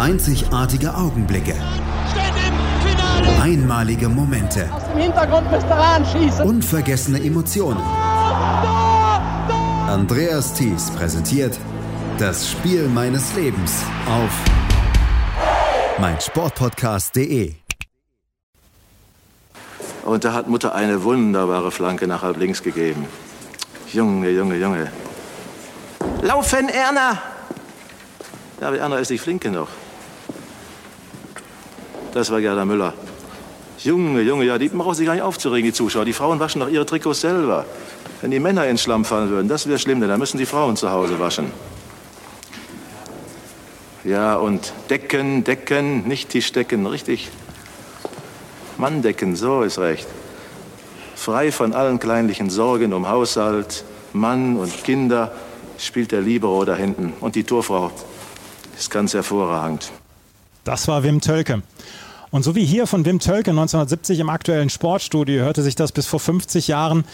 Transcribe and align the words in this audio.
Einzigartige 0.00 0.94
Augenblicke. 0.94 1.54
Einmalige 3.38 4.08
Momente. 4.08 4.66
Aus 4.72 4.84
dem 4.86 4.96
Hintergrund 4.96 5.50
müsst 5.50 5.66
ihr 5.66 5.76
anschießen. 5.76 6.46
Unvergessene 6.46 7.22
Emotionen. 7.22 7.82
Andreas 9.86 10.54
Thies 10.54 10.90
präsentiert 10.92 11.58
das 12.16 12.50
Spiel 12.50 12.88
meines 12.88 13.34
Lebens 13.34 13.82
auf 14.08 14.30
meinsportpodcast.de. 15.98 17.56
Und 20.06 20.24
da 20.24 20.32
hat 20.32 20.48
Mutter 20.48 20.74
eine 20.74 21.02
wunderbare 21.04 21.70
Flanke 21.70 22.06
nach 22.06 22.22
halb 22.22 22.38
links 22.38 22.62
gegeben. 22.62 23.04
Junge, 23.92 24.30
Junge, 24.30 24.56
Junge. 24.56 24.90
Laufen, 26.22 26.70
Erna! 26.70 27.18
Ja, 28.62 28.68
aber 28.68 28.78
Erna 28.78 28.96
ist 28.96 29.10
nicht 29.10 29.20
flink 29.20 29.42
genug. 29.42 29.68
Das 32.12 32.30
war 32.30 32.40
Gerda 32.40 32.64
Müller. 32.64 32.94
Junge, 33.78 34.20
Junge, 34.20 34.44
ja, 34.44 34.58
die 34.58 34.68
brauchen 34.68 34.94
sich 34.94 35.06
gar 35.06 35.14
nicht 35.14 35.22
aufzuregen, 35.22 35.70
die 35.70 35.72
Zuschauer. 35.72 36.04
Die 36.04 36.12
Frauen 36.12 36.38
waschen 36.38 36.60
doch 36.60 36.68
ihre 36.68 36.84
Trikots 36.84 37.22
selber. 37.22 37.64
Wenn 38.20 38.30
die 38.30 38.40
Männer 38.40 38.66
ins 38.66 38.82
Schlamm 38.82 39.04
fallen 39.04 39.30
würden, 39.30 39.48
das 39.48 39.66
wäre 39.66 39.78
schlimm, 39.78 40.00
denn 40.00 40.10
dann 40.10 40.18
müssen 40.18 40.36
die 40.36 40.46
Frauen 40.46 40.76
zu 40.76 40.90
Hause 40.90 41.18
waschen. 41.18 41.50
Ja, 44.04 44.36
und 44.36 44.72
decken, 44.90 45.44
decken, 45.44 46.06
nicht 46.06 46.30
Tischdecken, 46.30 46.86
richtig. 46.86 47.30
Manndecken, 48.76 49.36
so 49.36 49.62
ist 49.62 49.78
recht. 49.78 50.06
Frei 51.14 51.52
von 51.52 51.74
allen 51.74 51.98
kleinlichen 51.98 52.50
Sorgen 52.50 52.92
um 52.92 53.08
Haushalt, 53.08 53.84
Mann 54.12 54.56
und 54.56 54.84
Kinder 54.84 55.32
spielt 55.78 56.12
der 56.12 56.22
Libero 56.22 56.64
da 56.64 56.74
hinten. 56.74 57.12
Und 57.20 57.34
die 57.34 57.44
Torfrau 57.44 57.90
ist 58.78 58.90
ganz 58.90 59.14
hervorragend. 59.14 59.90
Das 60.64 60.88
war 60.88 61.02
Wim 61.02 61.20
Tölke. 61.20 61.62
Und 62.30 62.44
so 62.44 62.54
wie 62.54 62.64
hier 62.64 62.86
von 62.86 63.04
Wim 63.04 63.18
Tölke 63.18 63.50
1970 63.50 64.20
im 64.20 64.30
aktuellen 64.30 64.70
Sportstudio 64.70 65.42
hörte 65.42 65.62
sich 65.62 65.74
das 65.74 65.90
bis 65.90 66.06
vor 66.06 66.20
50 66.20 66.68
Jahren 66.68 67.04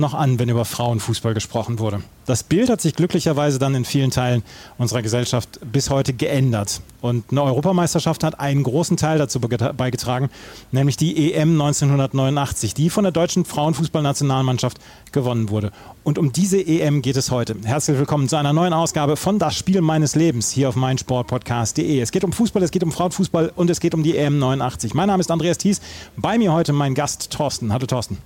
noch 0.00 0.14
an, 0.14 0.38
wenn 0.38 0.48
über 0.48 0.64
Frauenfußball 0.64 1.34
gesprochen 1.34 1.78
wurde. 1.78 2.02
Das 2.26 2.42
Bild 2.42 2.70
hat 2.70 2.80
sich 2.80 2.94
glücklicherweise 2.94 3.58
dann 3.58 3.74
in 3.74 3.84
vielen 3.84 4.10
Teilen 4.10 4.42
unserer 4.78 5.02
Gesellschaft 5.02 5.58
bis 5.72 5.90
heute 5.90 6.12
geändert. 6.12 6.80
Und 7.00 7.24
eine 7.30 7.42
Europameisterschaft 7.42 8.22
hat 8.24 8.38
einen 8.38 8.62
großen 8.62 8.96
Teil 8.96 9.18
dazu 9.18 9.40
beigetragen, 9.40 10.30
nämlich 10.70 10.96
die 10.96 11.32
EM 11.32 11.60
1989, 11.60 12.74
die 12.74 12.90
von 12.90 13.04
der 13.04 13.12
deutschen 13.12 13.44
Frauenfußballnationalmannschaft 13.44 14.78
gewonnen 15.12 15.48
wurde. 15.48 15.72
Und 16.04 16.18
um 16.18 16.32
diese 16.32 16.60
EM 16.60 17.02
geht 17.02 17.16
es 17.16 17.30
heute. 17.30 17.56
Herzlich 17.64 17.98
willkommen 17.98 18.28
zu 18.28 18.36
einer 18.36 18.52
neuen 18.52 18.72
Ausgabe 18.72 19.16
von 19.16 19.38
Das 19.38 19.56
Spiel 19.56 19.80
meines 19.80 20.14
Lebens 20.14 20.50
hier 20.50 20.68
auf 20.68 20.76
meinsportpodcast.de. 20.76 22.00
Es 22.00 22.12
geht 22.12 22.24
um 22.24 22.32
Fußball, 22.32 22.62
es 22.62 22.70
geht 22.70 22.84
um 22.84 22.92
Frauenfußball 22.92 23.52
und 23.56 23.70
es 23.70 23.80
geht 23.80 23.94
um 23.94 24.02
die 24.02 24.16
EM 24.16 24.38
89. 24.38 24.94
Mein 24.94 25.08
Name 25.08 25.20
ist 25.20 25.30
Andreas 25.30 25.58
Thies. 25.58 25.80
Bei 26.16 26.38
mir 26.38 26.52
heute 26.52 26.72
mein 26.72 26.94
Gast 26.94 27.30
Thorsten. 27.30 27.72
Hallo 27.72 27.86
Thorsten. 27.86 28.18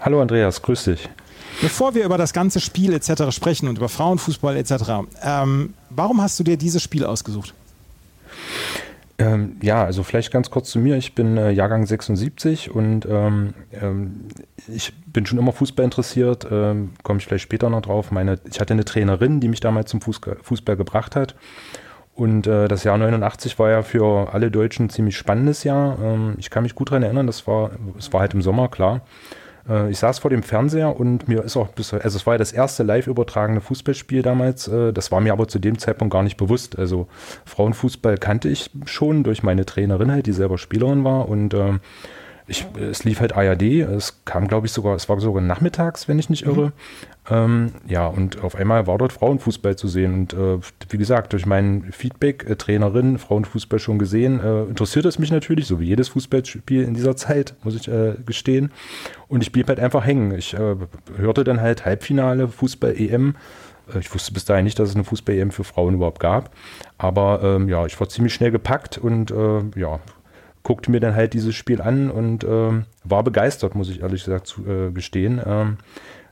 Hallo 0.00 0.22
Andreas, 0.22 0.62
grüß 0.62 0.84
dich. 0.84 1.08
Bevor 1.60 1.94
wir 1.94 2.04
über 2.04 2.18
das 2.18 2.32
ganze 2.32 2.60
Spiel 2.60 2.92
etc. 2.92 3.30
sprechen 3.30 3.68
und 3.68 3.78
über 3.78 3.88
Frauenfußball 3.88 4.56
etc., 4.56 4.72
ähm, 5.22 5.74
warum 5.90 6.22
hast 6.22 6.38
du 6.38 6.44
dir 6.44 6.56
dieses 6.56 6.82
Spiel 6.82 7.04
ausgesucht? 7.04 7.52
Ähm, 9.18 9.56
ja, 9.60 9.84
also 9.84 10.04
vielleicht 10.04 10.30
ganz 10.30 10.50
kurz 10.50 10.70
zu 10.70 10.78
mir. 10.78 10.96
Ich 10.96 11.16
bin 11.16 11.36
äh, 11.36 11.50
Jahrgang 11.50 11.84
76 11.84 12.70
und 12.70 13.06
ähm, 13.10 13.54
ähm, 13.72 14.28
ich 14.68 14.92
bin 15.06 15.26
schon 15.26 15.38
immer 15.38 15.50
Fußball 15.50 15.84
interessiert. 15.84 16.46
Ähm, 16.48 16.90
Komme 17.02 17.18
ich 17.18 17.26
vielleicht 17.26 17.42
später 17.42 17.68
noch 17.68 17.82
drauf. 17.82 18.12
Meine, 18.12 18.38
ich 18.48 18.60
hatte 18.60 18.74
eine 18.74 18.84
Trainerin, 18.84 19.40
die 19.40 19.48
mich 19.48 19.58
damals 19.58 19.90
zum 19.90 20.00
Fußball, 20.00 20.36
Fußball 20.40 20.76
gebracht 20.76 21.16
hat. 21.16 21.34
Und 22.14 22.46
äh, 22.46 22.68
das 22.68 22.84
Jahr 22.84 22.96
89 22.98 23.58
war 23.58 23.70
ja 23.70 23.82
für 23.82 24.32
alle 24.32 24.52
Deutschen 24.52 24.86
ein 24.86 24.90
ziemlich 24.90 25.16
spannendes 25.16 25.64
Jahr. 25.64 25.98
Ähm, 26.00 26.34
ich 26.38 26.50
kann 26.50 26.62
mich 26.62 26.76
gut 26.76 26.90
daran 26.90 27.02
erinnern, 27.02 27.26
das 27.26 27.48
war, 27.48 27.72
es 27.98 28.12
war 28.12 28.20
halt 28.20 28.34
im 28.34 28.42
Sommer, 28.42 28.68
klar. 28.68 29.00
Äh, 29.68 29.90
ich 29.90 29.98
saß 29.98 30.18
vor 30.18 30.30
dem 30.30 30.42
Fernseher 30.42 30.98
und 30.98 31.28
mir 31.28 31.44
ist 31.44 31.56
auch 31.56 31.68
bis, 31.68 31.92
also 31.92 32.16
es 32.16 32.26
war 32.26 32.34
ja 32.34 32.38
das 32.38 32.52
erste 32.52 32.82
live 32.82 33.06
übertragene 33.06 33.60
Fußballspiel 33.60 34.22
damals. 34.22 34.68
Äh, 34.68 34.92
das 34.92 35.12
war 35.12 35.20
mir 35.20 35.32
aber 35.32 35.48
zu 35.48 35.58
dem 35.58 35.78
Zeitpunkt 35.78 36.12
gar 36.12 36.22
nicht 36.22 36.36
bewusst. 36.36 36.78
Also 36.78 37.08
Frauenfußball 37.44 38.18
kannte 38.18 38.48
ich 38.48 38.70
schon 38.86 39.24
durch 39.24 39.42
meine 39.42 39.66
Trainerin 39.66 40.10
halt, 40.10 40.26
die 40.26 40.32
selber 40.32 40.58
Spielerin 40.58 41.04
war 41.04 41.28
und 41.28 41.54
ähm, 41.54 41.80
ich, 42.48 42.66
es 42.80 43.04
lief 43.04 43.20
halt 43.20 43.36
ARD, 43.36 43.62
es 43.62 44.24
kam, 44.24 44.48
glaube 44.48 44.66
ich, 44.66 44.72
sogar, 44.72 44.96
es 44.96 45.08
war 45.08 45.20
sogar 45.20 45.42
nachmittags, 45.42 46.08
wenn 46.08 46.18
ich 46.18 46.30
nicht 46.30 46.46
irre. 46.46 46.66
Mhm. 46.66 46.72
Ähm, 47.30 47.72
ja, 47.86 48.06
und 48.06 48.42
auf 48.42 48.54
einmal 48.54 48.86
war 48.86 48.96
dort 48.96 49.12
Frauenfußball 49.12 49.76
zu 49.76 49.86
sehen. 49.88 50.14
Und 50.14 50.32
äh, 50.32 50.58
wie 50.88 50.98
gesagt, 50.98 51.32
durch 51.32 51.44
mein 51.44 51.84
Feedback, 51.92 52.48
äh, 52.48 52.56
Trainerin, 52.56 53.18
Frauenfußball 53.18 53.78
schon 53.78 53.98
gesehen, 53.98 54.40
äh, 54.40 54.62
interessiert 54.62 55.04
es 55.04 55.18
mich 55.18 55.30
natürlich, 55.30 55.66
so 55.66 55.78
wie 55.78 55.86
jedes 55.86 56.08
Fußballspiel 56.08 56.82
in 56.82 56.94
dieser 56.94 57.16
Zeit, 57.16 57.54
muss 57.62 57.74
ich 57.74 57.88
äh, 57.88 58.14
gestehen. 58.24 58.72
Und 59.28 59.42
ich 59.42 59.52
blieb 59.52 59.68
halt 59.68 59.78
einfach 59.78 60.06
hängen. 60.06 60.32
Ich 60.32 60.54
äh, 60.54 60.76
hörte 61.16 61.44
dann 61.44 61.60
halt 61.60 61.84
Halbfinale, 61.84 62.48
Fußball-EM. 62.48 63.34
Äh, 63.94 63.98
ich 63.98 64.12
wusste 64.14 64.32
bis 64.32 64.46
dahin 64.46 64.64
nicht, 64.64 64.78
dass 64.78 64.88
es 64.88 64.94
eine 64.94 65.04
Fußball-EM 65.04 65.50
für 65.50 65.64
Frauen 65.64 65.94
überhaupt 65.94 66.20
gab. 66.20 66.54
Aber 66.96 67.42
ähm, 67.42 67.68
ja, 67.68 67.84
ich 67.84 68.00
war 68.00 68.08
ziemlich 68.08 68.32
schnell 68.32 68.50
gepackt 68.50 68.96
und 68.96 69.32
ja, 69.76 70.00
guckte 70.62 70.90
mir 70.90 71.00
dann 71.00 71.14
halt 71.14 71.34
dieses 71.34 71.54
Spiel 71.54 71.80
an 71.80 72.10
und 72.10 72.44
ähm, 72.44 72.84
war 73.04 73.22
begeistert, 73.22 73.74
muss 73.74 73.90
ich 73.90 74.00
ehrlich 74.00 74.24
gesagt 74.24 74.46
zu, 74.46 74.62
gestehen. 74.92 75.40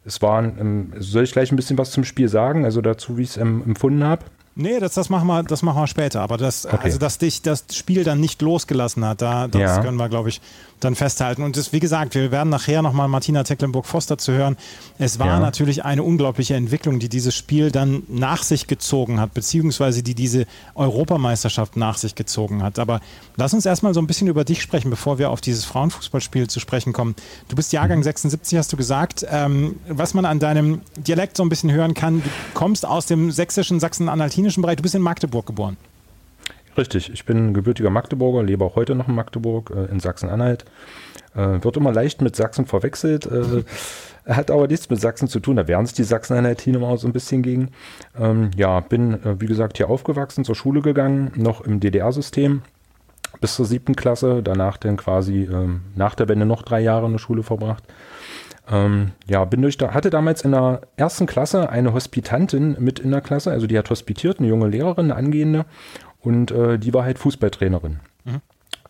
Es 0.06 0.22
waren, 0.22 0.56
ähm, 0.58 0.92
soll 0.98 1.24
ich 1.24 1.32
gleich 1.32 1.50
ein 1.50 1.56
bisschen 1.56 1.76
was 1.76 1.90
zum 1.90 2.04
Spiel 2.04 2.28
sagen, 2.28 2.64
also 2.64 2.80
dazu, 2.80 3.18
wie 3.18 3.22
ich 3.22 3.30
es 3.30 3.36
ähm, 3.36 3.62
empfunden 3.66 4.04
habe? 4.04 4.24
Nee, 4.58 4.80
das, 4.80 4.94
das, 4.94 5.10
machen 5.10 5.26
wir, 5.26 5.42
das 5.42 5.62
machen 5.62 5.82
wir 5.82 5.86
später. 5.86 6.22
Aber 6.22 6.38
das, 6.38 6.64
okay. 6.64 6.78
also, 6.84 6.98
dass 6.98 7.18
dich 7.18 7.42
das 7.42 7.64
Spiel 7.72 8.04
dann 8.04 8.20
nicht 8.20 8.40
losgelassen 8.40 9.04
hat, 9.04 9.20
da, 9.20 9.48
das 9.48 9.60
ja. 9.60 9.82
können 9.82 9.98
wir, 9.98 10.08
glaube 10.08 10.30
ich, 10.30 10.40
dann 10.80 10.94
festhalten. 10.94 11.42
Und 11.42 11.56
das, 11.56 11.72
wie 11.72 11.80
gesagt, 11.80 12.14
wir 12.14 12.30
werden 12.30 12.50
nachher 12.50 12.82
nochmal 12.82 13.08
Martina 13.08 13.42
Tecklenburg-Foster 13.42 14.18
zu 14.18 14.32
hören. 14.32 14.56
Es 14.98 15.18
war 15.18 15.26
ja. 15.26 15.40
natürlich 15.40 15.84
eine 15.84 16.02
unglaubliche 16.02 16.54
Entwicklung, 16.54 16.98
die 16.98 17.08
dieses 17.08 17.34
Spiel 17.34 17.70
dann 17.70 18.02
nach 18.08 18.42
sich 18.42 18.66
gezogen 18.66 19.20
hat, 19.20 19.34
beziehungsweise 19.34 20.02
die 20.02 20.14
diese 20.14 20.46
Europameisterschaft 20.74 21.76
nach 21.76 21.96
sich 21.96 22.14
gezogen 22.14 22.62
hat. 22.62 22.78
Aber 22.78 23.00
lass 23.36 23.54
uns 23.54 23.66
erstmal 23.66 23.94
so 23.94 24.00
ein 24.00 24.06
bisschen 24.06 24.28
über 24.28 24.44
dich 24.44 24.60
sprechen, 24.60 24.90
bevor 24.90 25.18
wir 25.18 25.30
auf 25.30 25.40
dieses 25.40 25.64
Frauenfußballspiel 25.64 26.48
zu 26.48 26.60
sprechen 26.60 26.92
kommen. 26.92 27.14
Du 27.48 27.56
bist 27.56 27.72
Jahrgang 27.72 28.02
76, 28.02 28.52
mhm. 28.52 28.58
hast 28.58 28.72
du 28.72 28.76
gesagt. 28.76 29.26
Ähm, 29.30 29.76
was 29.88 30.14
man 30.14 30.24
an 30.24 30.38
deinem 30.38 30.82
Dialekt 30.96 31.36
so 31.36 31.42
ein 31.42 31.48
bisschen 31.48 31.72
hören 31.72 31.94
kann, 31.94 32.22
du 32.22 32.28
kommst 32.54 32.84
aus 32.84 33.06
dem 33.06 33.30
sächsischen, 33.30 33.80
sachsen-anhaltinischen 33.80 34.62
Bereich. 34.62 34.76
Du 34.76 34.82
bist 34.82 34.94
in 34.94 35.02
Magdeburg 35.02 35.46
geboren. 35.46 35.76
Richtig, 36.76 37.10
ich 37.12 37.24
bin 37.24 37.54
gebürtiger 37.54 37.90
Magdeburger, 37.90 38.42
lebe 38.42 38.64
auch 38.64 38.76
heute 38.76 38.94
noch 38.94 39.08
in 39.08 39.14
Magdeburg, 39.14 39.72
äh, 39.74 39.90
in 39.90 39.98
Sachsen-Anhalt. 39.98 40.64
Äh, 41.34 41.62
wird 41.64 41.76
immer 41.76 41.92
leicht 41.92 42.20
mit 42.20 42.36
Sachsen 42.36 42.66
verwechselt, 42.66 43.26
äh, 43.26 43.64
hat 44.26 44.50
aber 44.50 44.66
nichts 44.66 44.90
mit 44.90 45.00
Sachsen 45.00 45.28
zu 45.28 45.40
tun, 45.40 45.56
da 45.56 45.68
wehren 45.68 45.86
sich 45.86 45.94
die 45.94 46.04
Sachsen-Anhaltiner 46.04 46.78
immer 46.78 46.96
so 46.98 47.06
ein 47.06 47.12
bisschen 47.12 47.42
gegen. 47.42 47.70
Ähm, 48.18 48.50
ja, 48.56 48.80
bin, 48.80 49.14
äh, 49.24 49.40
wie 49.40 49.46
gesagt, 49.46 49.78
hier 49.78 49.88
aufgewachsen, 49.88 50.44
zur 50.44 50.54
Schule 50.54 50.82
gegangen, 50.82 51.32
noch 51.36 51.62
im 51.62 51.80
DDR-System 51.80 52.62
bis 53.40 53.54
zur 53.54 53.66
siebten 53.66 53.96
Klasse, 53.96 54.42
danach 54.42 54.76
dann 54.76 54.96
quasi 54.96 55.44
ähm, 55.44 55.82
nach 55.94 56.14
der 56.14 56.28
Wende 56.28 56.46
noch 56.46 56.62
drei 56.62 56.80
Jahre 56.80 57.06
in 57.06 57.12
der 57.12 57.18
Schule 57.18 57.42
verbracht. 57.42 57.84
Ähm, 58.68 59.12
ja, 59.28 59.44
bin 59.44 59.62
durch 59.62 59.78
da, 59.78 59.94
hatte 59.94 60.10
damals 60.10 60.42
in 60.42 60.50
der 60.50 60.80
ersten 60.96 61.26
Klasse 61.26 61.70
eine 61.70 61.92
Hospitantin 61.92 62.76
mit 62.80 62.98
in 62.98 63.12
der 63.12 63.20
Klasse, 63.20 63.52
also 63.52 63.66
die 63.66 63.78
hat 63.78 63.90
hospitiert, 63.90 64.40
eine 64.40 64.48
junge 64.48 64.66
Lehrerin, 64.66 65.10
eine 65.10 65.16
angehende, 65.16 65.66
und 66.26 66.50
äh, 66.50 66.76
die 66.76 66.92
war 66.92 67.04
halt 67.04 67.18
Fußballtrainerin. 67.18 68.00
Mhm. 68.24 68.40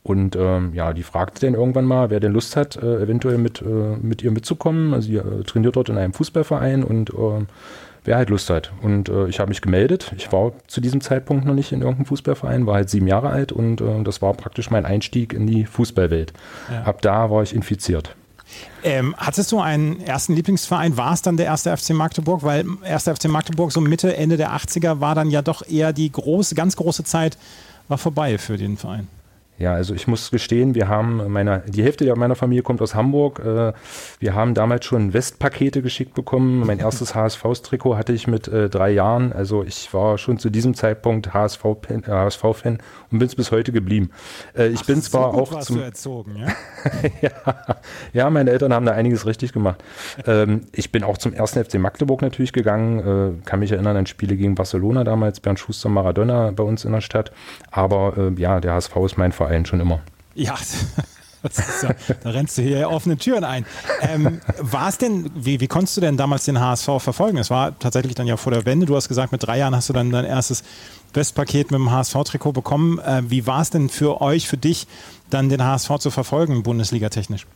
Und 0.02 0.36
ähm, 0.36 0.72
ja, 0.72 0.92
die 0.92 1.02
fragte 1.02 1.44
dann 1.44 1.54
irgendwann 1.54 1.84
mal, 1.84 2.08
wer 2.10 2.18
denn 2.18 2.32
Lust 2.32 2.56
hat, 2.56 2.76
äh, 2.76 3.02
eventuell 3.02 3.36
mit, 3.38 3.60
äh, 3.60 3.96
mit 4.00 4.22
ihr 4.22 4.30
mitzukommen. 4.30 4.94
Also 4.94 5.08
sie 5.08 5.16
äh, 5.16 5.42
trainiert 5.44 5.76
dort 5.76 5.90
in 5.90 5.98
einem 5.98 6.14
Fußballverein 6.14 6.82
und 6.82 7.10
ähm, 7.10 7.48
wer 8.04 8.16
halt 8.16 8.30
Lust 8.30 8.48
hat. 8.48 8.72
Und 8.80 9.10
äh, 9.10 9.26
ich 9.26 9.38
habe 9.38 9.50
mich 9.50 9.60
gemeldet. 9.60 10.14
Ich 10.16 10.32
war 10.32 10.52
zu 10.66 10.80
diesem 10.80 11.02
Zeitpunkt 11.02 11.44
noch 11.44 11.54
nicht 11.54 11.72
in 11.72 11.80
irgendeinem 11.80 12.06
Fußballverein, 12.06 12.66
war 12.66 12.76
halt 12.76 12.88
sieben 12.88 13.06
Jahre 13.06 13.28
alt 13.28 13.52
und 13.52 13.82
äh, 13.82 14.02
das 14.02 14.22
war 14.22 14.32
praktisch 14.32 14.70
mein 14.70 14.86
Einstieg 14.86 15.34
in 15.34 15.46
die 15.46 15.66
Fußballwelt. 15.66 16.32
Ja. 16.72 16.84
Ab 16.84 17.02
da 17.02 17.30
war 17.30 17.42
ich 17.42 17.54
infiziert. 17.54 18.16
Ähm, 18.82 19.14
hattest 19.18 19.52
du 19.52 19.60
einen 19.60 20.00
ersten 20.00 20.34
Lieblingsverein? 20.34 20.96
War 20.96 21.12
es 21.12 21.22
dann 21.22 21.36
der 21.36 21.46
erste 21.46 21.76
FC 21.76 21.90
Magdeburg? 21.90 22.42
Weil 22.42 22.64
erster 22.84 23.14
FC 23.16 23.26
Magdeburg 23.26 23.72
so 23.72 23.80
Mitte, 23.80 24.16
Ende 24.16 24.36
der 24.36 24.52
80er 24.52 25.00
war 25.00 25.14
dann 25.14 25.30
ja 25.30 25.42
doch 25.42 25.66
eher 25.66 25.92
die 25.92 26.10
große, 26.10 26.54
ganz 26.54 26.76
große 26.76 27.04
Zeit 27.04 27.36
war 27.88 27.98
vorbei 27.98 28.38
für 28.38 28.56
den 28.56 28.76
Verein. 28.76 29.08
Ja, 29.58 29.72
also 29.72 29.94
ich 29.94 30.06
muss 30.06 30.30
gestehen, 30.30 30.74
wir 30.74 30.88
haben 30.88 31.32
meine, 31.32 31.62
die 31.66 31.82
Hälfte 31.82 32.14
meiner 32.16 32.34
Familie 32.34 32.62
kommt 32.62 32.82
aus 32.82 32.94
Hamburg. 32.94 33.38
Äh, 33.38 33.72
wir 34.18 34.34
haben 34.34 34.52
damals 34.52 34.84
schon 34.84 35.14
Westpakete 35.14 35.80
geschickt 35.80 36.14
bekommen. 36.14 36.66
Mein 36.66 36.78
erstes 36.78 37.14
HSV-Trikot 37.14 37.96
hatte 37.96 38.12
ich 38.12 38.26
mit 38.26 38.48
äh, 38.48 38.68
drei 38.68 38.90
Jahren. 38.90 39.32
Also 39.32 39.64
ich 39.64 39.92
war 39.94 40.18
schon 40.18 40.38
zu 40.38 40.50
diesem 40.50 40.74
Zeitpunkt 40.74 41.32
HSV-Fan 41.32 42.06
HSV 42.06 42.44
und 42.44 42.80
bin 43.10 43.22
es 43.22 43.34
bis 43.34 43.50
heute 43.50 43.72
geblieben. 43.72 44.10
Äh, 44.56 44.68
ich 44.68 44.80
Ach, 44.80 44.86
bin 44.86 45.00
zwar 45.00 45.32
so 45.32 45.38
auch 45.38 45.60
zum 45.60 45.80
erzogen, 45.80 46.36
ja? 46.36 46.48
ja? 47.22 47.30
ja, 48.12 48.30
meine 48.30 48.50
Eltern 48.50 48.74
haben 48.74 48.84
da 48.84 48.92
einiges 48.92 49.24
richtig 49.24 49.54
gemacht. 49.54 49.82
Ähm, 50.26 50.62
ich 50.72 50.92
bin 50.92 51.02
auch 51.02 51.16
zum 51.16 51.32
ersten 51.32 51.64
FC 51.64 51.78
Magdeburg 51.78 52.20
natürlich 52.20 52.52
gegangen. 52.52 53.42
kann 53.44 53.60
mich 53.60 53.72
erinnern 53.72 53.96
an 53.96 54.06
Spiele 54.06 54.36
gegen 54.36 54.54
Barcelona 54.54 55.04
damals, 55.04 55.40
Bernd 55.40 55.58
Schuster, 55.58 55.88
Maradona 55.88 56.50
bei 56.50 56.62
uns 56.62 56.84
in 56.84 56.92
der 56.92 57.00
Statt. 57.00 57.32
Aber 57.70 58.32
ja, 58.36 58.60
der 58.60 58.74
HSV 58.74 58.96
ist 59.04 59.16
mein 59.16 59.32
Verein 59.32 59.45
Verein 59.46 59.66
schon 59.66 59.80
immer. 59.80 60.00
Ja, 60.34 60.54
ja, 61.82 61.90
da 62.22 62.30
rennst 62.30 62.58
du 62.58 62.62
hier 62.62 62.90
offene 62.90 63.16
Türen 63.16 63.44
ein. 63.44 63.64
Ähm, 64.00 64.40
war 64.58 64.88
es 64.88 64.98
denn, 64.98 65.30
wie, 65.34 65.60
wie 65.60 65.68
konntest 65.68 65.96
du 65.96 66.00
denn 66.00 66.16
damals 66.16 66.44
den 66.44 66.60
HSV 66.60 66.88
verfolgen? 66.98 67.38
Es 67.38 67.50
war 67.50 67.78
tatsächlich 67.78 68.14
dann 68.14 68.26
ja 68.26 68.36
vor 68.36 68.52
der 68.52 68.66
Wende. 68.66 68.86
Du 68.86 68.96
hast 68.96 69.08
gesagt, 69.08 69.32
mit 69.32 69.46
drei 69.46 69.58
Jahren 69.58 69.74
hast 69.74 69.88
du 69.88 69.92
dann 69.92 70.10
dein 70.10 70.24
erstes 70.24 70.64
Westpaket 71.14 71.70
mit 71.70 71.78
dem 71.78 71.90
HSV-Trikot 71.90 72.52
bekommen. 72.52 72.98
Äh, 72.98 73.22
wie 73.28 73.46
war 73.46 73.62
es 73.62 73.70
denn 73.70 73.88
für 73.88 74.20
euch, 74.20 74.48
für 74.48 74.56
dich, 74.56 74.86
dann 75.30 75.48
den 75.48 75.62
HSV 75.62 75.98
zu 75.98 76.10
verfolgen, 76.10 76.62
Bundesliga-technisch? 76.62 77.46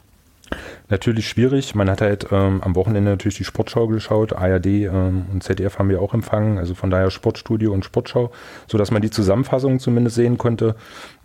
Natürlich 0.88 1.28
schwierig. 1.28 1.74
Man 1.74 1.88
hat 1.88 2.00
halt 2.00 2.26
ähm, 2.32 2.60
am 2.62 2.74
Wochenende 2.74 3.10
natürlich 3.10 3.36
die 3.36 3.44
Sportschau 3.44 3.86
geschaut. 3.86 4.32
ARD 4.32 4.66
ähm, 4.66 5.26
und 5.32 5.42
ZDF 5.42 5.78
haben 5.78 5.88
wir 5.88 6.02
auch 6.02 6.14
empfangen. 6.14 6.58
Also 6.58 6.74
von 6.74 6.90
daher 6.90 7.10
Sportstudio 7.10 7.72
und 7.72 7.84
Sportschau, 7.84 8.32
sodass 8.66 8.90
man 8.90 9.00
die 9.00 9.10
Zusammenfassung 9.10 9.78
zumindest 9.78 10.16
sehen 10.16 10.38
konnte. 10.38 10.74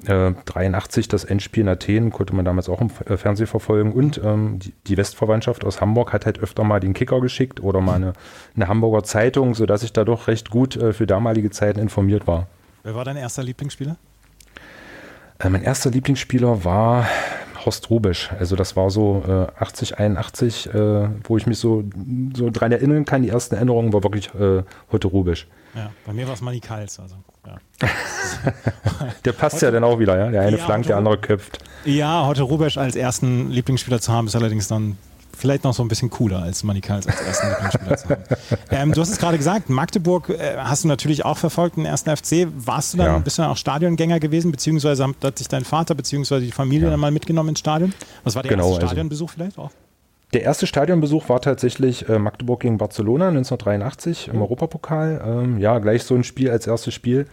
Äh, 0.06 0.33
83 0.45 1.07
das 1.07 1.24
Endspiel 1.24 1.62
in 1.62 1.69
Athen 1.69 2.12
konnte 2.12 2.36
man 2.36 2.45
damals 2.45 2.69
auch 2.69 2.81
im 2.81 2.92
äh, 3.07 3.18
Fernsehen 3.18 3.48
verfolgen. 3.48 3.92
Und 3.92 4.22
ähm, 4.24 4.60
die, 4.60 4.74
die, 4.88 4.98
Westverwandtschaft 4.98 5.66
aus 5.66 5.81
Hamburg 5.81 6.13
hat 6.13 6.25
halt 6.25 6.39
öfter 6.39 6.63
mal 6.63 6.80
den 6.80 6.94
Kicker 6.94 7.19
geschickt 7.22 7.62
oder 7.62 7.81
mal 7.81 7.95
eine, 7.95 8.13
eine 8.56 8.68
Hamburger 8.68 9.04
Zeitung, 9.04 9.56
sodass 9.56 9.83
ich 9.83 9.94
da 9.94 10.04
doch 10.04 10.27
recht 10.27 10.51
gut 10.51 10.75
äh, 10.75 10.94
für 10.94 11.07
damalige 11.07 11.50
Zeiten 11.50 11.80
informiert 11.80 12.27
war. 12.27 12.48
Wer 12.83 12.94
war 12.94 13.04
dein 13.04 13.18
erster 13.18 13.42
Lieblingsspieler? 13.42 13.95
Äh, 15.39 15.50
mein 15.50 15.63
erster 15.63 15.89
Lieblingsspieler 15.89 16.63
war 16.63 17.07
Horst 17.66 17.90
Rubisch. 17.90 18.30
Also 18.40 18.56
das 18.56 18.76
war 18.76 18.90
so 18.90 19.24
äh, 19.28 19.62
80, 19.62 19.98
81, 19.98 20.68
äh, 20.74 21.10
wo 21.24 21.38
ich 21.38 21.48
mich 21.48 21.58
so, 21.58 21.84
so 22.36 22.50
dran 22.50 22.72
erinnern 22.72 23.06
kann. 23.06 23.24
Die 23.24 23.30
ersten 23.30 23.56
Erinnerungen 23.56 23.94
war 23.94 24.04
wirklich 24.04 24.34
äh, 24.36 24.64
Hotte 24.92 25.08
Rubisch. 25.08 25.48
Ja, 25.76 25.92
bei 26.06 26.14
mir 26.14 26.28
war 26.28 26.36
es 26.36 26.42
Manny 26.42 26.60
Kals. 26.60 27.00
Also, 27.00 27.16
ja. 27.46 27.58
der 29.26 29.32
passt 29.34 29.58
Heute, 29.58 29.66
ja 29.66 29.72
dann 29.72 29.84
auch 29.84 30.00
wieder, 30.00 30.18
ja. 30.18 30.30
Der 30.32 30.42
eine 30.42 30.58
ja, 30.58 30.64
flankt, 30.64 30.88
der 30.90 30.98
andere 30.98 31.18
köpft. 31.18 31.60
Ja, 31.84 32.26
Hotte 32.26 32.44
Rubisch 32.44 32.78
als 32.78 32.96
ersten 32.96 33.52
Lieblingsspieler 33.52 34.00
zu 34.00 34.12
haben, 34.12 34.28
ist 34.28 34.36
allerdings 34.36 34.68
dann 34.68 34.98
vielleicht 35.36 35.64
noch 35.64 35.74
so 35.74 35.84
ein 35.84 35.88
bisschen 35.88 36.10
cooler 36.10 36.42
als 36.42 36.64
Manikals 36.64 37.08
als 37.08 37.22
ersten 37.22 37.48
Lieblingsspieler 37.50 37.98
zu 37.98 38.10
haben. 38.10 38.24
Ähm, 38.72 38.92
du 38.92 39.02
hast 39.02 39.10
es 39.10 39.18
gerade 39.18 39.38
gesagt, 39.38 39.70
Magdeburg 39.70 40.30
äh, 40.30 40.58
hast 40.58 40.84
du 40.84 40.88
natürlich 40.88 41.24
auch 41.24 41.38
verfolgt, 41.38 41.78
den 41.78 41.86
ersten 41.86 42.16
FC. 42.16 42.48
Warst 42.56 42.94
du 42.94 42.98
dann, 42.98 43.08
ja. 43.08 43.18
bist 43.20 43.38
du 43.38 43.44
dann 43.44 43.52
auch 43.52 43.58
Stadiongänger 43.58 44.20
gewesen, 44.20 44.52
beziehungsweise 44.52 45.08
hat 45.24 45.38
sich 45.38 45.48
dein 45.48 45.64
Vater 45.64 45.96
beziehungsweise 45.96 46.46
die 46.46 46.52
Familie 46.52 46.86
ja. 46.86 46.92
dann 46.92 47.00
mal 47.00 47.12
mitgenommen 47.12 47.50
ins 47.50 47.60
Stadion? 47.60 47.94
Was 48.24 48.36
war 48.36 48.44
der 48.44 48.52
genau, 48.52 48.70
erste 48.70 48.82
also 48.82 48.88
Stadionbesuch 48.88 49.30
also, 49.30 49.34
vielleicht 49.36 49.58
auch? 49.58 49.72
Der 50.36 50.44
erste 50.44 50.68
Stadionbesuch 50.68 51.30
war 51.30 51.40
tatsächlich 51.40 52.10
äh, 52.10 52.20
Magdeburg 52.20 52.60
gegen 52.60 52.78
Barcelona 52.78 53.30
1983 53.30 54.28
im 54.28 54.42
Europapokal. 54.42 55.24
Ähm, 55.26 55.60
ja, 55.60 55.80
gleich 55.80 56.04
so 56.04 56.14
ein 56.14 56.26
Spiel 56.26 56.52
als 56.52 56.68
erstes 56.68 56.94
Spiel. 56.94 57.28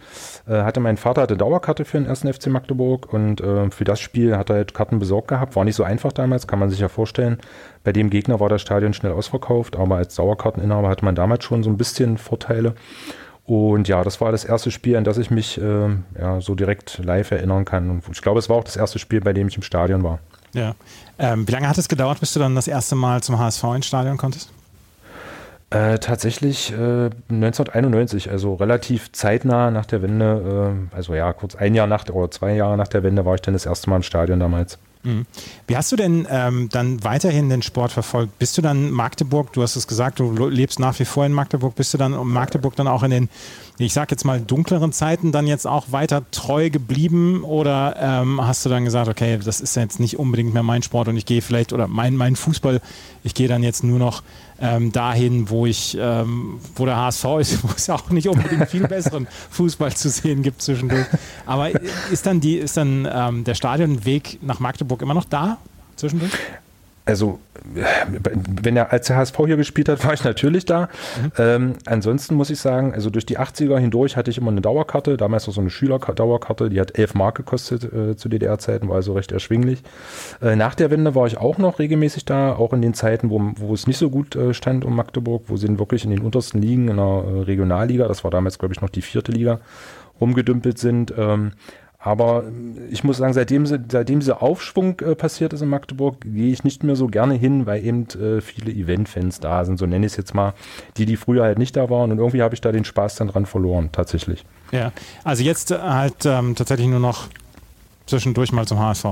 Äh, 0.47 0.61
hatte 0.61 0.79
mein 0.79 0.95
Vater 0.95 1.23
hatte 1.23 1.35
Dauerkarte 1.35 1.83
für 1.83 1.97
den 1.97 2.05
ersten 2.05 2.31
FC 2.31 2.47
Magdeburg 2.47 3.11
und 3.11 3.41
äh, 3.41 3.69
für 3.71 3.83
das 3.83 3.99
Spiel 3.99 4.37
hat 4.37 4.49
er 4.49 4.55
halt 4.55 4.73
Karten 4.73 4.99
besorgt 4.99 5.27
gehabt. 5.27 5.57
War 5.57 5.65
nicht 5.65 5.75
so 5.75 5.83
einfach 5.83 6.13
damals, 6.13 6.47
kann 6.47 6.59
man 6.59 6.69
sich 6.69 6.79
ja 6.79 6.87
vorstellen. 6.87 7.39
Bei 7.83 7.91
dem 7.91 8.09
Gegner 8.09 8.39
war 8.39 8.47
das 8.47 8.61
Stadion 8.61 8.93
schnell 8.93 9.11
ausverkauft, 9.11 9.75
aber 9.75 9.97
als 9.97 10.15
Dauerkarteninhaber 10.15 10.87
hatte 10.87 11.03
man 11.03 11.15
damals 11.15 11.43
schon 11.43 11.61
so 11.61 11.69
ein 11.69 11.75
bisschen 11.75 12.17
Vorteile. 12.17 12.73
Und 13.43 13.89
ja, 13.89 14.01
das 14.05 14.21
war 14.21 14.31
das 14.31 14.45
erste 14.45 14.71
Spiel, 14.71 14.95
an 14.95 15.03
das 15.03 15.17
ich 15.17 15.29
mich 15.29 15.59
äh, 15.59 15.89
ja, 16.17 16.39
so 16.39 16.55
direkt 16.55 16.99
live 17.03 17.31
erinnern 17.31 17.65
kann. 17.65 17.89
Und 17.89 18.03
ich 18.09 18.21
glaube, 18.21 18.39
es 18.39 18.47
war 18.47 18.55
auch 18.55 18.63
das 18.63 18.77
erste 18.77 18.97
Spiel, 18.97 19.19
bei 19.19 19.33
dem 19.33 19.49
ich 19.49 19.57
im 19.57 19.63
Stadion 19.63 20.03
war. 20.03 20.19
Ja. 20.53 20.75
Ähm, 21.19 21.47
wie 21.47 21.51
lange 21.51 21.67
hat 21.67 21.77
es 21.77 21.89
gedauert, 21.89 22.19
bis 22.19 22.33
du 22.33 22.39
dann 22.39 22.55
das 22.55 22.67
erste 22.67 22.95
Mal 22.95 23.21
zum 23.23 23.37
HSV 23.39 23.63
ins 23.75 23.85
Stadion 23.87 24.17
konntest? 24.17 24.51
Äh, 25.73 25.97
tatsächlich 25.97 26.71
äh, 26.71 27.09
1991, 27.31 28.29
also 28.29 28.53
relativ 28.53 29.11
zeitnah 29.11 29.71
nach 29.71 29.87
der 29.87 30.03
Wende, 30.03 30.85
äh, 30.91 30.95
also 30.95 31.15
ja, 31.15 31.33
kurz 31.33 31.55
ein 31.55 31.73
Jahr 31.73 31.87
nach 31.87 32.07
oder 32.09 32.29
zwei 32.29 32.53
Jahre 32.53 32.77
nach 32.77 32.87
der 32.87 33.01
Wende 33.01 33.25
war 33.25 33.33
ich 33.33 33.41
dann 33.41 33.55
das 33.55 33.65
erste 33.65 33.89
Mal 33.89 33.95
im 33.95 34.03
Stadion 34.03 34.39
damals. 34.39 34.77
Mhm. 35.03 35.25
Wie 35.67 35.75
hast 35.75 35.91
du 35.91 35.95
denn 35.95 36.25
ähm, 36.29 36.69
dann 36.71 37.03
weiterhin 37.03 37.49
den 37.49 37.61
Sport 37.61 37.91
verfolgt? 37.91 38.39
Bist 38.39 38.57
du 38.57 38.61
dann 38.61 38.89
Magdeburg, 38.91 39.51
du 39.53 39.61
hast 39.61 39.75
es 39.75 39.87
gesagt, 39.87 40.19
du 40.19 40.47
lebst 40.47 40.79
nach 40.79 40.97
wie 40.99 41.05
vor 41.05 41.25
in 41.25 41.33
Magdeburg, 41.33 41.75
bist 41.75 41.93
du 41.93 41.97
dann 41.97 42.13
um 42.13 42.31
Magdeburg 42.31 42.75
dann 42.77 42.87
auch 42.87 43.03
in 43.03 43.11
den, 43.11 43.29
ich 43.77 43.93
sag 43.93 44.11
jetzt 44.11 44.23
mal, 44.23 44.39
dunkleren 44.39 44.93
Zeiten 44.93 45.33
dann 45.33 45.45
jetzt 45.45 45.67
auch 45.67 45.91
weiter 45.91 46.23
treu 46.31 46.69
geblieben 46.69 47.43
oder 47.43 47.95
ähm, 47.99 48.45
hast 48.45 48.65
du 48.65 48.69
dann 48.69 48.85
gesagt, 48.85 49.09
okay, 49.09 49.37
das 49.43 49.59
ist 49.59 49.75
jetzt 49.75 49.99
nicht 49.99 50.17
unbedingt 50.17 50.53
mehr 50.53 50.63
mein 50.63 50.83
Sport 50.83 51.09
und 51.09 51.17
ich 51.17 51.25
gehe 51.25 51.41
vielleicht, 51.41 51.73
oder 51.73 51.87
mein, 51.87 52.15
mein 52.15 52.37
Fußball, 52.37 52.79
ich 53.23 53.33
gehe 53.33 53.49
dann 53.49 53.61
jetzt 53.61 53.83
nur 53.83 53.99
noch 53.99 54.23
ähm, 54.63 54.93
dahin, 54.93 55.49
wo 55.49 55.65
ich, 55.65 55.97
ähm, 55.99 56.59
wo 56.75 56.85
der 56.85 56.95
HSV 56.95 57.25
ist, 57.39 57.63
wo 57.67 57.69
es 57.75 57.89
auch 57.89 58.09
nicht 58.09 58.29
unbedingt 58.29 58.69
viel 58.69 58.87
besseren 58.87 59.27
Fußball 59.51 59.93
zu 59.93 60.09
sehen 60.09 60.41
gibt 60.41 60.61
zwischendurch. 60.61 61.05
Aber 61.45 61.69
ist 62.11 62.25
dann 62.25 62.39
die, 62.39 62.55
ist 62.55 62.77
dann 62.77 63.07
ähm, 63.11 63.43
der 63.43 63.55
Stadionweg 63.55 64.39
nach 64.41 64.59
Magdeburg 64.59 65.01
immer 65.01 65.13
noch 65.13 65.25
da 65.25 65.57
zwischendurch? 65.97 66.31
Also 67.05 67.39
wenn 67.65 68.75
er 68.77 68.91
als 68.91 69.07
der 69.07 69.17
HSV 69.17 69.37
hier 69.45 69.57
gespielt 69.57 69.89
hat, 69.89 70.03
war 70.03 70.13
ich 70.13 70.23
natürlich 70.23 70.65
da. 70.65 70.81
Mhm. 70.81 71.31
Ähm, 71.37 71.73
ansonsten 71.85 72.35
muss 72.35 72.49
ich 72.49 72.59
sagen, 72.59 72.93
also 72.93 73.09
durch 73.09 73.25
die 73.25 73.39
80er 73.39 73.77
hindurch 73.77 74.17
hatte 74.17 74.31
ich 74.31 74.37
immer 74.37 74.51
eine 74.51 74.61
Dauerkarte, 74.61 75.17
damals 75.17 75.47
noch 75.47 75.53
so 75.53 75.61
eine 75.61 75.69
Schülerdauerkarte, 75.69 76.69
die 76.69 76.79
hat 76.79 76.97
11 76.97 77.13
Mark 77.13 77.35
gekostet 77.35 77.91
äh, 77.91 78.15
zu 78.15 78.29
DDR-Zeiten, 78.29 78.89
war 78.89 78.95
also 78.95 79.13
recht 79.13 79.31
erschwinglich. 79.31 79.83
Äh, 80.41 80.55
nach 80.55 80.75
der 80.75 80.91
Wende 80.91 81.15
war 81.15 81.27
ich 81.27 81.37
auch 81.37 81.57
noch 81.57 81.79
regelmäßig 81.79 82.25
da, 82.25 82.53
auch 82.53 82.73
in 82.73 82.81
den 82.81 82.93
Zeiten, 82.93 83.29
wo, 83.29 83.41
wo 83.55 83.73
es 83.73 83.87
nicht 83.87 83.97
so 83.97 84.09
gut 84.09 84.35
äh, 84.35 84.53
stand 84.53 84.85
um 84.85 84.95
Magdeburg, 84.95 85.43
wo 85.47 85.57
sie 85.57 85.79
wirklich 85.79 86.03
in 86.05 86.11
den 86.11 86.21
untersten 86.21 86.61
Ligen 86.61 86.89
in 86.89 86.97
der 86.97 87.05
äh, 87.05 87.41
Regionalliga, 87.41 88.07
das 88.07 88.23
war 88.23 88.31
damals 88.31 88.59
glaube 88.59 88.73
ich 88.73 88.81
noch 88.81 88.89
die 88.89 89.01
vierte 89.01 89.31
Liga, 89.31 89.59
rumgedümpelt 90.19 90.77
sind. 90.77 91.13
Ähm, 91.17 91.53
aber 92.05 92.43
ich 92.91 93.05
muss 93.05 93.17
sagen, 93.17 93.31
seitdem, 93.31 93.65
seitdem 93.65 94.19
dieser 94.19 94.43
Aufschwung 94.43 94.99
äh, 94.99 95.15
passiert 95.15 95.53
ist 95.53 95.61
in 95.61 95.69
Magdeburg, 95.69 96.17
gehe 96.19 96.51
ich 96.51 96.65
nicht 96.65 96.83
mehr 96.83 96.97
so 96.97 97.07
gerne 97.07 97.33
hin, 97.33 97.65
weil 97.65 97.83
eben 97.83 98.07
äh, 98.09 98.41
viele 98.41 98.73
Event-Fans 98.73 99.39
da 99.39 99.63
sind, 99.63 99.79
so 99.79 99.85
nenne 99.85 100.05
ich 100.05 100.11
es 100.11 100.17
jetzt 100.17 100.33
mal, 100.33 100.53
die, 100.97 101.05
die 101.05 101.15
früher 101.15 101.43
halt 101.43 101.57
nicht 101.57 101.77
da 101.77 101.89
waren. 101.89 102.11
Und 102.11 102.17
irgendwie 102.17 102.41
habe 102.41 102.55
ich 102.55 102.59
da 102.59 102.73
den 102.73 102.83
Spaß 102.83 103.15
dann 103.15 103.29
dran 103.29 103.45
verloren, 103.45 103.87
tatsächlich. 103.93 104.43
Ja, 104.73 104.91
also 105.23 105.43
jetzt 105.43 105.71
halt 105.71 106.25
ähm, 106.25 106.55
tatsächlich 106.55 106.89
nur 106.89 106.99
noch 106.99 107.27
zwischendurch 108.05 108.51
mal 108.51 108.67
zum 108.67 108.79
HSV. 108.79 109.05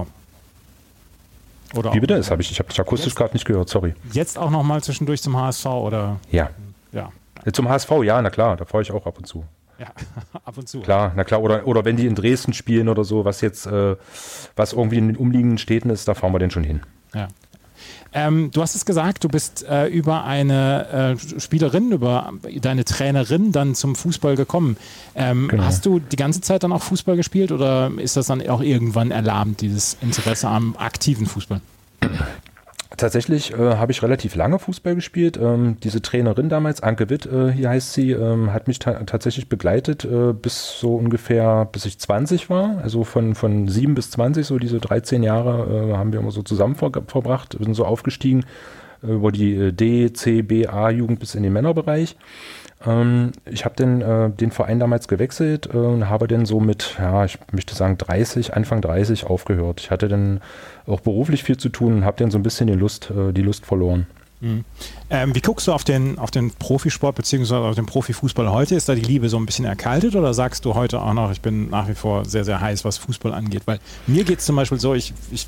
Oder 1.74 1.94
Wie 1.94 2.02
bitte? 2.02 2.18
Das 2.18 2.30
habe 2.30 2.42
ich, 2.42 2.52
ich 2.52 2.60
habe 2.60 2.68
dich 2.68 2.80
akustisch 2.82 3.16
gerade 3.16 3.32
nicht 3.32 3.46
gehört, 3.46 3.70
sorry. 3.70 3.94
Jetzt 4.12 4.38
auch 4.38 4.50
noch 4.50 4.64
mal 4.64 4.84
zwischendurch 4.84 5.22
zum 5.22 5.38
HSV 5.38 5.66
oder? 5.68 6.20
Ja. 6.30 6.50
Ja. 6.92 7.10
Zum 7.54 7.70
HSV, 7.70 7.90
ja, 8.04 8.22
na 8.22 8.30
klar, 8.30 8.58
da 8.58 8.66
fahre 8.66 8.82
ich 8.82 8.92
auch 8.92 9.06
ab 9.06 9.18
und 9.18 9.28
zu. 9.28 9.46
Ja, 9.82 9.88
ab 10.46 10.58
und 10.58 10.70
zu. 10.70 10.82
Klar, 10.82 11.12
na 11.16 11.24
klar. 11.24 11.42
Oder, 11.42 11.66
oder 11.66 11.84
wenn 11.84 11.98
die 11.98 12.06
in 12.06 12.14
Dresden 12.14 12.54
spielen 12.54 12.88
oder 12.88 13.04
so, 13.04 13.26
was 13.26 13.42
jetzt, 13.42 13.66
äh, 13.66 13.96
was 14.56 14.74
irgendwie 14.74 14.98
in 14.98 15.08
den 15.08 15.18
umliegenden 15.18 15.58
Städten 15.58 15.90
ist, 15.90 16.08
da 16.08 16.14
fahren 16.14 16.34
wir 16.34 16.40
denn 16.40 16.52
schon 16.52 16.64
hin. 16.64 16.82
Ja. 17.16 17.28
Ähm, 18.14 18.52
du 18.52 18.62
hast 18.62 18.76
es 18.76 18.86
gesagt, 18.86 19.24
du 19.24 19.30
bist 19.30 19.64
äh, 19.64 19.88
über 19.88 20.24
eine 20.24 21.18
äh, 21.18 21.40
Spielerin, 21.40 21.92
über 21.92 22.32
deine 22.62 22.86
Trainerin 22.86 23.52
dann 23.54 23.74
zum 23.74 23.96
Fußball 23.96 24.36
gekommen. 24.36 24.78
Ähm, 25.16 25.48
genau. 25.48 25.64
Hast 25.64 25.86
du 25.86 26.00
die 26.00 26.18
ganze 26.18 26.42
Zeit 26.42 26.64
dann 26.64 26.74
auch 26.74 26.84
Fußball 26.84 27.16
gespielt 27.16 27.52
oder 27.52 27.90
ist 27.98 28.18
das 28.18 28.28
dann 28.28 28.48
auch 28.48 28.62
irgendwann 28.62 29.10
erlahmt, 29.12 29.62
dieses 29.62 29.98
Interesse 30.02 30.48
am 30.48 30.76
aktiven 30.78 31.26
Fußball? 31.26 31.62
Tatsächlich 33.02 33.52
äh, 33.54 33.58
habe 33.58 33.92
ich 33.92 34.04
relativ 34.04 34.36
lange 34.36 34.60
Fußball 34.60 34.94
gespielt. 34.94 35.36
Ähm, 35.42 35.78
diese 35.82 36.04
Trainerin 36.04 36.50
damals, 36.50 36.84
Anke 36.84 37.10
Witt, 37.10 37.26
äh, 37.26 37.52
hier 37.52 37.70
heißt 37.70 37.94
sie, 37.94 38.12
ähm, 38.12 38.54
hat 38.54 38.68
mich 38.68 38.78
ta 38.78 38.94
tatsächlich 39.06 39.50
begleitet 39.50 40.06
äh, 40.06 40.34
bis 40.34 40.80
so 40.80 40.98
ungefähr, 40.98 41.68
bis 41.72 41.86
ich 41.86 41.98
20 41.98 42.52
war. 42.52 42.78
Also 42.84 43.04
von, 43.04 43.34
von 43.34 43.68
7 43.68 43.96
bis 43.96 44.12
20, 44.12 44.46
so 44.46 44.60
diese 44.60 44.80
13 44.80 45.24
Jahre 45.24 45.90
äh, 45.90 45.98
haben 45.98 46.14
wir 46.14 46.20
immer 46.20 46.30
so 46.30 46.44
zusammen 46.44 46.76
ver 46.76 46.92
verbracht. 47.08 47.58
Sind 47.60 47.74
so 47.74 47.86
aufgestiegen 47.86 48.46
äh, 49.02 49.14
über 49.14 49.32
die 49.32 49.56
äh, 49.56 49.72
D, 49.72 50.14
C, 50.14 50.44
B, 50.44 50.68
A-Jugend 50.68 51.20
bis 51.20 51.34
in 51.34 51.42
den 51.42 51.54
Männerbereich. 51.54 52.16
Ähm, 52.86 53.32
ich 53.46 53.66
habe 53.66 53.76
den, 53.76 54.02
äh, 54.02 54.30
den 54.30 54.52
Verein 54.52 54.80
damals 54.80 55.08
gewechselt 55.08 55.70
äh, 55.74 55.78
und 55.78 56.10
habe 56.10 56.28
dann 56.28 56.46
so 56.46 56.60
mit, 56.60 56.96
ja, 57.00 57.26
ich 57.26 57.38
möchte 57.52 57.76
sagen 57.76 57.98
30, 57.98 58.54
Anfang 58.54 58.82
30 58.82 59.26
aufgehört. 59.26 59.82
Ich 59.82 59.92
hatte 59.92 60.08
dann 60.08 60.42
auch 60.88 61.02
beruflich 61.02 61.44
viel 61.44 61.58
zu 61.58 61.70
tun 61.70 61.94
und 61.94 62.06
habe 62.06 62.18
dann 62.18 62.32
so 62.32 62.40
ein 62.40 62.44
bisschen 62.44 62.68
die 62.68 62.74
Lust, 62.74 63.12
äh, 63.12 63.32
die 63.34 63.42
Lust 63.42 63.66
verloren. 63.66 64.08
Mhm. 64.40 64.66
Ähm, 65.12 65.36
wie 65.36 65.42
guckst 65.42 65.68
du 65.68 65.74
auf 65.74 65.84
den, 65.84 66.18
auf 66.18 66.32
den 66.32 66.50
Profisport 66.52 67.16
bzw. 67.16 67.56
auf 67.56 67.76
den 67.76 67.86
Profifußball 67.86 68.52
heute? 68.52 68.76
Ist 68.76 68.90
da 68.90 68.96
die 68.96 69.02
Liebe 69.02 69.30
so 69.30 69.38
ein 69.38 69.46
bisschen 69.46 69.66
erkaltet 69.66 70.16
oder 70.16 70.34
sagst 70.34 70.66
du 70.66 70.74
heute 70.74 71.00
auch 71.02 71.14
noch, 71.14 71.32
ich 71.32 71.42
bin 71.42 71.70
nach 71.70 71.88
wie 71.88 71.94
vor 71.94 72.26
sehr, 72.26 72.44
sehr 72.44 72.60
heiß, 72.60 72.84
was 72.84 72.98
Fußball 72.98 73.34
angeht? 73.34 73.64
Weil 73.66 73.80
mir 74.08 74.24
geht 74.24 74.40
es 74.40 74.46
zum 74.46 74.56
Beispiel 74.56 74.80
so, 74.80 74.96
ich, 74.96 75.14
ich 75.32 75.48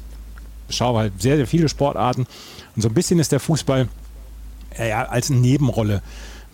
schaue 0.70 1.00
halt 1.00 1.22
sehr, 1.22 1.38
sehr 1.38 1.48
viele 1.48 1.70
Sportarten 1.70 2.28
und 2.76 2.82
so 2.82 2.88
ein 2.88 2.94
bisschen 2.94 3.18
ist 3.18 3.32
der 3.32 3.40
Fußball 3.40 3.88
ja, 4.78 5.06
als 5.06 5.30
Nebenrolle 5.30 6.02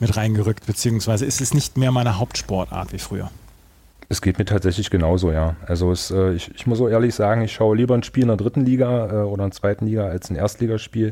mit 0.02 0.16
reingerückt, 0.18 0.66
beziehungsweise 0.66 1.26
ist 1.26 1.42
es 1.42 1.54
nicht 1.54 1.78
mehr 1.78 1.92
meine 1.92 2.18
Hauptsportart 2.20 2.94
wie 2.94 3.00
früher. 3.00 3.30
Es 4.12 4.22
geht 4.22 4.40
mir 4.40 4.46
tatsächlich 4.46 4.90
genauso, 4.90 5.32
ja. 5.32 5.56
Also 5.68 5.92
es, 5.92 6.10
äh, 6.10 6.34
ich, 6.34 6.50
ich, 6.56 6.66
muss 6.66 6.80
so 6.80 6.88
ehrlich 6.88 7.14
sagen, 7.14 7.44
ich 7.44 7.54
schaue 7.54 7.78
lieber 7.78 7.94
ein 7.94 8.02
Spiel 8.02 8.24
in 8.24 8.30
der 8.30 8.38
dritten 8.38 8.66
Liga 8.66 9.06
äh, 9.06 9.26
oder 9.26 9.44
in 9.44 9.52
der 9.52 9.58
zweiten 9.58 9.86
Liga 9.86 10.06
als 10.06 10.32
ein 10.32 10.36
Erstligaspiel. 10.36 11.12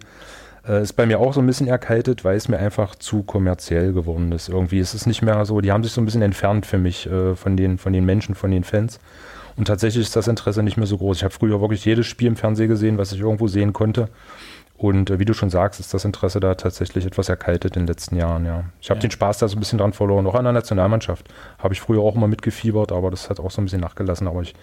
Äh, 0.68 0.82
ist 0.82 0.94
bei 0.94 1.06
mir 1.06 1.20
auch 1.20 1.34
so 1.34 1.40
ein 1.40 1.46
bisschen 1.46 1.68
erkaltet, 1.68 2.26
weil 2.26 2.36
es 2.36 2.48
mir 2.48 2.58
einfach 2.58 2.96
zu 2.96 3.22
kommerziell 3.22 3.94
geworden 3.94 4.32
ist. 4.32 4.50
Irgendwie 4.50 4.80
ist 4.80 4.96
es 4.96 5.06
nicht 5.06 5.22
mehr 5.22 5.46
so, 5.46 5.62
die 5.62 5.72
haben 5.72 5.84
sich 5.84 5.94
so 5.94 6.02
ein 6.02 6.06
bisschen 6.06 6.24
entfernt 6.24 6.66
für 6.66 6.80
mich 6.80 7.06
äh, 7.06 7.36
von, 7.36 7.56
den, 7.56 7.78
von 7.78 7.94
den 7.94 8.04
Menschen, 8.04 8.34
von 8.34 8.50
den 8.50 8.64
Fans. 8.64 9.00
Und 9.56 9.66
tatsächlich 9.66 10.04
ist 10.06 10.16
das 10.16 10.28
Interesse 10.28 10.62
nicht 10.62 10.78
mehr 10.78 10.86
so 10.86 10.98
groß. 10.98 11.18
Ich 11.18 11.24
habe 11.24 11.34
früher 11.34 11.62
wirklich 11.62 11.86
jedes 11.86 12.06
Spiel 12.06 12.28
im 12.28 12.36
Fernsehen 12.36 12.68
gesehen, 12.68 12.98
was 12.98 13.12
ich 13.12 13.20
irgendwo 13.20 13.48
sehen 13.48 13.74
konnte. 13.74 14.10
Und 14.78 15.10
äh, 15.10 15.18
wie 15.18 15.26
du 15.26 15.34
schon 15.34 15.50
sagst, 15.50 15.80
ist 15.80 15.94
das 15.94 16.06
Interesse 16.06 16.40
da 16.40 16.54
tatsächlich 16.54 17.06
etwas 17.06 17.30
erkaltet 17.30 17.76
in 17.76 17.84
den 17.84 17.88
letzten 17.88 18.16
Jahren, 18.16 18.46
ja. 18.46 18.64
Ich 18.80 18.92
habe 18.92 19.00
ja. 19.00 19.02
den 19.02 19.12
Spaß 19.12 19.40
da 19.40 19.48
so 19.48 19.58
ein 19.58 19.60
bisschen 19.60 19.80
dran 19.80 19.92
verloren. 19.92 20.28
Auch 20.28 20.36
an 20.36 20.44
der 20.44 20.54
Nationalmannschaft 20.54 21.28
habe 21.58 21.74
ich 21.74 21.82
früher 21.82 22.02
auch 22.02 22.16
immer 22.16 22.28
mitgefiebert, 22.28 22.92
aber 22.92 23.10
das 23.10 23.30
hat 23.30 23.40
auch 23.40 23.50
so 23.50 23.60
ein 23.60 23.66
bisschen 23.66 23.82
nachgelassen. 23.82 24.28
Aber 24.28 24.42
ich 24.44 24.54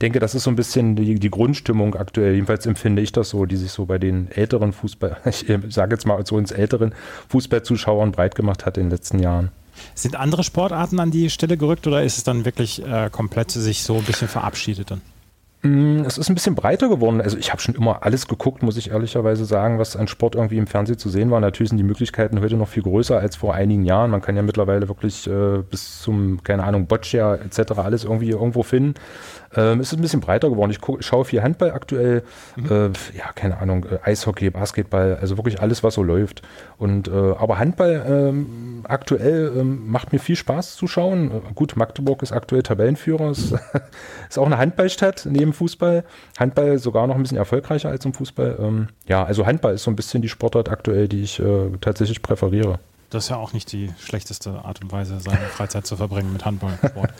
denke, 0.00 0.20
das 0.20 0.36
ist 0.36 0.44
so 0.44 0.50
ein 0.50 0.56
bisschen 0.56 0.94
die, 0.94 1.16
die 1.16 1.30
Grundstimmung 1.30 1.96
aktuell. 1.96 2.34
Jedenfalls 2.34 2.64
empfinde 2.64 3.02
ich 3.02 3.10
das 3.10 3.30
so, 3.30 3.44
die 3.44 3.56
sich 3.56 3.72
so 3.72 3.86
bei 3.86 3.98
den 3.98 4.30
älteren 4.30 4.72
Fußball, 4.72 5.16
ich 5.24 5.48
äh, 5.48 5.58
sage 5.68 5.96
jetzt 5.96 6.06
mal 6.06 6.24
so 6.24 6.38
ins 6.38 6.52
älteren 6.52 6.94
Fußballzuschauern 7.28 8.12
breit 8.12 8.36
gemacht 8.36 8.66
hat 8.66 8.78
in 8.78 8.84
den 8.84 8.90
letzten 8.90 9.18
Jahren. 9.18 9.50
Sind 9.94 10.14
andere 10.14 10.44
Sportarten 10.44 11.00
an 11.00 11.10
die 11.10 11.28
Stelle 11.28 11.56
gerückt 11.56 11.86
oder 11.86 12.04
ist 12.04 12.18
es 12.18 12.24
dann 12.24 12.44
wirklich 12.44 12.86
äh, 12.86 13.10
komplett 13.10 13.50
sich 13.50 13.82
so 13.82 13.96
ein 13.96 14.04
bisschen 14.04 14.28
verabschiedet 14.28 14.92
dann? 14.92 15.02
Mm, 15.66 16.04
es 16.06 16.16
ist 16.16 16.28
ein 16.28 16.34
bisschen 16.34 16.54
breiter 16.54 16.88
geworden. 16.88 17.20
Also 17.20 17.36
ich 17.36 17.50
habe 17.50 17.60
schon 17.60 17.74
immer 17.74 18.04
alles 18.04 18.28
geguckt, 18.28 18.62
muss 18.62 18.76
ich 18.76 18.90
ehrlicherweise 18.90 19.44
sagen, 19.44 19.78
was 19.78 19.96
an 19.96 20.06
Sport 20.06 20.36
irgendwie 20.36 20.58
im 20.58 20.66
Fernsehen 20.66 20.98
zu 20.98 21.08
sehen 21.08 21.30
war. 21.30 21.40
Natürlich 21.40 21.70
sind 21.70 21.78
die 21.78 21.84
Möglichkeiten 21.84 22.40
heute 22.40 22.56
noch 22.56 22.68
viel 22.68 22.82
größer 22.82 23.18
als 23.18 23.36
vor 23.36 23.54
einigen 23.54 23.84
Jahren. 23.84 24.10
Man 24.10 24.20
kann 24.20 24.36
ja 24.36 24.42
mittlerweile 24.42 24.88
wirklich 24.88 25.26
äh, 25.26 25.62
bis 25.68 26.02
zum, 26.02 26.42
keine 26.44 26.64
Ahnung, 26.64 26.86
Boccia 26.86 27.34
etc. 27.34 27.72
alles 27.78 28.04
irgendwie 28.04 28.30
irgendwo 28.30 28.62
finden. 28.62 28.94
Ähm, 29.56 29.80
es 29.80 29.92
ist 29.92 29.98
ein 29.98 30.02
bisschen 30.02 30.20
breiter 30.20 30.50
geworden. 30.50 30.70
Ich 30.70 30.80
guck, 30.80 31.02
schaue 31.02 31.24
viel 31.24 31.42
Handball 31.42 31.72
aktuell, 31.72 32.22
mhm. 32.56 32.66
äh, 32.70 33.16
ja, 33.16 33.32
keine 33.34 33.58
Ahnung, 33.58 33.86
äh, 33.90 33.98
Eishockey, 34.08 34.50
Basketball, 34.50 35.18
also 35.20 35.36
wirklich 35.38 35.60
alles, 35.60 35.82
was 35.82 35.94
so 35.94 36.02
läuft. 36.02 36.42
Und 36.78 37.08
äh, 37.08 37.10
aber 37.10 37.58
Handball 37.58 38.04
ähm, 38.08 38.84
aktuell 38.84 39.52
ähm, 39.56 39.90
macht 39.90 40.12
mir 40.12 40.18
viel 40.18 40.36
Spaß 40.36 40.76
zu 40.76 40.86
schauen. 40.86 41.30
Äh, 41.30 41.40
gut, 41.54 41.76
Magdeburg 41.76 42.22
ist 42.22 42.32
aktuell 42.32 42.62
Tabellenführer, 42.62 43.30
ist, 43.30 43.52
ist 44.28 44.38
auch 44.38 44.46
eine 44.46 44.58
Handballstadt 44.58 45.26
neben 45.30 45.52
Fußball. 45.52 46.04
Handball 46.38 46.78
sogar 46.78 47.06
noch 47.06 47.16
ein 47.16 47.22
bisschen 47.22 47.38
erfolgreicher 47.38 47.88
als 47.88 48.04
im 48.04 48.12
Fußball. 48.12 48.58
Ähm, 48.60 48.88
ja, 49.06 49.24
also 49.24 49.46
Handball 49.46 49.74
ist 49.74 49.84
so 49.84 49.90
ein 49.90 49.96
bisschen 49.96 50.22
die 50.22 50.28
Sportart 50.28 50.68
aktuell, 50.68 51.08
die 51.08 51.22
ich 51.22 51.40
äh, 51.40 51.70
tatsächlich 51.80 52.22
präferiere. 52.22 52.78
Das 53.16 53.24
ist 53.24 53.30
ja 53.30 53.36
auch 53.38 53.54
nicht 53.54 53.72
die 53.72 53.88
schlechteste 53.98 54.62
Art 54.62 54.82
und 54.82 54.92
Weise, 54.92 55.18
seine 55.20 55.38
Freizeit 55.56 55.86
zu 55.86 55.96
verbringen 55.96 56.34
mit 56.34 56.44
Handballsport. 56.44 57.10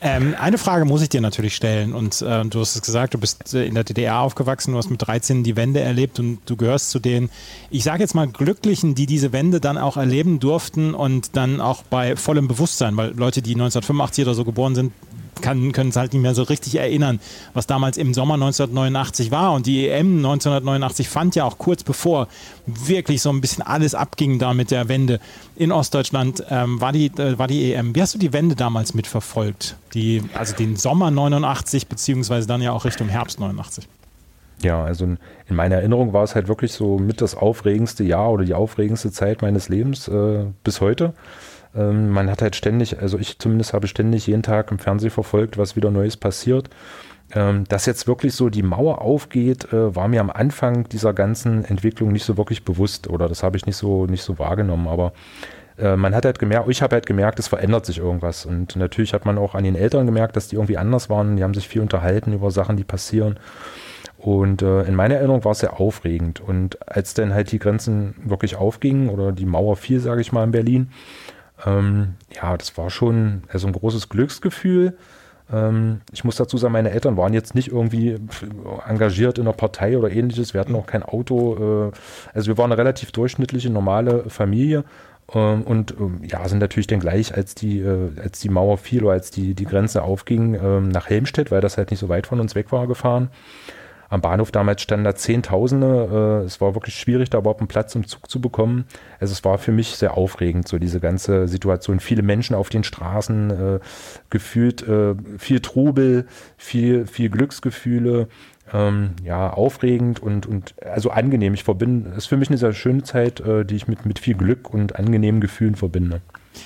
ähm, 0.00 0.34
eine 0.40 0.56
Frage 0.56 0.86
muss 0.86 1.02
ich 1.02 1.10
dir 1.10 1.20
natürlich 1.20 1.54
stellen. 1.54 1.92
Und 1.92 2.22
äh, 2.22 2.42
du 2.46 2.60
hast 2.60 2.74
es 2.74 2.80
gesagt, 2.80 3.12
du 3.12 3.18
bist 3.18 3.52
äh, 3.52 3.66
in 3.66 3.74
der 3.74 3.84
DDR 3.84 4.20
aufgewachsen, 4.20 4.72
du 4.72 4.78
hast 4.78 4.88
mit 4.88 5.06
13 5.06 5.44
die 5.44 5.54
Wende 5.54 5.80
erlebt 5.80 6.18
und 6.18 6.38
du 6.46 6.56
gehörst 6.56 6.88
zu 6.88 7.00
den, 7.00 7.28
ich 7.68 7.84
sage 7.84 8.02
jetzt 8.02 8.14
mal, 8.14 8.28
Glücklichen, 8.28 8.94
die 8.94 9.04
diese 9.04 9.32
Wende 9.32 9.60
dann 9.60 9.76
auch 9.76 9.98
erleben 9.98 10.40
durften 10.40 10.94
und 10.94 11.36
dann 11.36 11.60
auch 11.60 11.82
bei 11.82 12.16
vollem 12.16 12.48
Bewusstsein, 12.48 12.96
weil 12.96 13.10
Leute, 13.10 13.42
die 13.42 13.52
1985 13.52 14.24
oder 14.24 14.34
so 14.34 14.46
geboren 14.46 14.74
sind, 14.74 14.92
kann, 15.40 15.72
können 15.72 15.90
es 15.90 15.96
halt 15.96 16.12
nicht 16.12 16.22
mehr 16.22 16.34
so 16.34 16.42
richtig 16.42 16.76
erinnern, 16.76 17.20
was 17.54 17.66
damals 17.66 17.96
im 17.96 18.14
Sommer 18.14 18.34
1989 18.34 19.30
war. 19.30 19.52
Und 19.52 19.66
die 19.66 19.88
EM 19.88 20.18
1989 20.18 21.08
fand 21.08 21.34
ja 21.34 21.44
auch 21.44 21.58
kurz 21.58 21.82
bevor 21.82 22.28
wirklich 22.66 23.22
so 23.22 23.30
ein 23.30 23.40
bisschen 23.40 23.62
alles 23.62 23.94
abging 23.94 24.38
da 24.38 24.54
mit 24.54 24.70
der 24.70 24.88
Wende 24.88 25.20
in 25.56 25.72
Ostdeutschland, 25.72 26.44
ähm, 26.50 26.80
war, 26.80 26.92
die, 26.92 27.06
äh, 27.06 27.38
war 27.38 27.46
die 27.46 27.72
EM. 27.72 27.94
Wie 27.94 28.02
hast 28.02 28.14
du 28.14 28.18
die 28.18 28.32
Wende 28.32 28.56
damals 28.56 28.94
mitverfolgt? 28.94 29.76
Die, 29.94 30.22
also 30.34 30.54
den 30.54 30.76
Sommer 30.76 31.10
89 31.10 31.86
beziehungsweise 31.86 32.46
dann 32.46 32.62
ja 32.62 32.72
auch 32.72 32.84
Richtung 32.84 33.08
Herbst 33.08 33.40
89. 33.40 33.88
Ja, 34.62 34.84
also 34.84 35.04
in 35.04 35.18
meiner 35.56 35.76
Erinnerung 35.76 36.12
war 36.12 36.22
es 36.22 36.34
halt 36.34 36.48
wirklich 36.48 36.72
so 36.72 36.98
mit 36.98 37.20
das 37.20 37.34
aufregendste 37.34 38.04
Jahr 38.04 38.30
oder 38.30 38.44
die 38.44 38.54
aufregendste 38.54 39.10
Zeit 39.10 39.42
meines 39.42 39.68
Lebens 39.68 40.08
äh, 40.08 40.44
bis 40.62 40.80
heute. 40.80 41.14
Ähm, 41.74 42.10
man 42.10 42.30
hat 42.30 42.42
halt 42.42 42.56
ständig, 42.56 43.00
also 43.00 43.18
ich 43.18 43.38
zumindest 43.38 43.72
habe 43.72 43.86
ständig 43.86 44.26
jeden 44.26 44.42
Tag 44.42 44.70
im 44.70 44.78
Fernsehen 44.78 45.10
verfolgt, 45.10 45.58
was 45.58 45.76
wieder 45.76 45.90
Neues 45.90 46.16
passiert. 46.16 46.70
Ähm, 47.34 47.64
dass 47.68 47.86
jetzt 47.86 48.06
wirklich 48.06 48.34
so 48.34 48.50
die 48.50 48.62
Mauer 48.62 49.00
aufgeht, 49.00 49.72
äh, 49.72 49.94
war 49.96 50.08
mir 50.08 50.20
am 50.20 50.30
Anfang 50.30 50.88
dieser 50.90 51.14
ganzen 51.14 51.64
Entwicklung 51.64 52.12
nicht 52.12 52.24
so 52.24 52.36
wirklich 52.36 52.62
bewusst 52.64 53.08
oder 53.08 53.26
das 53.26 53.42
habe 53.42 53.56
ich 53.56 53.64
nicht 53.64 53.76
so, 53.76 54.06
nicht 54.06 54.22
so 54.22 54.38
wahrgenommen. 54.38 54.86
Aber 54.86 55.14
äh, 55.78 55.96
man 55.96 56.14
hat 56.14 56.26
halt 56.26 56.38
gemerkt, 56.38 56.68
ich 56.68 56.82
habe 56.82 56.94
halt 56.94 57.06
gemerkt, 57.06 57.38
es 57.38 57.48
verändert 57.48 57.86
sich 57.86 57.98
irgendwas. 57.98 58.44
Und 58.44 58.76
natürlich 58.76 59.14
hat 59.14 59.24
man 59.24 59.38
auch 59.38 59.54
an 59.54 59.64
den 59.64 59.76
Eltern 59.76 60.04
gemerkt, 60.04 60.36
dass 60.36 60.48
die 60.48 60.56
irgendwie 60.56 60.76
anders 60.76 61.08
waren. 61.08 61.36
Die 61.36 61.42
haben 61.42 61.54
sich 61.54 61.68
viel 61.68 61.80
unterhalten 61.80 62.34
über 62.34 62.50
Sachen, 62.50 62.76
die 62.76 62.84
passieren. 62.84 63.38
Und 64.18 64.62
äh, 64.62 64.82
in 64.82 64.94
meiner 64.94 65.16
Erinnerung 65.16 65.44
war 65.44 65.52
es 65.52 65.60
sehr 65.60 65.80
aufregend. 65.80 66.40
Und 66.40 66.86
als 66.88 67.14
dann 67.14 67.34
halt 67.34 67.50
die 67.50 67.58
Grenzen 67.58 68.14
wirklich 68.24 68.56
aufgingen 68.56 69.08
oder 69.08 69.32
die 69.32 69.46
Mauer 69.46 69.76
fiel, 69.76 70.00
sage 70.00 70.20
ich 70.20 70.32
mal, 70.32 70.44
in 70.44 70.52
Berlin, 70.52 70.90
ähm, 71.66 72.14
ja, 72.34 72.56
das 72.56 72.76
war 72.76 72.90
schon 72.90 73.42
also 73.52 73.66
ein 73.66 73.72
großes 73.72 74.08
Glücksgefühl. 74.08 74.96
Ähm, 75.52 76.00
ich 76.12 76.24
muss 76.24 76.36
dazu 76.36 76.56
sagen, 76.58 76.72
meine 76.72 76.90
Eltern 76.90 77.16
waren 77.16 77.34
jetzt 77.34 77.54
nicht 77.54 77.68
irgendwie 77.68 78.18
engagiert 78.86 79.38
in 79.38 79.44
einer 79.44 79.52
Partei 79.52 79.98
oder 79.98 80.10
ähnliches. 80.10 80.54
Wir 80.54 80.60
hatten 80.60 80.74
auch 80.74 80.86
kein 80.86 81.02
Auto. 81.02 81.90
Äh, 81.90 81.92
also 82.34 82.48
wir 82.48 82.58
waren 82.58 82.72
eine 82.72 82.78
relativ 82.78 83.12
durchschnittliche, 83.12 83.70
normale 83.70 84.28
Familie. 84.28 84.84
Ähm, 85.34 85.62
und 85.62 85.94
ähm, 85.98 86.20
ja, 86.24 86.48
sind 86.48 86.58
natürlich 86.58 86.86
dann 86.86 87.00
gleich, 87.00 87.34
als 87.34 87.54
die, 87.54 87.80
äh, 87.80 88.10
als 88.20 88.40
die 88.40 88.48
Mauer 88.48 88.78
fiel 88.78 89.04
oder 89.04 89.12
als 89.12 89.30
die, 89.30 89.54
die 89.54 89.64
Grenze 89.64 90.02
aufging, 90.02 90.54
ähm, 90.54 90.88
nach 90.88 91.08
Helmstedt, 91.08 91.50
weil 91.50 91.60
das 91.60 91.76
halt 91.78 91.90
nicht 91.90 92.00
so 92.00 92.08
weit 92.08 92.26
von 92.26 92.40
uns 92.40 92.54
weg 92.54 92.72
war, 92.72 92.86
gefahren 92.86 93.30
am 94.12 94.20
Bahnhof 94.20 94.52
damals 94.52 94.82
standen 94.82 95.04
da 95.04 95.14
Zehntausende. 95.14 96.42
Äh, 96.42 96.44
es 96.44 96.60
war 96.60 96.74
wirklich 96.74 96.96
schwierig, 96.96 97.30
da 97.30 97.38
überhaupt 97.38 97.60
einen 97.60 97.68
Platz 97.68 97.94
im 97.94 98.06
Zug 98.06 98.28
zu 98.30 98.42
bekommen. 98.42 98.84
Also 99.20 99.32
es 99.32 99.42
war 99.42 99.56
für 99.56 99.72
mich 99.72 99.96
sehr 99.96 100.18
aufregend, 100.18 100.68
so 100.68 100.78
diese 100.78 101.00
ganze 101.00 101.48
Situation. 101.48 101.98
Viele 101.98 102.22
Menschen 102.22 102.54
auf 102.54 102.68
den 102.68 102.84
Straßen, 102.84 103.50
äh, 103.50 103.80
gefühlt 104.28 104.86
äh, 104.86 105.14
viel 105.38 105.60
Trubel, 105.60 106.26
viel, 106.58 107.06
viel 107.06 107.30
Glücksgefühle. 107.30 108.28
Ähm, 108.70 109.12
ja, 109.24 109.50
aufregend 109.50 110.20
und, 110.20 110.46
und 110.46 110.74
also 110.82 111.10
angenehm. 111.10 111.54
Ich 111.54 111.64
verbinde, 111.64 112.10
es 112.10 112.18
ist 112.18 112.26
für 112.26 112.36
mich 112.36 112.48
eine 112.48 112.58
sehr 112.58 112.72
schöne 112.74 113.02
Zeit, 113.02 113.40
äh, 113.40 113.64
die 113.64 113.76
ich 113.76 113.88
mit, 113.88 114.04
mit 114.04 114.18
viel 114.18 114.34
Glück 114.34 114.72
und 114.72 114.96
angenehmen 114.96 115.40
Gefühlen 115.40 115.74
verbinde. 115.74 116.20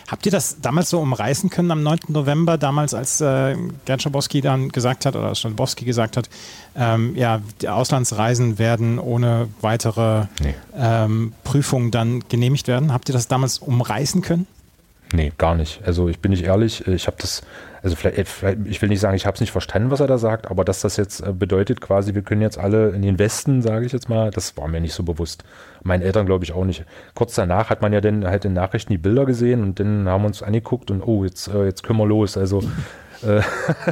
Habt 0.09 0.27
ihr 0.27 0.33
das 0.33 0.61
damals 0.61 0.91
so 0.91 1.01
umreißen 1.01 1.51
können 1.51 1.71
am 1.71 1.83
9. 1.83 1.99
November, 2.09 2.59
damals 2.59 2.95
als 2.95 3.21
äh, 3.21 3.57
Gerd 3.85 4.03
Schabowski 4.03 4.41
dann 4.41 4.69
gesagt 4.69 5.07
hat, 5.07 5.17
oder 5.17 5.35
Schabowski 5.35 5.85
gesagt 5.85 6.17
hat, 6.17 6.29
ähm, 6.77 7.17
ja, 7.17 7.41
die 7.61 7.69
Auslandsreisen 7.69 8.59
werden 8.59 8.99
ohne 8.99 9.49
weitere 9.61 10.27
nee. 10.41 10.55
ähm, 10.77 11.33
Prüfungen 11.45 11.91
dann 11.91 12.25
genehmigt 12.29 12.69
werden? 12.69 12.93
Habt 12.93 13.09
ihr 13.09 13.13
das 13.13 13.29
damals 13.29 13.59
umreißen 13.59 14.23
können? 14.23 14.47
Nee, 15.13 15.33
gar 15.39 15.55
nicht. 15.55 15.81
Also 15.85 16.09
ich 16.09 16.19
bin 16.19 16.33
nicht 16.33 16.45
ehrlich, 16.45 16.87
ich 16.87 17.07
habe 17.07 17.17
das, 17.21 17.43
also 17.87 17.95
vielleicht, 17.95 18.19
ich 18.65 18.83
will 18.83 18.89
nicht 18.89 18.99
sagen, 18.99 19.15
ich 19.15 19.27
habe 19.27 19.37
es 19.37 19.41
nicht 19.41 19.53
verstanden, 19.53 19.93
was 19.93 20.01
er 20.01 20.09
da 20.09 20.19
sagt, 20.19 20.51
aber 20.51 20.65
dass 20.65 20.81
das 20.81 20.97
jetzt 20.97 21.21
äh, 21.21 21.33
bedeutet 21.33 21.81
quasi, 21.81 22.17
wir 22.17 22.23
können 22.23 22.43
jetzt 22.43 22.59
alle 22.59 22.89
in 22.89 23.01
den 23.01 23.21
Westen, 23.21 23.63
sage 23.63 23.87
ich 23.87 23.93
jetzt 23.93 24.09
mal, 24.09 24.33
das 24.33 24.57
war 24.57 24.67
mir 24.67 24.81
nicht 24.81 24.93
so 24.93 25.05
bewusst. 25.05 25.45
Meinen 25.85 26.03
Eltern 26.03 26.27
glaube 26.27 26.43
ich 26.43 26.53
auch 26.53 26.65
nicht. 26.65 26.85
Kurz 27.15 27.37
danach 27.37 27.71
hat 27.71 27.83
man 27.83 27.93
ja 27.93 28.01
dann 28.01 28.27
halt 28.27 28.45
in 28.45 28.55
Nachrichten 28.55 28.93
die 28.93 28.99
Bilder 28.99 29.25
gesehen 29.25 29.63
und 29.63 29.79
dann 29.79 30.09
haben 30.09 30.23
wir 30.23 30.27
uns 30.27 30.43
angeguckt 30.43 30.91
und 30.91 31.01
oh, 31.01 31.23
jetzt, 31.23 31.47
äh, 31.47 31.65
jetzt 31.65 31.85
können 31.85 32.01
wir 32.01 32.07
los. 32.07 32.37
Also 32.37 32.61
äh, 33.23 33.41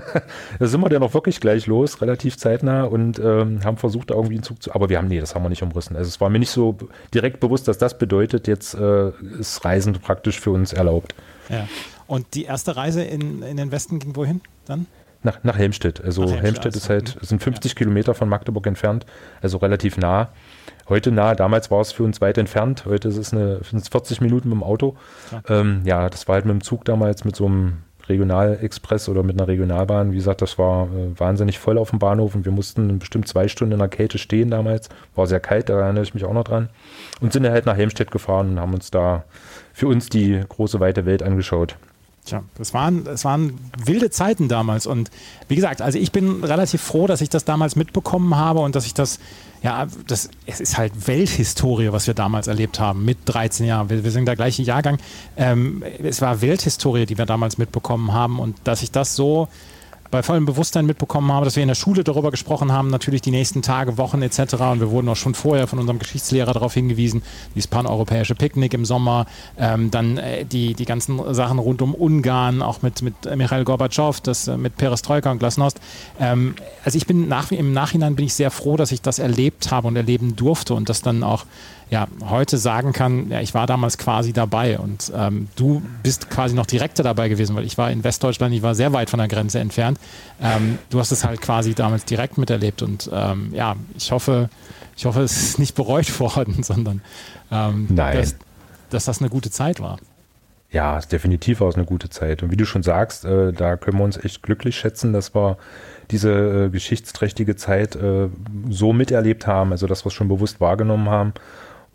da 0.59 0.67
sind 0.67 0.81
wir 0.81 0.89
dann 0.89 1.05
auch 1.05 1.15
wirklich 1.15 1.39
gleich 1.39 1.69
los, 1.69 2.01
relativ 2.01 2.37
zeitnah 2.37 2.83
und 2.83 3.21
ähm, 3.21 3.63
haben 3.63 3.77
versucht, 3.77 4.11
da 4.11 4.15
irgendwie 4.15 4.35
einen 4.35 4.43
Zug 4.43 4.61
zu. 4.61 4.75
Aber 4.75 4.89
wir 4.89 4.99
haben, 4.99 5.07
nee, 5.07 5.21
das 5.21 5.37
haben 5.37 5.45
wir 5.45 5.51
nicht 5.51 5.63
umrissen. 5.63 5.95
Also 5.95 6.09
es 6.09 6.21
war 6.21 6.31
mir 6.31 6.41
nicht 6.41 6.51
so 6.51 6.77
direkt 7.15 7.39
bewusst, 7.39 7.69
dass 7.69 7.79
das 7.79 7.97
bedeutet, 7.97 8.49
jetzt 8.49 8.75
äh, 8.75 9.11
ist 9.39 9.65
Reisen 9.65 9.93
praktisch 9.93 10.41
für 10.41 10.51
uns 10.51 10.73
erlaubt. 10.73 11.15
Ja. 11.49 11.69
Und 12.15 12.37
die 12.37 12.45
erste 12.45 12.77
Reise 12.77 13.03
in, 13.03 13.43
in 13.43 13.57
den 13.57 13.73
Westen 13.73 13.99
ging 13.99 14.15
wohin 14.15 14.41
dann? 14.67 14.87
Nach, 15.25 15.43
nach 15.43 15.59
Helmstedt. 15.59 16.01
Also 16.01 16.23
nach 16.23 16.31
Helmstedt, 16.31 16.45
Helmstedt 16.45 16.77
ist 16.77 16.89
halt, 16.89 17.17
sind 17.23 17.43
50 17.43 17.73
ja. 17.73 17.75
Kilometer 17.77 18.15
von 18.15 18.29
Magdeburg 18.29 18.69
entfernt, 18.69 19.05
also 19.43 19.59
relativ 19.59 19.97
nah. 19.97 20.29
Heute 20.89 21.11
nah, 21.11 21.35
damals 21.35 21.73
war 21.73 21.81
es 21.81 21.91
für 21.91 22.05
uns 22.05 22.21
weit 22.21 22.39
entfernt. 22.39 22.85
Heute 22.87 23.09
ist 23.09 23.17
es 23.17 23.33
eine, 23.33 23.63
40 23.65 24.21
Minuten 24.21 24.49
mit 24.49 24.59
dem 24.59 24.63
Auto. 24.63 24.97
Ja. 25.33 25.61
Ähm, 25.61 25.83
ja, 25.85 26.09
das 26.09 26.29
war 26.29 26.37
halt 26.37 26.45
mit 26.45 26.53
dem 26.53 26.63
Zug 26.63 26.85
damals 26.85 27.25
mit 27.25 27.35
so 27.35 27.47
einem 27.47 27.79
Regionalexpress 28.09 29.09
oder 29.09 29.25
mit 29.25 29.37
einer 29.37 29.49
Regionalbahn. 29.49 30.13
Wie 30.13 30.17
gesagt, 30.17 30.41
das 30.41 30.57
war 30.57 30.85
äh, 30.85 31.19
wahnsinnig 31.19 31.59
voll 31.59 31.79
auf 31.79 31.91
dem 31.91 31.99
Bahnhof 31.99 32.37
und 32.37 32.45
wir 32.45 32.53
mussten 32.53 33.01
bestimmt 33.01 33.27
zwei 33.27 33.49
Stunden 33.49 33.73
in 33.73 33.81
der 33.81 33.89
Kälte 33.89 34.19
stehen 34.19 34.51
damals. 34.51 34.89
War 35.17 35.27
sehr 35.27 35.41
kalt, 35.41 35.69
da 35.69 35.81
erinnere 35.81 36.05
ich 36.05 36.15
mich 36.15 36.25
auch 36.25 36.33
noch 36.33 36.45
dran. 36.45 36.69
Und 37.21 37.33
sind 37.33 37.43
dann 37.43 37.53
halt 37.53 37.67
nach 37.67 37.77
Helmstedt 37.77 38.13
gefahren 38.13 38.51
und 38.51 38.61
haben 38.61 38.75
uns 38.75 38.93
da 38.93 39.25
für 39.73 39.89
uns 39.89 40.11
die 40.11 40.41
große 40.49 40.79
weite 40.79 41.07
Welt 41.07 41.25
angeschaut. 41.25 41.77
Tja, 42.25 42.43
das 42.57 42.73
waren, 42.73 43.05
das 43.05 43.27
waren 43.27 43.59
wilde 43.85 44.09
Zeiten 44.09 44.49
damals. 44.49 44.87
Und 44.87 45.11
wie 45.49 45.57
gesagt, 45.57 45.83
also 45.83 45.99
ich 45.99 46.11
bin 46.11 46.43
relativ 46.43 46.81
froh, 46.81 47.07
dass 47.07 47.21
ich 47.21 47.29
das 47.29 47.45
damals 47.45 47.77
mitbekommen 47.77 48.35
habe 48.35 48.61
und 48.61 48.75
dass 48.75 48.87
ich 48.87 48.95
das, 48.95 49.19
ja, 49.63 49.87
das, 50.07 50.31
es 50.47 50.59
ist 50.59 50.79
halt 50.79 51.07
Welthistorie, 51.07 51.93
was 51.93 52.07
wir 52.07 52.15
damals 52.15 52.47
erlebt 52.47 52.81
haben 52.81 53.05
mit 53.05 53.19
13 53.27 53.67
Jahren. 53.67 53.91
Wir, 53.91 54.05
wir 54.05 54.11
sind 54.11 54.25
der 54.25 54.37
gleiche 54.37 54.63
Jahrgang. 54.63 54.97
Ähm, 55.37 55.83
es 56.03 56.23
war 56.23 56.41
Welthistorie, 56.41 57.05
die 57.05 57.19
wir 57.19 57.27
damals 57.27 57.59
mitbekommen 57.59 58.15
haben 58.15 58.39
und 58.39 58.57
dass 58.65 58.83
ich 58.83 58.91
das 58.91 59.15
so 59.17 59.49
bei 60.15 60.23
vollem 60.23 60.47
Bewusstsein 60.47 60.87
mitbekommen 60.87 61.33
habe, 61.33 61.45
dass 61.45 61.57
wir 61.57 61.65
in 61.65 61.69
der 61.69 61.75
Schule 61.75 62.05
darüber 62.05 62.31
gesprochen 62.31 62.71
haben, 62.71 62.89
natürlich 62.89 63.21
die 63.21 63.33
nächsten 63.33 63.63
Tage, 63.63 63.99
Wochen 63.99 64.23
etc. 64.23 64.55
Und 64.55 64.79
wir 64.79 64.93
wurden 64.93 65.09
auch 65.09 65.17
schon 65.17 65.35
vorher 65.35 65.67
von 65.67 65.81
unserem 65.81 65.99
Geschichtslehrer 65.99 66.53
darauf 66.53 66.73
hingewiesen, 66.73 67.25
dieses 67.57 67.67
paneuropäische 67.67 68.37
Picknick 68.37 68.75
im 68.75 68.85
Sommer, 68.85 69.27
ähm, 69.59 69.91
dann 69.91 70.19
äh, 70.19 70.45
die, 70.45 70.75
die 70.75 70.85
ganzen 70.85 71.35
Sachen 71.35 71.59
rund 71.59 71.83
um 71.83 71.97
Ungarn, 71.97 72.63
auch 72.63 72.81
mit, 72.83 73.03
mit 73.03 73.15
Michael 73.35 73.65
Gorbatschow, 73.65 74.21
das 74.21 74.47
äh, 74.47 74.57
mit 74.57 74.77
Perestroika 74.77 75.33
und 75.33 75.41
Glasnost. 75.41 75.81
Ähm, 76.21 76.55
also 76.85 76.97
ich 76.97 77.09
bin 77.09 77.27
nach, 77.27 77.51
im 77.51 77.73
Nachhinein 77.73 78.15
bin 78.15 78.25
ich 78.25 78.35
sehr 78.35 78.53
froh, 78.53 78.77
dass 78.77 78.93
ich 78.93 79.03
das 79.03 79.19
erlebt 79.19 79.73
habe 79.73 79.89
und 79.89 79.97
erleben 79.97 80.37
durfte 80.37 80.75
und 80.75 80.89
das 80.89 81.03
dann 81.03 81.25
auch 81.25 81.45
ja, 81.91 82.09
heute 82.29 82.59
sagen 82.59 82.93
kann, 82.93 83.31
ja, 83.31 83.41
ich 83.41 83.55
war 83.55 83.67
damals 83.67 83.99
quasi 83.99 84.33
dabei 84.33 84.79
und 84.79 85.13
ähm, 85.15 85.49
du 85.57 85.83
bist 86.03 86.31
quasi 86.31 86.55
noch 86.55 86.67
direkter 86.67 87.03
dabei 87.03 87.29
gewesen, 87.29 87.55
weil 87.57 87.65
ich 87.65 87.79
war 87.79 87.91
in 87.91 88.03
Westdeutschland, 88.05 88.55
ich 88.55 88.63
war 88.63 88.75
sehr 88.75 88.93
weit 88.93 89.11
von 89.11 89.19
der 89.19 89.29
Grenze 89.29 89.61
entfernt. 89.61 89.99
Ähm, 90.43 90.79
du 90.91 90.99
hast 90.99 91.13
es 91.13 91.25
halt 91.25 91.41
quasi 91.41 91.75
damals 91.75 92.05
direkt 92.05 92.39
miterlebt 92.39 92.83
und 92.83 93.11
ähm, 93.13 93.51
ja, 93.53 93.77
ich 93.97 94.11
hoffe, 94.13 94.49
ich 94.97 95.05
hoffe, 95.05 95.23
es 95.23 95.37
ist 95.37 95.59
nicht 95.59 95.75
bereut 95.75 96.19
worden, 96.21 96.63
sondern 96.63 97.03
ähm, 97.51 97.87
Nein. 97.91 98.19
Dass, 98.19 98.37
dass 98.91 99.05
das 99.05 99.21
eine 99.21 99.29
gute 99.29 99.51
Zeit 99.51 99.81
war. 99.81 99.99
Ja, 100.71 100.99
definitiv 101.01 101.61
war 101.61 101.69
es 101.69 101.77
eine 101.77 101.85
gute 101.85 102.09
Zeit. 102.09 102.43
Und 102.43 102.51
wie 102.51 102.57
du 102.57 102.67
schon 102.67 102.83
sagst, 102.83 103.25
äh, 103.25 103.53
da 103.53 103.77
können 103.77 103.99
wir 103.99 104.05
uns 104.05 104.17
echt 104.17 104.43
glücklich 104.43 104.77
schätzen, 104.77 105.13
dass 105.13 105.33
wir 105.33 105.57
diese 106.11 106.65
äh, 106.67 106.69
geschichtsträchtige 106.69 107.55
Zeit 107.55 107.95
äh, 107.95 108.29
so 108.69 108.93
miterlebt 108.93 109.47
haben, 109.47 109.71
also 109.71 109.87
dass 109.87 110.05
wir 110.05 110.09
es 110.09 110.15
schon 110.15 110.27
bewusst 110.27 110.61
wahrgenommen 110.61 111.09
haben 111.09 111.33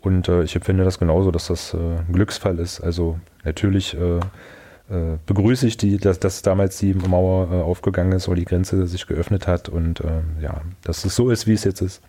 und 0.00 0.28
äh, 0.28 0.42
ich 0.42 0.54
empfinde 0.56 0.84
das 0.84 0.98
genauso, 0.98 1.30
dass 1.30 1.48
das 1.48 1.74
äh, 1.74 1.76
ein 1.76 2.12
Glücksfall 2.12 2.58
ist. 2.58 2.80
Also 2.80 3.18
natürlich 3.44 3.96
äh, 3.96 4.18
äh 4.18 5.18
begrüße 5.26 5.66
ich, 5.66 5.76
die, 5.76 5.98
dass, 5.98 6.18
dass 6.18 6.42
damals 6.42 6.78
die 6.78 6.94
Mauer 6.94 7.52
äh, 7.52 7.62
aufgegangen 7.62 8.12
ist 8.12 8.28
oder 8.28 8.38
die 8.38 8.44
Grenze 8.44 8.86
sich 8.86 9.06
geöffnet 9.06 9.46
hat 9.46 9.68
und 9.68 10.00
äh, 10.00 10.22
ja, 10.42 10.62
dass 10.82 11.04
es 11.04 11.14
so 11.14 11.30
ist, 11.30 11.46
wie 11.46 11.52
es 11.52 11.64
jetzt 11.64 11.80
ist. 11.82 12.02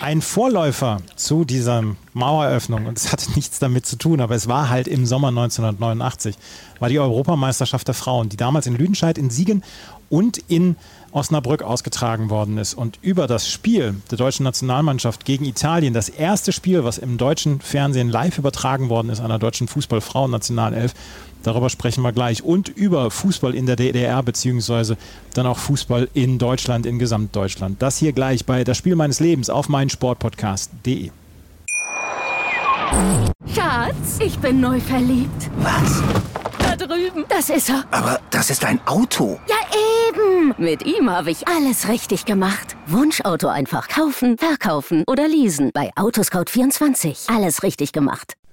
Ein 0.00 0.20
Vorläufer 0.20 0.98
zu 1.16 1.44
dieser 1.44 1.82
Maueröffnung, 2.12 2.86
und 2.86 2.98
es 2.98 3.12
hatte 3.12 3.32
nichts 3.32 3.58
damit 3.58 3.86
zu 3.86 3.96
tun, 3.96 4.20
aber 4.20 4.34
es 4.34 4.46
war 4.46 4.68
halt 4.68 4.88
im 4.88 5.06
Sommer 5.06 5.28
1989, 5.28 6.36
war 6.78 6.88
die 6.88 6.98
Europameisterschaft 6.98 7.88
der 7.88 7.94
Frauen, 7.94 8.28
die 8.28 8.36
damals 8.36 8.66
in 8.66 8.76
Lüdenscheid, 8.76 9.16
in 9.16 9.30
Siegen 9.30 9.62
und 10.10 10.38
in 10.48 10.76
Osnabrück 11.12 11.62
ausgetragen 11.62 12.28
worden 12.28 12.58
ist. 12.58 12.74
Und 12.74 12.98
über 13.00 13.26
das 13.26 13.48
Spiel 13.48 13.94
der 14.10 14.18
deutschen 14.18 14.44
Nationalmannschaft 14.44 15.24
gegen 15.24 15.46
Italien, 15.46 15.94
das 15.94 16.10
erste 16.10 16.52
Spiel, 16.52 16.84
was 16.84 16.98
im 16.98 17.16
deutschen 17.16 17.60
Fernsehen 17.60 18.10
live 18.10 18.36
übertragen 18.38 18.90
worden 18.90 19.08
ist, 19.08 19.20
einer 19.20 19.38
deutschen 19.38 19.66
Fußballfrauen-Nationalelf, 19.66 20.92
darüber 21.46 21.70
sprechen 21.70 22.02
wir 22.02 22.12
gleich. 22.12 22.42
Und 22.42 22.68
über 22.68 23.10
Fußball 23.10 23.54
in 23.54 23.66
der 23.66 23.76
DDR, 23.76 24.22
beziehungsweise 24.22 24.96
dann 25.34 25.46
auch 25.46 25.58
Fußball 25.58 26.08
in 26.14 26.38
Deutschland, 26.38 26.86
in 26.86 26.98
Gesamtdeutschland. 26.98 27.80
Das 27.80 27.98
hier 27.98 28.12
gleich 28.12 28.44
bei 28.44 28.64
Das 28.64 28.76
Spiel 28.76 28.96
meines 28.96 29.20
Lebens 29.20 29.50
auf 29.50 29.68
meinsportpodcast.de. 29.68 31.10
Schatz, 33.54 34.18
ich 34.20 34.38
bin 34.38 34.60
neu 34.60 34.80
verliebt. 34.80 35.50
Was? 35.58 36.02
Da 36.58 36.76
drüben. 36.76 37.24
Das 37.28 37.50
ist 37.50 37.68
er. 37.68 37.84
Aber 37.90 38.20
das 38.30 38.50
ist 38.50 38.64
ein 38.64 38.80
Auto. 38.86 39.38
Ja, 39.48 39.56
eben. 40.08 40.54
Mit 40.58 40.84
ihm 40.86 41.10
habe 41.10 41.30
ich 41.30 41.46
alles 41.48 41.88
richtig 41.88 42.24
gemacht. 42.24 42.76
Wunschauto 42.86 43.48
einfach 43.48 43.88
kaufen, 43.88 44.38
verkaufen 44.38 45.04
oder 45.06 45.28
leasen. 45.28 45.70
Bei 45.74 45.90
Autoscout24. 45.94 47.34
Alles 47.34 47.62
richtig 47.62 47.92
gemacht. 47.92 48.34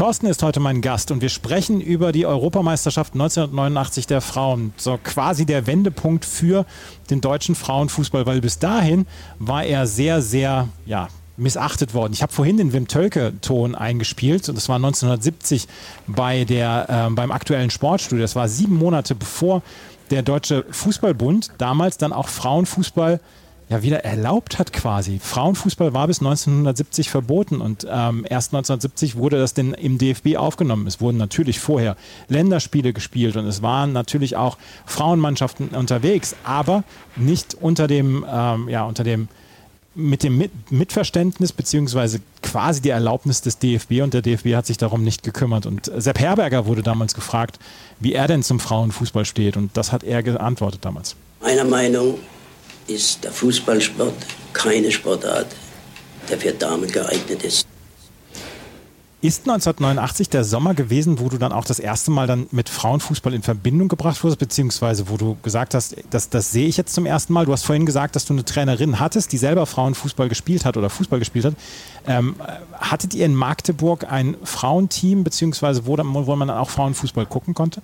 Thorsten 0.00 0.24
ist 0.24 0.42
heute 0.42 0.60
mein 0.60 0.80
Gast 0.80 1.10
und 1.10 1.20
wir 1.20 1.28
sprechen 1.28 1.82
über 1.82 2.10
die 2.10 2.24
Europameisterschaft 2.24 3.12
1989 3.12 4.06
der 4.06 4.22
Frauen. 4.22 4.72
So 4.78 4.98
quasi 5.04 5.44
der 5.44 5.66
Wendepunkt 5.66 6.24
für 6.24 6.64
den 7.10 7.20
deutschen 7.20 7.54
Frauenfußball, 7.54 8.24
weil 8.24 8.40
bis 8.40 8.58
dahin 8.58 9.06
war 9.38 9.62
er 9.62 9.86
sehr, 9.86 10.22
sehr, 10.22 10.68
ja, 10.86 11.08
missachtet 11.36 11.92
worden. 11.92 12.14
Ich 12.14 12.22
habe 12.22 12.32
vorhin 12.32 12.56
den 12.56 12.72
Wim 12.72 12.88
Tölke-Ton 12.88 13.74
eingespielt 13.74 14.48
und 14.48 14.54
das 14.54 14.70
war 14.70 14.76
1970 14.76 15.68
bei 16.06 16.44
der, 16.44 16.86
äh, 16.88 17.12
beim 17.12 17.30
aktuellen 17.30 17.68
Sportstudio. 17.68 18.22
Das 18.22 18.34
war 18.34 18.48
sieben 18.48 18.76
Monate 18.76 19.14
bevor 19.14 19.60
der 20.10 20.22
Deutsche 20.22 20.64
Fußballbund 20.70 21.50
damals 21.58 21.98
dann 21.98 22.14
auch 22.14 22.28
Frauenfußball 22.28 23.20
ja 23.70 23.82
wieder 23.82 24.04
erlaubt 24.04 24.58
hat 24.58 24.72
quasi. 24.72 25.20
Frauenfußball 25.22 25.94
war 25.94 26.08
bis 26.08 26.18
1970 26.18 27.08
verboten 27.08 27.60
und 27.60 27.86
ähm, 27.88 28.26
erst 28.28 28.52
1970 28.52 29.16
wurde 29.16 29.38
das 29.38 29.54
denn 29.54 29.74
im 29.74 29.96
DFB 29.96 30.36
aufgenommen. 30.36 30.88
Es 30.88 31.00
wurden 31.00 31.16
natürlich 31.16 31.60
vorher 31.60 31.96
Länderspiele 32.28 32.92
gespielt 32.92 33.36
und 33.36 33.46
es 33.46 33.62
waren 33.62 33.92
natürlich 33.92 34.36
auch 34.36 34.58
Frauenmannschaften 34.86 35.68
unterwegs, 35.68 36.34
aber 36.42 36.82
nicht 37.14 37.54
unter 37.54 37.86
dem, 37.86 38.26
ähm, 38.28 38.68
ja, 38.68 38.84
unter 38.84 39.04
dem 39.04 39.28
mit 39.94 40.22
dem 40.22 40.48
Mitverständnis 40.70 41.52
beziehungsweise 41.52 42.20
quasi 42.42 42.80
die 42.80 42.90
Erlaubnis 42.90 43.42
des 43.42 43.58
DFB 43.58 44.02
und 44.02 44.14
der 44.14 44.22
DFB 44.22 44.54
hat 44.54 44.66
sich 44.66 44.78
darum 44.78 45.02
nicht 45.02 45.24
gekümmert. 45.24 45.66
Und 45.66 45.90
Sepp 45.96 46.20
Herberger 46.20 46.66
wurde 46.66 46.82
damals 46.82 47.14
gefragt, 47.14 47.58
wie 47.98 48.12
er 48.12 48.28
denn 48.28 48.42
zum 48.42 48.60
Frauenfußball 48.60 49.24
steht 49.24 49.56
und 49.56 49.76
das 49.76 49.92
hat 49.92 50.04
er 50.04 50.22
geantwortet 50.22 50.84
damals. 50.84 51.16
Meiner 51.40 51.64
Meinung 51.64 52.18
ist 52.90 53.24
der 53.24 53.32
Fußballsport 53.32 54.14
keine 54.52 54.90
Sportart, 54.90 55.46
der 56.28 56.38
für 56.38 56.52
Damen 56.52 56.90
geeignet 56.90 57.42
ist. 57.44 57.66
Ist 59.22 59.40
1989 59.40 60.30
der 60.30 60.44
Sommer 60.44 60.72
gewesen, 60.72 61.20
wo 61.20 61.28
du 61.28 61.36
dann 61.36 61.52
auch 61.52 61.66
das 61.66 61.78
erste 61.78 62.10
Mal 62.10 62.26
dann 62.26 62.46
mit 62.52 62.70
Frauenfußball 62.70 63.34
in 63.34 63.42
Verbindung 63.42 63.88
gebracht 63.88 64.24
wurdest, 64.24 64.38
beziehungsweise 64.38 65.10
wo 65.10 65.18
du 65.18 65.36
gesagt 65.42 65.74
hast, 65.74 65.94
das, 66.08 66.30
das 66.30 66.52
sehe 66.52 66.66
ich 66.66 66.78
jetzt 66.78 66.94
zum 66.94 67.04
ersten 67.04 67.34
Mal. 67.34 67.44
Du 67.44 67.52
hast 67.52 67.64
vorhin 67.64 67.84
gesagt, 67.84 68.16
dass 68.16 68.24
du 68.24 68.32
eine 68.32 68.46
Trainerin 68.46 68.98
hattest, 68.98 69.30
die 69.32 69.36
selber 69.36 69.66
Frauenfußball 69.66 70.30
gespielt 70.30 70.64
hat 70.64 70.78
oder 70.78 70.88
Fußball 70.88 71.18
gespielt 71.18 71.44
hat. 71.44 71.54
Ähm, 72.06 72.34
hattet 72.72 73.12
ihr 73.12 73.26
in 73.26 73.34
Magdeburg 73.34 74.10
ein 74.10 74.36
Frauenteam, 74.42 75.22
beziehungsweise 75.22 75.84
wo, 75.84 75.98
wo 75.98 76.36
man 76.36 76.48
dann 76.48 76.56
auch 76.56 76.70
Frauenfußball 76.70 77.26
gucken 77.26 77.52
konnte? 77.52 77.82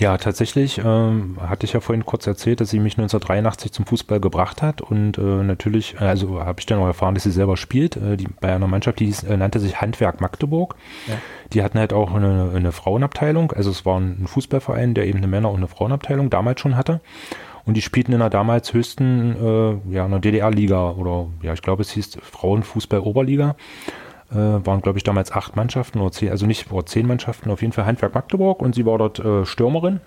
Ja, 0.00 0.18
tatsächlich 0.18 0.78
ähm, 0.84 1.38
hatte 1.40 1.66
ich 1.66 1.72
ja 1.72 1.80
vorhin 1.80 2.04
kurz 2.04 2.26
erzählt, 2.26 2.60
dass 2.60 2.70
sie 2.70 2.80
mich 2.80 2.94
1983 2.94 3.72
zum 3.72 3.86
Fußball 3.86 4.20
gebracht 4.20 4.62
hat 4.62 4.80
und 4.80 5.18
äh, 5.18 5.20
natürlich, 5.20 5.94
äh, 6.00 6.04
also 6.04 6.40
habe 6.40 6.60
ich 6.60 6.66
dann 6.66 6.78
auch 6.78 6.86
erfahren, 6.86 7.14
dass 7.14 7.22
sie 7.22 7.30
selber 7.30 7.56
spielt, 7.56 7.96
äh, 7.96 8.16
die, 8.16 8.26
bei 8.40 8.54
einer 8.54 8.66
Mannschaft, 8.66 9.00
die 9.00 9.14
äh, 9.28 9.36
nannte 9.36 9.60
sich 9.60 9.80
Handwerk 9.80 10.20
Magdeburg. 10.20 10.74
Ja. 11.06 11.14
Die 11.52 11.62
hatten 11.62 11.78
halt 11.78 11.92
auch 11.92 12.12
eine, 12.12 12.52
eine 12.54 12.72
Frauenabteilung, 12.72 13.52
also 13.52 13.70
es 13.70 13.86
war 13.86 14.00
ein 14.00 14.26
Fußballverein, 14.26 14.94
der 14.94 15.06
eben 15.06 15.18
eine 15.18 15.28
Männer- 15.28 15.50
und 15.50 15.58
eine 15.58 15.68
Frauenabteilung 15.68 16.30
damals 16.30 16.60
schon 16.60 16.76
hatte. 16.76 17.00
Und 17.66 17.74
die 17.74 17.82
spielten 17.82 18.12
in 18.12 18.18
der 18.18 18.30
damals 18.30 18.74
höchsten, 18.74 19.36
äh, 19.36 19.94
ja, 19.94 20.04
einer 20.04 20.20
DDR-Liga 20.20 20.90
oder 20.90 21.28
ja, 21.40 21.54
ich 21.54 21.62
glaube, 21.62 21.82
es 21.82 21.90
hieß 21.92 22.18
Frauenfußball-Oberliga 22.22 23.56
äh, 24.34 24.66
waren, 24.66 24.82
glaube 24.82 24.98
ich, 24.98 25.04
damals 25.04 25.32
acht 25.32 25.56
Mannschaften 25.56 26.00
oder 26.00 26.12
zehn, 26.12 26.30
also 26.30 26.46
nicht 26.46 26.70
oder 26.70 26.86
zehn 26.86 27.06
Mannschaften, 27.06 27.50
auf 27.50 27.62
jeden 27.62 27.72
Fall 27.72 27.86
Handwerk 27.86 28.14
Magdeburg 28.14 28.60
und 28.60 28.74
sie 28.74 28.84
war 28.84 28.98
dort 28.98 29.18
äh, 29.20 29.44
Stürmerin. 29.46 30.00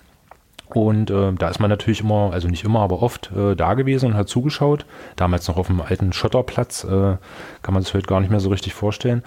Und 0.74 1.10
äh, 1.10 1.32
da 1.32 1.48
ist 1.48 1.60
man 1.60 1.70
natürlich 1.70 2.02
immer, 2.02 2.30
also 2.32 2.46
nicht 2.48 2.64
immer, 2.64 2.80
aber 2.80 3.02
oft 3.02 3.32
äh, 3.34 3.56
da 3.56 3.74
gewesen 3.74 4.10
und 4.10 4.14
hat 4.14 4.28
zugeschaut. 4.28 4.84
Damals 5.16 5.48
noch 5.48 5.56
auf 5.56 5.68
dem 5.68 5.80
alten 5.80 6.12
Schotterplatz, 6.12 6.84
äh, 6.84 7.16
kann 7.62 7.74
man 7.74 7.82
sich 7.82 7.94
heute 7.94 8.06
gar 8.06 8.20
nicht 8.20 8.30
mehr 8.30 8.40
so 8.40 8.50
richtig 8.50 8.74
vorstellen. 8.74 9.22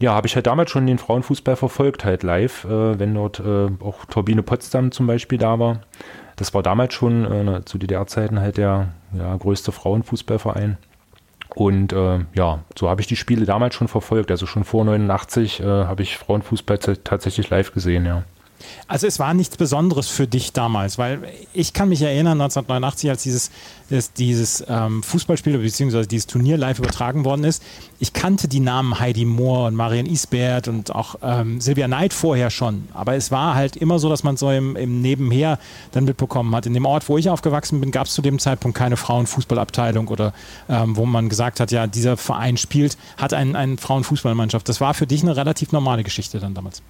ja, 0.00 0.12
habe 0.12 0.28
ich 0.28 0.36
halt 0.36 0.46
damals 0.46 0.70
schon 0.70 0.86
den 0.86 0.98
Frauenfußball 0.98 1.56
verfolgt, 1.56 2.04
halt 2.04 2.22
live, 2.22 2.64
äh, 2.64 2.98
wenn 2.98 3.14
dort 3.14 3.40
äh, 3.40 3.68
auch 3.82 4.04
Turbine 4.04 4.44
Potsdam 4.44 4.92
zum 4.92 5.08
Beispiel 5.08 5.38
da 5.38 5.58
war. 5.58 5.80
Das 6.36 6.54
war 6.54 6.62
damals 6.62 6.94
schon 6.94 7.24
äh, 7.24 7.64
zu 7.64 7.78
DDR-Zeiten 7.78 8.38
halt 8.38 8.58
der 8.58 8.88
ja, 9.12 9.36
größte 9.36 9.72
Frauenfußballverein. 9.72 10.78
Und 11.54 11.92
äh, 11.92 12.20
ja, 12.34 12.60
so 12.76 12.88
habe 12.88 13.00
ich 13.00 13.06
die 13.06 13.16
Spiele 13.16 13.44
damals 13.46 13.74
schon 13.74 13.88
verfolgt. 13.88 14.30
Also 14.30 14.46
schon 14.46 14.64
vor 14.64 14.84
89 14.84 15.60
äh, 15.60 15.64
habe 15.64 16.02
ich 16.02 16.18
Frauenfußball 16.18 16.78
tatsächlich 16.78 17.50
live 17.50 17.72
gesehen, 17.72 18.04
ja. 18.06 18.22
Also 18.86 19.06
es 19.06 19.18
war 19.18 19.34
nichts 19.34 19.56
Besonderes 19.56 20.08
für 20.08 20.26
dich 20.26 20.52
damals, 20.52 20.98
weil 20.98 21.20
ich 21.52 21.72
kann 21.72 21.88
mich 21.88 22.02
erinnern, 22.02 22.40
1989, 22.40 23.10
als 23.10 23.22
dieses, 23.22 23.50
dieses 24.14 24.64
ähm, 24.68 25.02
Fußballspiel 25.02 25.58
bzw. 25.58 26.06
dieses 26.06 26.26
Turnier 26.26 26.56
live 26.56 26.78
übertragen 26.78 27.24
worden 27.24 27.44
ist, 27.44 27.62
ich 28.00 28.12
kannte 28.12 28.48
die 28.48 28.60
Namen 28.60 28.98
Heidi 28.98 29.24
Mohr 29.24 29.66
und 29.66 29.74
Marian 29.74 30.06
Isbert 30.06 30.68
und 30.68 30.94
auch 30.94 31.16
ähm, 31.22 31.60
Silvia 31.60 31.88
Neid 31.88 32.12
vorher 32.12 32.50
schon. 32.50 32.88
Aber 32.94 33.14
es 33.14 33.30
war 33.30 33.54
halt 33.54 33.76
immer 33.76 33.98
so, 33.98 34.08
dass 34.08 34.24
man 34.24 34.36
so 34.36 34.50
im, 34.50 34.76
im 34.76 35.02
Nebenher 35.02 35.58
dann 35.92 36.04
mitbekommen 36.04 36.54
hat. 36.54 36.66
In 36.66 36.74
dem 36.74 36.86
Ort, 36.86 37.08
wo 37.08 37.18
ich 37.18 37.28
aufgewachsen 37.28 37.80
bin, 37.80 37.90
gab 37.90 38.06
es 38.06 38.14
zu 38.14 38.22
dem 38.22 38.38
Zeitpunkt 38.38 38.76
keine 38.76 38.96
Frauenfußballabteilung 38.96 40.08
oder 40.08 40.32
ähm, 40.68 40.96
wo 40.96 41.04
man 41.04 41.28
gesagt 41.28 41.60
hat, 41.60 41.70
ja, 41.70 41.86
dieser 41.86 42.16
Verein 42.16 42.56
spielt, 42.56 42.96
hat 43.16 43.34
eine 43.34 43.58
ein 43.58 43.78
Frauenfußballmannschaft. 43.78 44.68
Das 44.68 44.80
war 44.80 44.94
für 44.94 45.06
dich 45.06 45.22
eine 45.22 45.36
relativ 45.36 45.72
normale 45.72 46.04
Geschichte 46.04 46.38
dann 46.38 46.54
damals. 46.54 46.82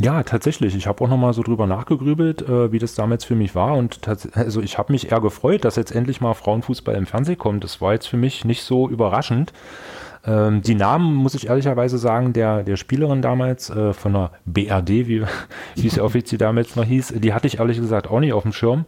Ja, 0.00 0.22
tatsächlich. 0.22 0.74
Ich 0.74 0.86
habe 0.86 1.04
auch 1.04 1.08
nochmal 1.08 1.34
so 1.34 1.42
drüber 1.42 1.66
nachgegrübelt, 1.66 2.42
äh, 2.42 2.72
wie 2.72 2.78
das 2.78 2.94
damals 2.94 3.24
für 3.24 3.34
mich 3.34 3.54
war. 3.54 3.76
Und 3.76 4.00
also 4.34 4.62
ich 4.62 4.78
habe 4.78 4.92
mich 4.92 5.12
eher 5.12 5.20
gefreut, 5.20 5.64
dass 5.64 5.76
jetzt 5.76 5.94
endlich 5.94 6.20
mal 6.20 6.34
Frauenfußball 6.34 6.94
im 6.94 7.06
Fernsehen 7.06 7.38
kommt. 7.38 7.62
Das 7.62 7.80
war 7.80 7.92
jetzt 7.92 8.06
für 8.06 8.16
mich 8.16 8.44
nicht 8.44 8.62
so 8.62 8.88
überraschend. 8.88 9.52
Ähm, 10.24 10.62
die 10.62 10.74
Namen, 10.74 11.14
muss 11.14 11.34
ich 11.34 11.48
ehrlicherweise 11.48 11.98
sagen, 11.98 12.32
der, 12.32 12.62
der 12.62 12.76
Spielerin 12.76 13.22
damals 13.22 13.70
äh, 13.70 13.92
von 13.92 14.12
der 14.14 14.30
BRD, 14.46 14.88
wie, 15.08 15.24
wie 15.74 15.86
es 15.86 15.96
ja 15.96 16.04
offiziell 16.04 16.38
damals 16.38 16.74
noch 16.74 16.84
hieß, 16.84 17.14
die 17.16 17.34
hatte 17.34 17.46
ich 17.46 17.58
ehrlich 17.58 17.78
gesagt 17.78 18.08
auch 18.08 18.20
nicht 18.20 18.32
auf 18.32 18.44
dem 18.44 18.52
Schirm. 18.52 18.86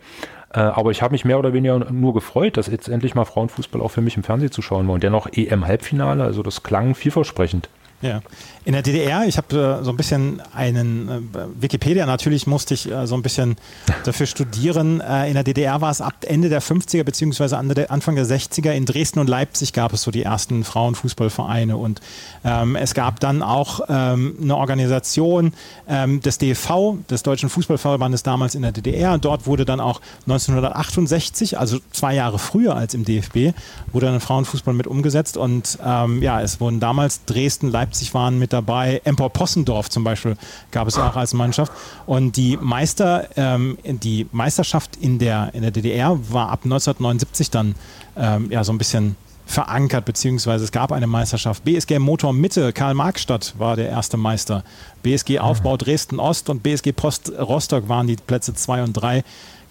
Äh, 0.52 0.60
aber 0.60 0.90
ich 0.90 1.02
habe 1.02 1.12
mich 1.12 1.24
mehr 1.24 1.38
oder 1.38 1.52
weniger 1.52 1.90
nur 1.90 2.14
gefreut, 2.14 2.56
dass 2.56 2.68
jetzt 2.68 2.88
endlich 2.88 3.14
mal 3.14 3.24
Frauenfußball 3.24 3.80
auch 3.82 3.90
für 3.90 4.00
mich 4.00 4.16
im 4.16 4.22
Fernsehen 4.22 4.52
zu 4.52 4.62
schauen 4.62 4.86
war. 4.86 4.94
Und 4.94 5.02
dennoch 5.02 5.26
EM-Halbfinale, 5.32 6.22
also 6.22 6.42
das 6.42 6.62
klang 6.62 6.94
vielversprechend. 6.94 7.68
Ja. 8.02 8.20
In 8.66 8.72
der 8.72 8.82
DDR, 8.82 9.26
ich 9.26 9.36
habe 9.36 9.80
äh, 9.80 9.84
so 9.84 9.90
ein 9.90 9.96
bisschen 9.96 10.42
einen 10.54 11.08
äh, 11.34 11.38
Wikipedia, 11.60 12.06
natürlich 12.06 12.46
musste 12.46 12.74
ich 12.74 12.90
äh, 12.90 13.06
so 13.06 13.14
ein 13.14 13.22
bisschen 13.22 13.56
dafür 14.04 14.26
studieren. 14.26 15.00
Äh, 15.00 15.28
in 15.28 15.34
der 15.34 15.44
DDR 15.44 15.80
war 15.80 15.90
es 15.90 16.00
ab 16.00 16.14
Ende 16.26 16.48
der 16.48 16.62
50er 16.62 17.04
beziehungsweise 17.04 17.58
Anfang 17.58 18.14
der 18.14 18.26
60er 18.26 18.72
in 18.72 18.86
Dresden 18.86 19.20
und 19.20 19.28
Leipzig 19.28 19.72
gab 19.74 19.92
es 19.92 20.02
so 20.02 20.10
die 20.10 20.22
ersten 20.22 20.64
Frauenfußballvereine 20.64 21.76
und 21.76 22.00
ähm, 22.44 22.76
es 22.76 22.94
gab 22.94 23.20
dann 23.20 23.42
auch 23.42 23.80
ähm, 23.88 24.36
eine 24.40 24.56
Organisation 24.56 25.52
ähm, 25.88 26.20
des 26.20 26.38
DFV, 26.38 26.96
des 27.10 27.22
Deutschen 27.22 27.50
Fußballverbandes 27.50 28.22
damals 28.22 28.54
in 28.54 28.62
der 28.62 28.72
DDR 28.72 29.12
und 29.12 29.24
dort 29.26 29.46
wurde 29.46 29.66
dann 29.66 29.80
auch 29.80 30.00
1968, 30.26 31.58
also 31.58 31.78
zwei 31.90 32.14
Jahre 32.14 32.38
früher 32.38 32.76
als 32.76 32.94
im 32.94 33.04
DFB, 33.04 33.54
wurde 33.92 34.06
dann 34.06 34.20
Frauenfußball 34.20 34.72
mit 34.72 34.86
umgesetzt 34.86 35.36
und 35.36 35.78
ähm, 35.84 36.22
ja, 36.22 36.40
es 36.40 36.60
wurden 36.60 36.80
damals 36.80 37.24
Dresden, 37.26 37.70
Leipzig 37.70 37.83
waren 38.12 38.38
mit 38.38 38.52
dabei. 38.52 39.00
Empor 39.04 39.30
Possendorf 39.30 39.90
zum 39.90 40.04
Beispiel 40.04 40.36
gab 40.70 40.88
es 40.88 40.98
auch 40.98 41.16
als 41.16 41.34
Mannschaft. 41.34 41.72
Und 42.06 42.36
die 42.36 42.56
Meister, 42.56 43.28
ähm, 43.36 43.78
die 43.84 44.26
Meisterschaft 44.32 44.96
in 44.96 45.18
der, 45.18 45.50
in 45.54 45.62
der 45.62 45.70
DDR 45.70 46.18
war 46.30 46.50
ab 46.50 46.60
1979 46.64 47.50
dann 47.50 47.74
ähm, 48.16 48.50
ja 48.50 48.64
so 48.64 48.72
ein 48.72 48.78
bisschen 48.78 49.16
verankert, 49.46 50.04
beziehungsweise 50.04 50.64
es 50.64 50.72
gab 50.72 50.92
eine 50.92 51.06
Meisterschaft. 51.06 51.64
BSG 51.64 51.98
Motor 51.98 52.32
Mitte, 52.32 52.72
Karl-Marx-Stadt 52.72 53.54
war 53.58 53.76
der 53.76 53.88
erste 53.88 54.16
Meister. 54.16 54.64
BSG 55.02 55.38
Aufbau 55.38 55.76
Dresden 55.76 56.18
Ost 56.18 56.48
und 56.48 56.62
BSG 56.62 56.92
Post 56.92 57.32
Rostock 57.38 57.88
waren 57.88 58.06
die 58.06 58.16
Plätze 58.16 58.54
2 58.54 58.82
und 58.82 58.92
3. 58.94 59.22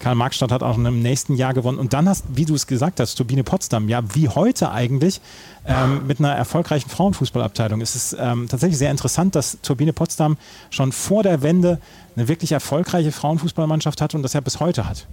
Karl-Marx-Stadt 0.04 0.52
hat 0.52 0.64
auch 0.64 0.78
im 0.78 1.02
nächsten 1.02 1.36
Jahr 1.36 1.54
gewonnen. 1.54 1.80
Und 1.80 1.94
dann 1.94 2.10
hast, 2.10 2.26
wie 2.36 2.44
du 2.44 2.54
es 2.56 2.68
gesagt 2.68 3.00
hast, 3.00 3.16
Turbine 3.16 3.44
Potsdam, 3.44 3.88
ja, 3.88 4.02
wie 4.14 4.28
heute 4.28 4.70
eigentlich, 4.72 5.22
ähm, 5.66 6.06
mit 6.08 6.20
einer 6.20 6.34
erfolgreichen 6.34 6.90
Frauenfußballabteilung. 6.90 7.80
Es 7.80 7.96
ist 7.96 8.18
ähm, 8.20 8.48
tatsächlich 8.50 8.78
sehr 8.78 8.92
interessant, 8.92 9.34
dass 9.34 9.60
Turbine 9.62 9.94
Potsdam 9.94 10.38
schon 10.72 10.92
vor 10.92 11.24
der 11.24 11.42
Wende 11.42 11.80
eine 12.18 12.28
wirklich 12.28 12.52
erfolgreiche 12.52 13.14
Frauenfußballmannschaft 13.14 14.02
hat 14.02 14.14
und 14.14 14.24
das 14.24 14.34
ja 14.34 14.42
bis 14.42 14.60
heute 14.60 14.90
hat. 14.90 15.08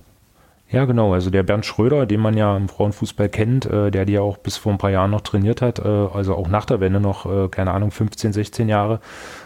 Ja, 0.73 0.85
genau. 0.85 1.13
Also 1.13 1.31
der 1.31 1.43
Bernd 1.43 1.67
Schröder, 1.67 2.07
den 2.07 2.21
man 2.21 2.37
ja 2.37 2.57
im 2.57 2.69
Frauenfußball 2.69 3.29
kennt, 3.29 3.67
äh, 3.67 3.91
der 3.91 4.05
die 4.05 4.15
ja 4.15 4.21
auch 4.21 4.39
bis 4.39 4.57
vor 4.57 4.71
ein 4.73 4.79
paar 4.79 4.91
Jahren 4.91 5.11
noch 5.11 5.21
trainiert 5.21 5.63
hat, 5.63 5.81
äh, 5.81 5.89
also 5.89 6.37
auch 6.37 6.49
nach 6.49 6.65
der 6.65 6.81
Wende 6.81 7.01
noch, 7.01 7.27
äh, 7.27 7.49
keine 7.49 7.73
Ahnung, 7.73 7.91
15, 7.91 8.33
16 8.33 8.69
Jahre, 8.69 9.01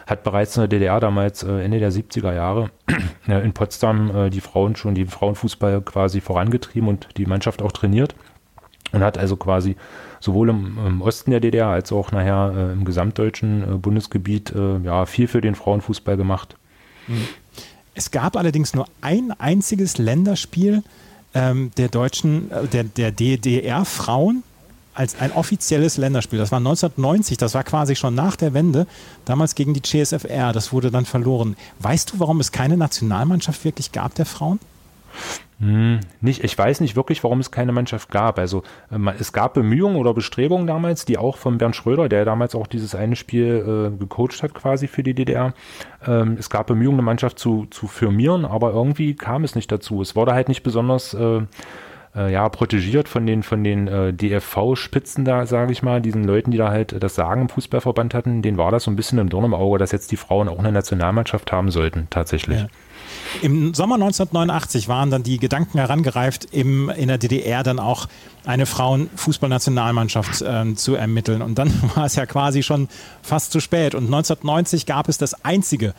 hat 0.07 0.23
bereits 0.23 0.57
in 0.57 0.63
der 0.63 0.69
DDR 0.69 1.01
damals 1.01 1.43
äh, 1.43 1.61
Ende 1.61 1.79
der 1.79 1.93
70er 1.93 2.35
Jahre 2.35 2.71
in 3.27 3.53
Potsdam 3.53 4.15
äh, 4.15 4.31
die 4.31 4.41
Frauen 4.41 4.77
schon, 4.77 4.95
die 4.95 5.07
Frauenfußball 5.07 5.81
quasi 5.83 6.21
vorangetrieben 6.21 6.89
und 6.89 7.09
die 7.17 7.27
Mannschaft 7.27 7.63
auch 7.63 7.73
trainiert 7.73 8.15
und 8.93 9.03
hat 9.03 9.19
also 9.19 9.37
quasi 9.37 9.77
sowohl 10.21 10.51
im, 10.51 10.79
im 10.87 11.03
Osten 11.03 11.31
der 11.31 11.41
DDR 11.41 11.69
als 11.69 11.93
auch 11.93 12.13
nachher 12.13 12.53
äh, 12.57 12.73
im 12.73 12.85
gesamtdeutschen 12.85 13.81
Bundesgebiet 13.81 14.55
ja 14.55 15.07
viel 15.07 15.29
für 15.29 15.41
den 15.41 15.55
Frauenfußball 15.55 16.17
gemacht. 16.17 16.57
Es 17.95 18.11
gab 18.11 18.37
allerdings 18.37 18.75
nur 18.75 18.87
ein 19.01 19.33
einziges 19.39 19.99
Länderspiel, 19.99 20.83
ähm, 21.35 21.71
der 21.77 21.89
deutschen, 21.89 22.51
äh, 22.51 22.67
der, 22.67 22.85
der 22.85 23.11
DDR-Frauen 23.13 24.43
als 24.95 25.21
ein 25.21 25.33
offizielles 25.33 25.97
Länderspiel. 25.97 26.39
Das 26.39 26.53
war 26.53 26.59
1990, 26.59 27.37
das 27.37 27.55
war 27.55 27.65
quasi 27.65 27.97
schon 27.97 28.15
nach 28.15 28.37
der 28.37 28.55
Wende, 28.55 28.87
damals 29.25 29.55
gegen 29.55 29.75
die 29.75 29.83
CSFR. 29.83 30.53
Das 30.53 30.73
wurde 30.73 30.91
dann 30.91 31.05
verloren. 31.05 31.57
Weißt 31.81 32.13
du, 32.13 32.21
warum 32.21 32.41
es 32.41 32.53
keine 32.53 32.77
Nationalmannschaft 32.77 33.65
wirklich 33.65 33.93
gab 33.93 34.15
der 34.15 34.27
Frauen? 34.27 34.61
Hm, 35.61 36.01
nicht, 36.21 36.43
ich 36.43 36.59
weiß 36.59 36.81
nicht 36.81 36.97
wirklich, 36.97 37.23
warum 37.23 37.39
es 37.39 37.53
keine 37.53 37.71
Mannschaft 37.71 38.11
gab. 38.11 38.39
Also 38.39 38.65
äh, 38.91 38.99
es 39.19 39.33
gab 39.33 39.55
Bemühungen 39.55 39.97
oder 39.97 40.13
Bestrebungen 40.13 40.67
damals, 40.67 41.05
die 41.05 41.17
auch 41.17 41.37
von 41.37 41.59
Bernd 41.59 41.77
Schröder, 41.77 42.09
der 42.09 42.25
damals 42.25 42.55
auch 42.57 42.67
dieses 42.67 42.95
eine 42.95 43.15
Spiel 43.15 43.93
äh, 43.95 43.97
gecoacht 43.97 44.43
hat 44.43 44.53
quasi 44.55 44.89
für 44.89 45.05
die 45.05 45.15
DDR. 45.15 45.55
Ähm, 46.07 46.37
es 46.39 46.51
gab 46.51 46.67
Bemühungen, 46.67 46.99
eine 46.99 47.07
Mannschaft 47.07 47.39
zu, 47.39 47.67
zu 47.71 47.87
firmieren, 47.87 48.45
aber 48.45 48.73
irgendwie 48.73 49.15
kam 49.15 49.45
es 49.45 49.55
nicht 49.55 49.71
dazu. 49.71 50.03
Es 50.03 50.17
wurde 50.17 50.35
halt 50.35 50.49
nicht 50.49 50.65
besonders 50.65 51.15
äh, 51.15 51.43
äh, 52.17 52.33
ja, 52.33 52.49
protegiert 52.49 53.09
von 53.09 53.27
den, 53.27 53.43
von 53.43 53.65
den 53.65 53.89
äh, 53.89 54.13
DFV-Spitzen 54.13 55.25
da, 55.25 55.47
sage 55.47 55.73
ich 55.73 55.83
mal, 55.83 56.01
diesen 56.01 56.25
Leuten, 56.25 56.51
die 56.51 56.59
da 56.59 56.71
halt 56.71 57.03
das 57.03 57.15
Sagen 57.15 57.43
im 57.43 57.49
Fußballverband 57.49 58.15
hatten, 58.15 58.43
denen 58.43 58.57
war 58.57 58.71
das 58.71 58.85
so 58.85 58.91
ein 58.91 58.97
bisschen 58.97 59.19
im 59.19 59.29
Dorn 59.29 59.45
im 59.45 59.55
Auge, 59.55 59.79
dass 59.79 59.93
jetzt 59.93 60.13
die 60.13 60.17
Frauen 60.17 60.49
auch 60.49 60.59
eine 60.59 60.73
Nationalmannschaft 60.73 61.51
haben 61.53 61.71
sollten, 61.71 62.07
tatsächlich. 62.11 62.61
Ja. 62.61 62.67
Im 63.43 63.75
Sommer 63.75 63.97
1989 63.97 64.89
waren 64.89 65.11
dann 65.11 65.23
die 65.23 65.39
Gedanken 65.39 65.79
herangereift, 65.79 66.47
im, 66.53 66.89
in 66.89 67.09
der 67.09 67.19
DDR 67.19 67.63
dann 67.63 67.79
auch 67.79 68.07
eine 68.45 68.67
Frauenfußballnationalmannschaft 68.67 70.43
äh, 70.43 70.75
zu 70.75 70.95
ermitteln. 70.95 71.43
Und 71.43 71.59
dann 71.59 71.73
war 71.95 72.07
es 72.07 72.15
ja 72.15 72.27
quasi 72.27 72.63
schon 72.63 72.89
fast 73.23 73.53
zu 73.53 73.61
spät. 73.61 73.95
Und 73.95 74.05
1990 74.05 74.87
gab 74.87 75.09
es 75.09 75.19
das 75.19 75.45
einzige 75.45 75.95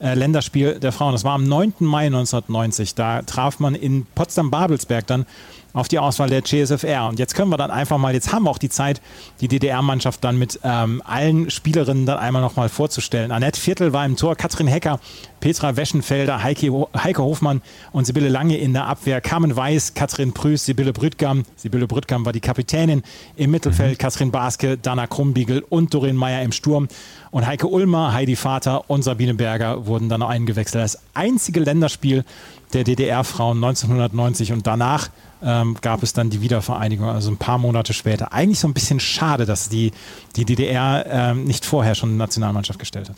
äh, 0.00 0.14
Länderspiel 0.14 0.78
der 0.78 0.92
Frauen. 0.92 1.12
Das 1.12 1.24
war 1.24 1.34
am 1.34 1.44
9. 1.44 1.74
Mai 1.80 2.06
1990. 2.06 2.94
Da 2.94 3.22
traf 3.22 3.58
man 3.58 3.74
in 3.74 4.06
Potsdam-Babelsberg 4.14 5.06
dann 5.06 5.26
auf 5.72 5.88
die 5.88 5.98
Auswahl 5.98 6.28
der 6.28 6.44
CSFR. 6.44 7.08
Und 7.08 7.18
jetzt 7.18 7.34
können 7.34 7.50
wir 7.50 7.56
dann 7.56 7.70
einfach 7.70 7.98
mal, 7.98 8.14
jetzt 8.14 8.32
haben 8.32 8.44
wir 8.44 8.50
auch 8.50 8.58
die 8.58 8.68
Zeit, 8.68 9.00
die 9.40 9.48
DDR-Mannschaft 9.48 10.24
dann 10.24 10.38
mit 10.38 10.60
ähm, 10.64 11.02
allen 11.04 11.50
Spielerinnen 11.50 12.06
dann 12.06 12.18
einmal 12.18 12.42
nochmal 12.42 12.68
vorzustellen. 12.68 13.32
Annette 13.32 13.60
Viertel 13.60 13.92
war 13.92 14.04
im 14.04 14.16
Tor, 14.16 14.36
Katrin 14.36 14.66
Hecker, 14.66 14.98
Petra 15.40 15.76
Weschenfelder, 15.76 16.42
Heike, 16.42 16.86
Heike 16.96 17.22
Hofmann 17.22 17.62
und 17.92 18.06
Sibylle 18.06 18.28
Lange 18.28 18.56
in 18.56 18.72
der 18.72 18.86
Abwehr, 18.86 19.20
Carmen 19.20 19.54
Weiß, 19.54 19.94
Katrin 19.94 20.32
Prüß, 20.32 20.64
Sibylle 20.64 20.92
Brüttgam. 20.92 21.44
Sibylle 21.56 21.86
Brüttgam 21.86 22.24
war 22.24 22.32
die 22.32 22.40
Kapitänin 22.40 23.02
im 23.36 23.50
Mittelfeld, 23.50 23.92
mhm. 23.92 23.98
Katrin 23.98 24.30
Baske, 24.30 24.78
Dana 24.78 25.06
Krumbiegel 25.06 25.64
und 25.68 25.94
Doreen 25.94 26.16
Meyer 26.16 26.42
im 26.42 26.52
Sturm. 26.52 26.88
Und 27.30 27.46
Heike 27.46 27.68
Ulmer, 27.68 28.12
Heidi 28.14 28.36
Vater 28.36 28.88
und 28.90 29.02
Sabine 29.02 29.34
Berger 29.34 29.86
wurden 29.86 30.08
dann 30.08 30.20
noch 30.20 30.30
eingewechselt. 30.30 30.82
Das 30.82 30.98
einzige 31.14 31.60
Länderspiel 31.60 32.24
der 32.72 32.84
DDR-Frauen 32.84 33.62
1990 33.62 34.52
und 34.52 34.66
danach 34.66 35.10
ähm, 35.42 35.76
gab 35.80 36.02
es 36.02 36.12
dann 36.12 36.30
die 36.30 36.40
Wiedervereinigung, 36.40 37.08
also 37.08 37.30
ein 37.30 37.36
paar 37.36 37.58
Monate 37.58 37.92
später. 37.92 38.32
Eigentlich 38.32 38.58
so 38.58 38.68
ein 38.68 38.74
bisschen 38.74 39.00
schade, 39.00 39.46
dass 39.46 39.68
die, 39.68 39.92
die 40.36 40.44
DDR 40.44 41.06
ähm, 41.08 41.44
nicht 41.44 41.64
vorher 41.64 41.94
schon 41.94 42.10
eine 42.10 42.18
Nationalmannschaft 42.18 42.78
gestellt 42.78 43.08
hat. 43.08 43.16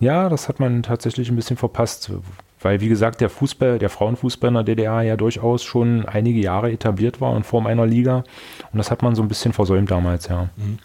Ja, 0.00 0.28
das 0.28 0.48
hat 0.48 0.58
man 0.58 0.82
tatsächlich 0.82 1.28
ein 1.28 1.36
bisschen 1.36 1.56
verpasst, 1.56 2.10
weil 2.60 2.80
wie 2.80 2.88
gesagt, 2.88 3.20
der 3.20 3.30
Fußball, 3.30 3.78
der 3.78 3.90
Frauenfußball 3.90 4.48
in 4.48 4.54
der 4.54 4.64
DDR 4.64 5.02
ja 5.02 5.16
durchaus 5.16 5.62
schon 5.62 6.06
einige 6.06 6.40
Jahre 6.40 6.72
etabliert 6.72 7.20
war 7.20 7.36
in 7.36 7.44
Form 7.44 7.66
einer 7.66 7.86
Liga 7.86 8.24
und 8.72 8.78
das 8.78 8.90
hat 8.90 9.02
man 9.02 9.14
so 9.14 9.22
ein 9.22 9.28
bisschen 9.28 9.52
versäumt 9.52 9.90
damals, 9.90 10.28
ja. 10.28 10.48
Mhm. 10.56 10.78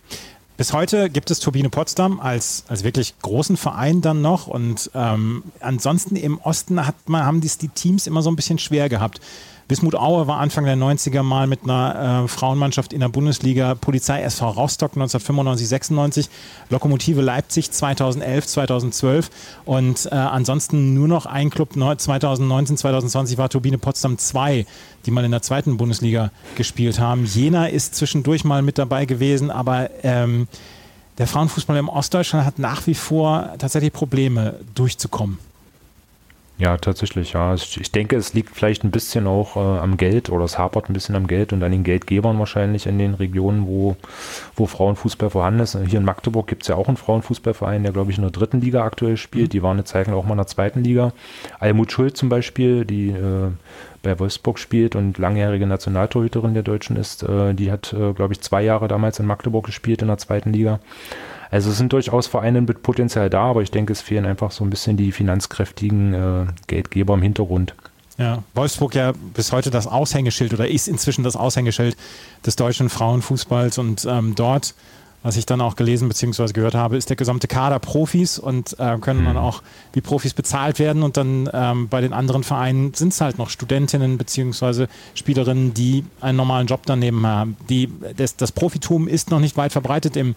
Bis 0.58 0.74
heute 0.74 1.12
gibt 1.12 1.30
es 1.30 1.40
Turbine 1.40 1.70
Potsdam 1.70 2.20
als, 2.20 2.64
als 2.68 2.84
wirklich 2.84 3.14
großen 3.22 3.58
Verein 3.58 4.02
dann 4.02 4.24
noch 4.24 4.48
und 4.48 4.90
ähm, 4.96 5.44
ansonsten 5.60 6.16
im 6.16 6.40
Osten 6.40 6.88
hat 6.88 6.96
man, 7.06 7.26
haben 7.26 7.42
dies 7.42 7.60
die 7.60 7.68
Teams 7.68 8.08
immer 8.08 8.24
so 8.24 8.32
ein 8.32 8.36
bisschen 8.36 8.58
schwer 8.58 8.90
gehabt. 8.90 9.22
Wismut 9.70 9.96
Aue 9.96 10.28
war 10.28 10.40
Anfang 10.40 10.64
der 10.64 10.78
90er 10.78 11.24
mal 11.24 11.46
mit 11.46 11.64
einer 11.64 12.24
äh, 12.24 12.28
Frauenmannschaft 12.30 12.94
in 12.94 13.02
der 13.02 13.10
Bundesliga, 13.10 13.76
Polizei 13.76 14.22
SV 14.22 14.52
Rostock 14.52 14.92
1995, 14.92 15.68
96, 15.68 16.30
Lokomotive 16.70 17.22
Leipzig 17.22 17.72
2011, 17.72 18.48
2012 18.48 19.30
und 19.66 20.06
äh, 20.06 20.16
ansonsten 20.16 20.94
nur 20.94 21.10
noch 21.10 21.26
ein 21.26 21.50
Club 21.50 21.74
2019, 21.74 22.78
2020 22.78 23.38
war 23.38 23.50
Turbine 23.50 23.78
Potsdam 23.78 24.18
2, 24.18 24.66
die 25.06 25.12
mal 25.12 25.26
in 25.26 25.32
der 25.32 25.42
zweiten 25.42 25.76
Bundesliga 25.76 26.32
gespielt 26.56 27.00
haben. 27.00 27.26
Jena 27.26 27.68
ist 27.68 27.96
zwischendurch 27.96 28.46
mal 28.46 28.62
mit 28.62 28.78
dabei 28.78 29.06
gewesen, 29.06 29.52
aber 29.52 29.90
ähm, 30.04 30.48
der 31.18 31.28
Frauenfußball 31.28 31.76
im 31.76 31.90
Ostdeutschland 31.90 32.46
hat 32.46 32.58
nach 32.58 32.88
wie 32.88 32.94
vor 32.94 33.54
tatsächlich 33.58 33.92
Probleme 33.92 34.60
durchzukommen. 34.76 35.40
Ja, 36.60 36.76
tatsächlich, 36.78 37.34
ja. 37.34 37.54
Ich 37.54 37.92
denke, 37.92 38.16
es 38.16 38.34
liegt 38.34 38.56
vielleicht 38.56 38.84
ein 38.84 38.90
bisschen 38.90 39.28
auch 39.28 39.58
äh, 39.58 39.60
am 39.60 39.96
Geld 39.96 40.32
oder 40.32 40.44
es 40.44 40.58
hapert 40.58 40.90
ein 40.90 40.94
bisschen 40.94 41.16
am 41.16 41.28
Geld 41.28 41.54
und 41.54 41.62
an 41.62 41.72
den 41.72 41.84
Geldgebern 41.84 42.40
wahrscheinlich 42.40 42.88
in 42.88 42.98
den 42.98 43.14
Regionen, 43.14 43.68
wo, 43.68 43.96
wo 44.56 44.66
Frauenfußball 44.66 45.30
vorhanden 45.30 45.60
ist. 45.60 45.78
Hier 45.86 46.00
in 46.00 46.06
Magdeburg 46.06 46.48
gibt 46.48 46.64
es 46.64 46.70
ja 46.70 46.76
auch 46.76 46.88
einen 46.88 46.98
Frauenfußballverein, 46.98 47.84
der, 47.84 47.92
glaube 47.92 48.10
ich, 48.10 48.18
in 48.18 48.24
der 48.24 48.32
dritten 48.32 48.60
Liga 48.60 48.84
aktuell 48.84 49.18
spielt. 49.18 49.50
Mhm. 49.50 49.52
Die 49.52 49.64
waren 49.64 49.78
eine 49.78 49.84
Zeit 49.84 50.08
lang 50.08 50.16
auch 50.16 50.26
mal 50.26 50.32
in 50.32 50.38
der 50.38 50.48
zweiten 50.48 50.84
Liga. 50.84 51.14
Almut 51.60 51.92
Schuld 51.92 52.18
zum 52.18 52.30
Beispiel, 52.30 52.86
die 52.86 53.10
äh, 53.10 53.52
bei 54.02 54.18
Wolfsburg 54.18 54.58
spielt 54.58 54.96
und 54.96 55.20
langjährige 55.20 55.68
Nationaltorhüterin 55.68 56.56
der 56.56 56.64
Deutschen 56.64 56.96
ist, 56.98 57.22
äh, 57.22 57.54
die 57.54 57.72
hat, 57.72 57.94
äh, 57.94 58.14
glaube 58.14 58.34
ich, 58.34 58.42
zwei 58.42 58.64
Jahre 58.64 58.88
damals 58.88 59.20
in 59.20 59.28
Magdeburg 59.28 59.68
gespielt 59.68 60.02
in 60.02 60.08
der 60.08 60.18
zweiten 60.18 60.54
Liga. 60.54 60.80
Also 61.50 61.72
es 61.72 61.78
sind 61.78 61.94
durchaus 61.94 62.28
Vereine 62.28 62.62
mit 62.62 62.84
Potenzial 62.84 63.30
da, 63.30 63.44
aber 63.44 63.62
ich 63.62 63.72
denke, 63.72 63.94
es 63.94 64.02
fehlen 64.02 64.26
einfach 64.26 64.52
so 64.52 64.64
ein 64.64 64.70
bisschen 64.70 64.98
die 64.98 65.12
finanzkräftigen 65.12 66.14
äh, 66.14 66.46
Geldgeber 66.68 67.14
im 67.14 67.22
Hintergrund. 67.22 67.74
Ja, 68.18 68.44
Wolfsburg 68.56 68.96
ja 68.96 69.14
bis 69.34 69.52
heute 69.52 69.70
das 69.70 69.86
Aushängeschild 69.86 70.54
oder 70.54 70.68
ist 70.68 70.88
inzwischen 70.88 71.24
das 71.24 71.36
Aushängeschild 71.36 71.96
des 72.46 72.56
deutschen 72.56 72.90
Frauenfußballs 72.90 73.78
und 73.78 74.08
ähm, 74.10 74.34
dort, 74.34 74.74
was 75.22 75.38
ich 75.38 75.46
dann 75.46 75.62
auch 75.62 75.76
gelesen 75.76 76.08
bzw. 76.08 76.52
gehört 76.52 76.74
habe, 76.74 76.98
ist 76.98 77.10
der 77.10 77.16
gesamte 77.16 77.48
Kader 77.48 77.78
Profis 77.78 78.40
und 78.40 78.74
äh, 78.80 78.98
können 78.98 79.24
dann 79.24 79.34
mhm. 79.34 79.38
auch 79.38 79.62
wie 79.94 80.02
Profis 80.02 80.34
bezahlt 80.34 80.80
werden 80.80 81.04
und 81.04 81.16
dann 81.16 81.48
ähm, 81.54 81.90
bei 81.90 82.02
den 82.02 82.12
anderen 82.12 82.44
Vereinen 82.44 82.96
sind 82.96 83.14
es 83.14 83.22
halt 83.22 83.38
noch 83.38 83.52
Studentinnen 83.52 84.18
bzw. 84.18 84.88
Spielerinnen, 85.14 85.76
die 85.76 86.04
einen 86.20 86.38
normalen 86.38 86.66
Job 86.66 86.82
daneben 86.88 87.26
haben. 87.28 87.56
Die, 87.70 87.88
das, 88.16 88.36
das 88.36 88.52
Profitum 88.52 89.08
ist 89.08 89.30
noch 89.30 89.40
nicht 89.40 89.58
weit 89.58 89.74
verbreitet 89.74 90.18
im 90.18 90.34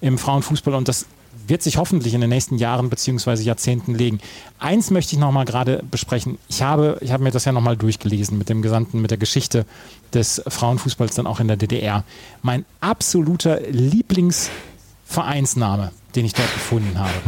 im 0.00 0.18
Frauenfußball 0.18 0.74
und 0.74 0.88
das 0.88 1.06
wird 1.46 1.62
sich 1.62 1.76
hoffentlich 1.76 2.14
in 2.14 2.20
den 2.20 2.30
nächsten 2.30 2.58
Jahren 2.58 2.88
bzw. 2.88 3.42
Jahrzehnten 3.42 3.94
legen. 3.94 4.18
Eins 4.58 4.90
möchte 4.90 5.14
ich 5.14 5.20
noch 5.20 5.30
mal 5.32 5.44
gerade 5.44 5.84
besprechen. 5.90 6.38
Ich 6.48 6.62
habe, 6.62 6.96
ich 7.00 7.12
habe 7.12 7.22
mir 7.22 7.30
das 7.30 7.44
ja 7.44 7.52
noch 7.52 7.60
mal 7.60 7.76
durchgelesen 7.76 8.38
mit 8.38 8.48
dem 8.48 8.62
gesamten, 8.62 9.02
mit 9.02 9.10
der 9.10 9.18
Geschichte 9.18 9.66
des 10.12 10.42
Frauenfußballs 10.46 11.14
dann 11.14 11.26
auch 11.26 11.40
in 11.40 11.48
der 11.48 11.56
DDR. 11.56 12.04
Mein 12.42 12.64
absoluter 12.80 13.60
Lieblingsvereinsname, 13.60 15.90
den 16.14 16.24
ich 16.24 16.34
dort 16.34 16.52
gefunden 16.52 16.96
habe. 16.98 17.12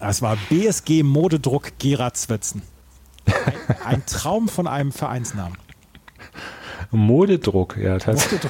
Das 0.00 0.22
war 0.22 0.36
BSG 0.48 1.02
Modedruck 1.02 1.72
Gera 1.78 2.14
Zwötzen. 2.14 2.62
Ein, 3.26 3.76
ein 3.84 4.06
Traum 4.06 4.48
von 4.48 4.66
einem 4.66 4.92
Vereinsnamen. 4.92 5.58
Modedruck, 6.90 7.76
ja, 7.76 7.98
tatsächlich. 7.98 8.40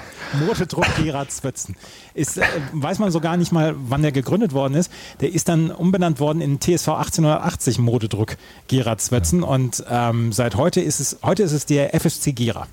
Modedruck, 0.46 0.86
Gerard 0.96 1.30
Zwötzen. 1.30 1.76
Ist, 2.14 2.38
äh, 2.38 2.44
weiß 2.72 2.98
man 2.98 3.10
so 3.10 3.20
gar 3.20 3.36
nicht 3.36 3.52
mal, 3.52 3.74
wann 3.76 4.02
der 4.02 4.12
gegründet 4.12 4.52
worden 4.52 4.74
ist. 4.74 4.90
Der 5.20 5.32
ist 5.32 5.48
dann 5.48 5.70
umbenannt 5.70 6.20
worden 6.20 6.40
in 6.40 6.58
TSV 6.60 6.88
1880 6.88 7.78
Modedruck 7.78 8.36
Gerard 8.68 9.00
Zwötzen 9.00 9.42
und 9.42 9.84
ähm, 9.90 10.32
seit 10.32 10.56
heute 10.56 10.80
ist 10.80 11.00
es, 11.00 11.18
heute 11.22 11.42
ist 11.42 11.52
es 11.52 11.66
der 11.66 11.94
FSC 11.94 12.32
Gera. 12.32 12.66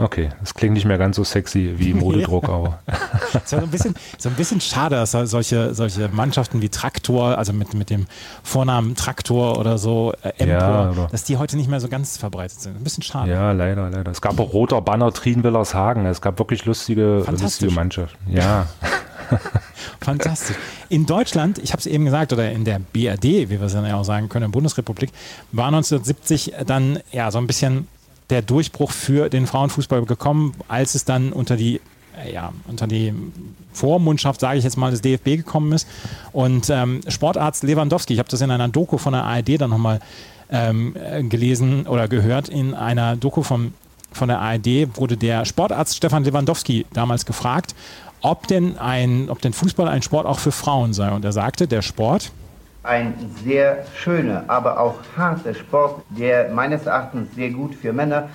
Okay, 0.00 0.28
das 0.38 0.54
klingt 0.54 0.74
nicht 0.74 0.84
mehr 0.86 0.96
ganz 0.96 1.16
so 1.16 1.24
sexy 1.24 1.74
wie 1.76 1.92
Modedruck, 1.94 2.48
aber. 2.48 2.78
ist 2.86 3.34
ja 3.52 3.58
so 3.58 3.64
ein 3.64 3.68
bisschen, 3.68 3.94
so 4.16 4.28
ein 4.28 4.36
bisschen 4.36 4.60
schade, 4.60 4.94
dass 4.94 5.10
solche, 5.10 5.74
solche 5.74 6.08
Mannschaften 6.08 6.62
wie 6.62 6.68
Traktor, 6.68 7.36
also 7.36 7.52
mit, 7.52 7.74
mit 7.74 7.90
dem 7.90 8.06
Vornamen 8.44 8.94
Traktor 8.94 9.58
oder 9.58 9.76
so, 9.76 10.12
äh, 10.22 10.28
Empor, 10.38 10.94
ja, 10.96 11.08
dass 11.10 11.24
die 11.24 11.36
heute 11.36 11.56
nicht 11.56 11.68
mehr 11.68 11.80
so 11.80 11.88
ganz 11.88 12.16
verbreitet 12.16 12.60
sind. 12.60 12.76
Ein 12.76 12.84
bisschen 12.84 13.02
schade. 13.02 13.30
Ja, 13.30 13.50
leider, 13.50 13.90
leider. 13.90 14.10
Es 14.12 14.20
gab 14.20 14.38
auch 14.38 14.52
Roter 14.52 14.80
Banner 14.80 15.12
Trienwillershagen. 15.12 16.06
Es 16.06 16.20
gab 16.20 16.38
wirklich 16.38 16.64
lustige, 16.64 17.24
lustige 17.28 17.72
Mannschaften. 17.72 18.18
Ja. 18.32 18.66
Fantastisch. 20.00 20.56
In 20.88 21.06
Deutschland, 21.06 21.58
ich 21.58 21.72
habe 21.72 21.80
es 21.80 21.86
eben 21.86 22.04
gesagt, 22.04 22.32
oder 22.32 22.52
in 22.52 22.64
der 22.64 22.78
BRD, 22.78 23.24
wie 23.24 23.50
wir 23.50 23.62
es 23.62 23.72
dann 23.72 23.84
ja 23.84 23.96
auch 23.96 24.04
sagen 24.04 24.28
können, 24.28 24.44
in 24.44 24.52
der 24.52 24.56
Bundesrepublik, 24.56 25.10
war 25.50 25.66
1970 25.66 26.54
dann 26.66 27.00
ja 27.10 27.30
so 27.32 27.38
ein 27.38 27.46
bisschen 27.48 27.88
der 28.30 28.42
Durchbruch 28.42 28.90
für 28.92 29.28
den 29.28 29.46
Frauenfußball 29.46 30.04
gekommen, 30.04 30.54
als 30.68 30.94
es 30.94 31.04
dann 31.04 31.32
unter 31.32 31.56
die 31.56 31.80
äh, 32.24 32.32
ja, 32.32 32.52
unter 32.66 32.86
die 32.86 33.14
Vormundschaft, 33.72 34.40
sage 34.40 34.58
ich 34.58 34.64
jetzt 34.64 34.76
mal, 34.76 34.90
des 34.90 35.00
DFB 35.00 35.24
gekommen 35.24 35.72
ist. 35.72 35.86
Und 36.32 36.68
ähm, 36.70 37.00
Sportarzt 37.08 37.62
Lewandowski, 37.62 38.14
ich 38.14 38.18
habe 38.18 38.28
das 38.28 38.40
in 38.40 38.50
einer 38.50 38.68
Doku 38.68 38.98
von 38.98 39.12
der 39.12 39.24
ARD 39.24 39.60
dann 39.60 39.70
nochmal 39.70 40.00
ähm, 40.50 40.94
gelesen 41.28 41.86
oder 41.86 42.08
gehört, 42.08 42.48
in 42.48 42.74
einer 42.74 43.16
Doku 43.16 43.42
vom, 43.42 43.74
von 44.12 44.28
der 44.28 44.40
ARD 44.40 44.96
wurde 44.96 45.16
der 45.16 45.44
Sportarzt 45.44 45.96
Stefan 45.96 46.24
Lewandowski 46.24 46.86
damals 46.92 47.26
gefragt, 47.26 47.74
ob 48.20 48.48
denn, 48.48 48.78
ein, 48.78 49.30
ob 49.30 49.40
denn 49.40 49.52
Fußball 49.52 49.88
ein 49.88 50.02
Sport 50.02 50.26
auch 50.26 50.38
für 50.38 50.52
Frauen 50.52 50.92
sei. 50.92 51.10
Und 51.12 51.24
er 51.24 51.32
sagte, 51.32 51.68
der 51.68 51.82
Sport, 51.82 52.32
ein 52.88 53.14
sehr 53.44 53.84
schöner, 53.94 54.44
aber 54.48 54.80
auch 54.80 54.96
harter 55.16 55.54
Sport, 55.54 56.02
der 56.10 56.48
meines 56.48 56.86
Erachtens 56.86 57.34
sehr 57.34 57.50
gut 57.50 57.74
für 57.74 57.92
Männer, 57.92 58.30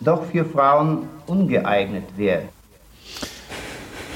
doch 0.00 0.24
für 0.24 0.44
Frauen 0.44 1.08
ungeeignet 1.26 2.04
wäre. 2.16 2.44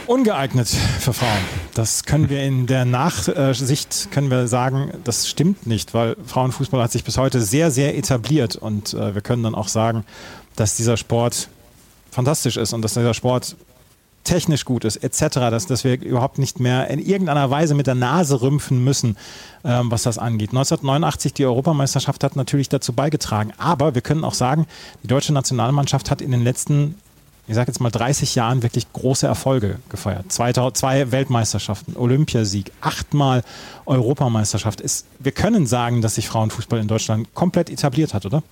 Ungeeignet 0.07 0.69
für 0.69 1.13
Frauen. 1.13 1.45
Das 1.75 2.05
können 2.05 2.29
wir 2.29 2.43
in 2.43 2.67
der 2.67 2.85
Nachsicht 2.85 4.09
können 4.11 4.31
wir 4.31 4.49
sagen, 4.49 4.93
das 5.05 5.29
stimmt 5.29 5.67
nicht, 5.67 5.95
weil 5.95 6.17
Frauenfußball 6.27 6.83
hat 6.83 6.93
sich 6.93 7.05
bis 7.05 7.19
heute 7.19 7.41
sehr, 7.41 7.71
sehr 7.71 7.97
etabliert 7.97 8.57
und 8.57 8.95
äh, 8.95 9.15
wir 9.15 9.23
können 9.23 9.43
dann 9.43 9.55
auch 9.55 9.69
sagen, 9.69 10.05
dass 10.57 10.77
dieser 10.77 10.97
Sport 10.97 11.49
fantastisch 12.11 12.57
ist 12.57 12.73
und 12.73 12.83
dass 12.83 12.95
dieser 12.95 13.15
Sport 13.15 13.57
technisch 14.25 14.65
gut 14.65 14.85
ist, 14.85 14.97
etc., 14.97 15.35
dass, 15.51 15.67
dass 15.67 15.85
wir 15.85 16.01
überhaupt 16.01 16.39
nicht 16.39 16.61
mehr 16.61 16.89
in 16.89 16.99
irgendeiner 16.99 17.51
Weise 17.51 17.75
mit 17.75 17.87
der 17.87 17.95
Nase 17.95 18.41
rümpfen 18.41 18.83
müssen, 18.83 19.17
ähm, 19.65 19.91
was 19.91 20.03
das 20.03 20.19
angeht. 20.19 20.51
1989 20.51 21.35
die 21.35 21.45
Europameisterschaft 21.45 22.23
hat 22.25 22.37
natürlich 22.37 22.69
dazu 22.69 22.93
beigetragen, 22.93 23.53
aber 23.59 23.95
wir 23.95 24.03
können 24.03 24.25
auch 24.25 24.35
sagen, 24.35 24.67
die 25.03 25.09
deutsche 25.09 25.33
Nationalmannschaft 25.33 26.11
hat 26.11 26.21
in 26.21 26.31
den 26.31 26.43
letzten 26.43 26.97
ich 27.49 27.57
sage 27.57 27.73
jetzt 27.73 27.81
mal 27.81 27.91
30 27.91 28.37
Jahren 28.37 28.63
wirklich 28.63 28.93
große 28.93 29.27
Erfolge 29.27 29.81
gefeiert. 29.89 30.31
Zwei, 30.31 30.53
zwei 30.53 31.11
Weltmeisterschaften, 31.11 31.97
Olympiasieg, 31.97 32.71
achtmal 32.81 33.43
Europameisterschaft. 33.85 34.81
Ist, 34.81 35.07
wir 35.19 35.33
können 35.33 35.67
sagen, 35.67 36.03
dass 36.03 36.15
sich 36.15 36.29
Frauenfußball 36.29 36.79
in 36.79 36.87
Deutschland 36.87 37.35
komplett 37.35 37.69
etabliert 37.69 38.15
hat, 38.15 38.27
oder? 38.27 38.45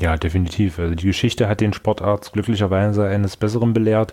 Ja, 0.00 0.16
definitiv. 0.16 0.78
Also 0.78 0.94
die 0.94 1.06
Geschichte 1.06 1.48
hat 1.48 1.60
den 1.60 1.72
Sportarzt 1.72 2.32
glücklicherweise 2.32 3.06
eines 3.06 3.36
Besseren 3.36 3.72
belehrt. 3.72 4.12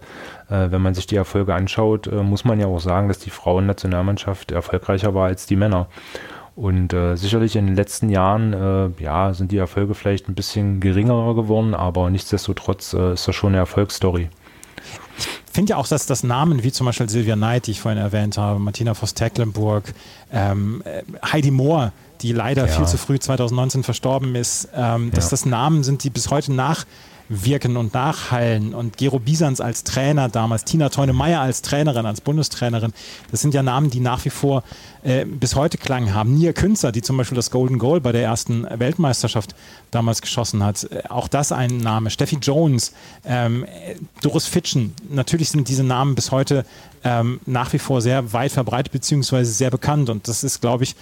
Äh, 0.50 0.70
wenn 0.70 0.82
man 0.82 0.94
sich 0.94 1.08
die 1.08 1.16
Erfolge 1.16 1.56
anschaut, 1.56 2.08
äh, 2.08 2.22
muss 2.22 2.46
man 2.46 2.60
ja 2.60 2.68
auch 2.68 2.80
sagen, 2.80 3.08
dass 3.08 3.20
die 3.20 3.32
Frauennationalmannschaft 3.32 4.52
erfolgreicher 4.52 5.16
war 5.16 5.28
als 5.28 5.48
die 5.48 5.56
Männer. 5.56 5.88
Und 6.56 6.94
äh, 6.94 7.16
sicherlich 7.16 7.56
in 7.56 7.66
den 7.66 7.76
letzten 7.76 8.10
Jahren 8.10 8.54
äh, 8.54 9.02
ja, 9.02 9.34
sind 9.34 9.52
die 9.52 9.58
Erfolge 9.58 9.96
vielleicht 9.96 10.28
ein 10.30 10.36
bisschen 10.36 10.80
geringer 10.80 11.34
geworden, 11.34 11.74
aber 11.74 12.10
nichtsdestotrotz 12.10 12.94
äh, 12.94 13.14
ist 13.14 13.28
das 13.28 13.36
schon 13.36 13.50
eine 13.50 13.58
Erfolgsstory. 13.58 14.30
Ich 15.18 15.54
finde 15.54 15.72
ja 15.72 15.78
auch, 15.78 15.88
dass 15.88 16.06
das 16.06 16.24
Namen 16.24 16.64
wie 16.64 16.72
zum 16.72 16.86
Beispiel 16.86 17.10
Silvia 17.10 17.36
Knight, 17.36 17.68
die 17.68 17.72
ich 17.72 17.82
vorhin 17.82 18.00
erwähnt 18.00 18.38
habe, 18.38 18.60
Martina 18.60 18.94
Voss-Tecklenburg, 18.94 19.94
ähm, 20.32 20.84
äh, 20.86 21.04
Heidi 21.26 21.52
Mohr, 21.52 21.94
die 22.22 22.32
leider 22.32 22.68
ja. 22.68 22.74
viel 22.74 22.86
zu 22.86 22.98
früh 22.98 23.20
2019 23.20 23.84
verstorben 23.84 24.36
ist, 24.36 24.70
ähm, 24.76 25.12
dass 25.12 25.26
ja. 25.26 25.30
das 25.32 25.46
Namen 25.46 25.84
sind, 25.84 26.04
die 26.04 26.10
bis 26.10 26.30
heute 26.30 26.54
nachwirken 26.54 27.78
und 27.78 27.94
nachhallen. 27.94 28.74
Und 28.74 28.98
Gero 28.98 29.20
Bisans 29.20 29.60
als 29.60 29.84
Trainer 29.84 30.30
damals, 30.30 30.64
Tina 30.64 30.90
Teune-Meyer 30.90 31.42
als 31.42 31.62
Trainerin, 31.62 32.06
als 32.06 32.22
Bundestrainerin, 32.22 32.94
das 33.32 33.42
sind 33.42 33.54
ja 33.54 33.64
Namen, 33.64 33.90
die 33.90 34.00
nach 34.00 34.24
wie 34.26 34.30
vor 34.30 34.64
äh, 35.04 35.26
bis 35.26 35.56
heute 35.56 35.78
Klang 35.78 36.14
haben. 36.14 36.36
Nia 36.36 36.54
Künzer, 36.54 36.92
die 36.92 37.02
zum 37.02 37.18
Beispiel 37.18 37.36
das 37.36 37.50
Golden 37.50 37.80
Goal 37.80 38.02
bei 38.02 38.12
der 38.12 38.24
ersten 38.24 38.68
Weltmeisterschaft 38.70 39.56
damals 39.90 40.22
geschossen 40.22 40.64
hat, 40.64 40.84
äh, 40.92 41.04
auch 41.10 41.28
das 41.28 41.52
ein 41.52 41.78
Name. 41.78 42.12
Steffi 42.12 42.38
Jones, 42.42 42.94
ähm, 43.26 43.66
Doris 44.22 44.46
Fitschen, 44.46 44.94
natürlich 45.10 45.50
sind 45.50 45.68
diese 45.68 45.84
Namen 45.84 46.14
bis 46.14 46.32
heute 46.32 46.66
ähm, 47.04 47.40
nach 47.48 47.74
wie 47.74 47.80
vor 47.80 48.02
sehr 48.02 48.32
weit 48.32 48.52
verbreitet 48.52 48.92
beziehungsweise 48.92 49.52
sehr 49.52 49.72
bekannt. 49.72 50.10
Und 50.10 50.28
das 50.28 50.44
ist, 50.44 50.62
glaube 50.62 50.84
ich, 50.84 50.96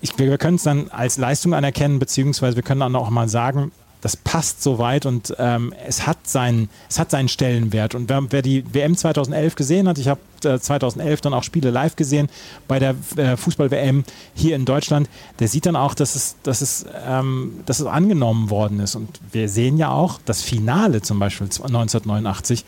ich, 0.00 0.18
wir 0.18 0.38
können 0.38 0.56
es 0.56 0.62
dann 0.62 0.90
als 0.90 1.18
Leistung 1.18 1.54
anerkennen, 1.54 1.98
beziehungsweise 1.98 2.56
wir 2.56 2.62
können 2.62 2.80
dann 2.80 2.96
auch 2.96 3.10
mal 3.10 3.28
sagen, 3.28 3.72
das 4.04 4.18
passt 4.18 4.62
so 4.62 4.78
weit 4.78 5.06
und 5.06 5.34
ähm, 5.38 5.72
es, 5.86 6.06
hat 6.06 6.18
seinen, 6.24 6.68
es 6.90 6.98
hat 6.98 7.10
seinen 7.10 7.28
Stellenwert. 7.28 7.94
Und 7.94 8.10
wer, 8.10 8.30
wer 8.30 8.42
die 8.42 8.62
WM 8.74 8.98
2011 8.98 9.54
gesehen 9.54 9.88
hat, 9.88 9.96
ich 9.96 10.08
habe 10.08 10.20
äh, 10.44 10.58
2011 10.58 11.22
dann 11.22 11.32
auch 11.32 11.42
Spiele 11.42 11.70
live 11.70 11.96
gesehen 11.96 12.28
bei 12.68 12.78
der 12.78 12.96
äh, 13.16 13.38
Fußball-WM 13.38 14.04
hier 14.34 14.56
in 14.56 14.66
Deutschland, 14.66 15.08
der 15.38 15.48
sieht 15.48 15.64
dann 15.64 15.74
auch, 15.74 15.94
dass 15.94 16.16
es, 16.16 16.36
dass, 16.42 16.60
es, 16.60 16.84
ähm, 17.06 17.60
dass 17.64 17.80
es 17.80 17.86
angenommen 17.86 18.50
worden 18.50 18.78
ist. 18.78 18.94
Und 18.94 19.08
wir 19.32 19.48
sehen 19.48 19.78
ja 19.78 19.90
auch, 19.90 20.20
das 20.26 20.42
Finale 20.42 21.00
zum 21.00 21.18
Beispiel 21.18 21.46
1989 21.46 22.66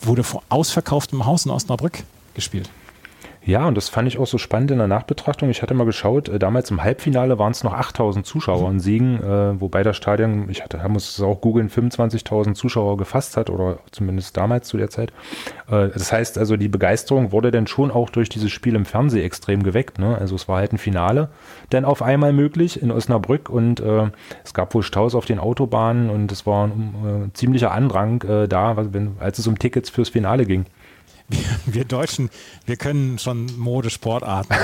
wurde 0.00 0.24
vor 0.24 0.42
ausverkauftem 0.48 1.24
Haus 1.26 1.44
in 1.44 1.52
Osnabrück 1.52 2.02
gespielt. 2.34 2.68
Ja, 3.44 3.66
und 3.66 3.76
das 3.76 3.88
fand 3.88 4.06
ich 4.06 4.18
auch 4.18 4.26
so 4.26 4.38
spannend 4.38 4.70
in 4.70 4.78
der 4.78 4.86
Nachbetrachtung. 4.86 5.50
Ich 5.50 5.62
hatte 5.62 5.74
mal 5.74 5.84
geschaut, 5.84 6.28
äh, 6.28 6.38
damals 6.38 6.70
im 6.70 6.82
Halbfinale 6.82 7.40
waren 7.40 7.50
es 7.50 7.64
noch 7.64 7.72
8000 7.72 8.24
Zuschauer 8.24 8.70
in 8.70 8.78
Siegen, 8.78 9.20
äh, 9.20 9.60
wobei 9.60 9.82
das 9.82 9.96
Stadion, 9.96 10.48
ich 10.48 10.62
hatte, 10.62 10.80
muss 10.88 11.18
es 11.18 11.20
auch 11.20 11.40
googeln, 11.40 11.68
25.000 11.68 12.54
Zuschauer 12.54 12.96
gefasst 12.96 13.36
hat 13.36 13.50
oder 13.50 13.78
zumindest 13.90 14.36
damals 14.36 14.68
zu 14.68 14.76
der 14.76 14.90
Zeit. 14.90 15.12
Äh, 15.68 15.88
das 15.88 16.12
heißt 16.12 16.38
also, 16.38 16.56
die 16.56 16.68
Begeisterung 16.68 17.32
wurde 17.32 17.50
dann 17.50 17.66
schon 17.66 17.90
auch 17.90 18.10
durch 18.10 18.28
dieses 18.28 18.52
Spiel 18.52 18.76
im 18.76 18.84
Fernsehen 18.84 19.24
extrem 19.24 19.64
geweckt. 19.64 19.98
Ne? 19.98 20.16
Also 20.16 20.36
es 20.36 20.46
war 20.46 20.58
halt 20.58 20.72
ein 20.72 20.78
Finale 20.78 21.28
dann 21.70 21.84
auf 21.84 22.00
einmal 22.00 22.32
möglich 22.32 22.80
in 22.80 22.92
Osnabrück 22.92 23.50
und 23.50 23.80
äh, 23.80 24.10
es 24.44 24.54
gab 24.54 24.72
wohl 24.72 24.84
Staus 24.84 25.16
auf 25.16 25.24
den 25.24 25.40
Autobahnen 25.40 26.10
und 26.10 26.30
es 26.30 26.46
war 26.46 26.68
ein 26.68 27.30
äh, 27.30 27.32
ziemlicher 27.32 27.72
Andrang 27.72 28.22
äh, 28.22 28.46
da, 28.46 28.76
wenn, 28.92 29.16
als 29.18 29.40
es 29.40 29.48
um 29.48 29.58
Tickets 29.58 29.90
fürs 29.90 30.10
Finale 30.10 30.46
ging 30.46 30.66
wir, 31.66 31.84
Deutschen, 31.84 32.30
wir 32.66 32.76
können 32.76 33.18
schon 33.18 33.46
Modesportarten. 33.58 34.56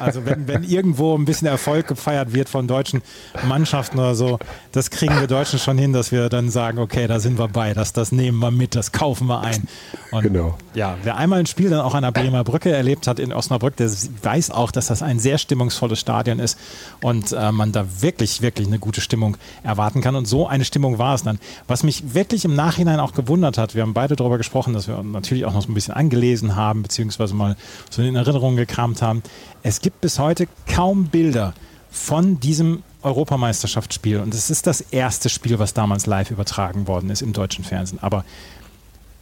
also 0.00 0.24
wenn, 0.26 0.48
wenn 0.48 0.62
irgendwo 0.64 1.16
ein 1.16 1.24
bisschen 1.24 1.48
Erfolg 1.48 1.88
gefeiert 1.88 2.32
wird 2.32 2.48
von 2.48 2.66
deutschen 2.66 3.02
Mannschaften 3.46 3.98
oder 3.98 4.14
so, 4.14 4.38
das 4.72 4.90
kriegen 4.90 5.18
wir 5.20 5.26
Deutschen 5.26 5.58
schon 5.58 5.78
hin, 5.78 5.92
dass 5.92 6.12
wir 6.12 6.28
dann 6.28 6.50
sagen, 6.50 6.78
okay, 6.78 7.06
da 7.06 7.20
sind 7.20 7.38
wir 7.38 7.48
bei, 7.48 7.74
das, 7.74 7.92
das 7.92 8.12
nehmen 8.12 8.38
wir 8.38 8.50
mit, 8.50 8.74
das 8.74 8.92
kaufen 8.92 9.26
wir 9.26 9.40
ein. 9.40 9.68
Und 10.10 10.22
genau. 10.22 10.56
Ja, 10.74 10.96
wer 11.02 11.16
einmal 11.16 11.40
ein 11.40 11.46
Spiel 11.46 11.70
dann 11.70 11.80
auch 11.80 11.94
an 11.94 12.02
der 12.02 12.12
Bremer 12.12 12.44
Brücke 12.44 12.70
erlebt 12.70 13.06
hat 13.06 13.18
in 13.18 13.32
Osnabrück, 13.32 13.76
der 13.76 13.90
weiß 14.22 14.50
auch, 14.50 14.70
dass 14.70 14.86
das 14.86 15.02
ein 15.02 15.18
sehr 15.18 15.38
stimmungsvolles 15.38 16.00
Stadion 16.00 16.38
ist 16.38 16.58
und 17.00 17.32
äh, 17.32 17.52
man 17.52 17.72
da 17.72 17.84
wirklich, 18.00 18.42
wirklich 18.42 18.66
eine 18.66 18.78
gute 18.78 19.00
Stimmung 19.00 19.36
erwarten 19.62 20.00
kann. 20.00 20.16
Und 20.16 20.26
so 20.26 20.46
eine 20.46 20.64
Stimmung 20.64 20.98
war 20.98 21.14
es 21.14 21.22
dann. 21.22 21.38
Was 21.66 21.82
mich 21.82 22.14
wirklich 22.14 22.44
im 22.44 22.54
Nachhinein 22.54 23.00
auch 23.00 23.12
gewundert 23.12 23.58
hat, 23.58 23.74
wir 23.74 23.82
haben 23.82 23.94
beide 23.94 24.16
darüber 24.16 24.38
gesprochen, 24.38 24.72
dass 24.72 24.88
wir 24.88 25.02
natürlich 25.02 25.44
auch 25.44 25.52
noch 25.52 25.62
so 25.62 25.70
ein 25.70 25.74
bisschen 25.74 25.94
angelesen 26.08 26.56
haben, 26.56 26.82
beziehungsweise 26.82 27.34
mal 27.34 27.56
so 27.90 28.02
in 28.02 28.16
Erinnerungen 28.16 28.56
gekramt 28.56 29.02
haben. 29.02 29.22
Es 29.62 29.80
gibt 29.80 30.00
bis 30.00 30.18
heute 30.18 30.48
kaum 30.66 31.06
Bilder 31.06 31.52
von 31.90 32.40
diesem 32.40 32.82
Europameisterschaftsspiel. 33.02 34.20
Und 34.20 34.34
es 34.34 34.50
ist 34.50 34.66
das 34.66 34.80
erste 34.80 35.28
Spiel, 35.28 35.58
was 35.58 35.74
damals 35.74 36.06
live 36.06 36.30
übertragen 36.30 36.86
worden 36.86 37.10
ist 37.10 37.22
im 37.22 37.32
deutschen 37.32 37.64
Fernsehen. 37.64 37.98
Aber 38.02 38.24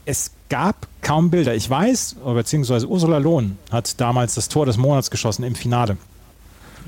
es 0.04 0.30
gab 0.48 0.86
kaum 1.02 1.30
Bilder. 1.30 1.54
Ich 1.54 1.68
weiß, 1.68 2.16
beziehungsweise 2.24 2.88
Ursula 2.88 3.18
Lohn 3.18 3.58
hat 3.72 4.00
damals 4.00 4.34
das 4.34 4.48
Tor 4.48 4.64
des 4.64 4.76
Monats 4.76 5.10
geschossen 5.10 5.42
im 5.42 5.56
Finale. 5.56 5.96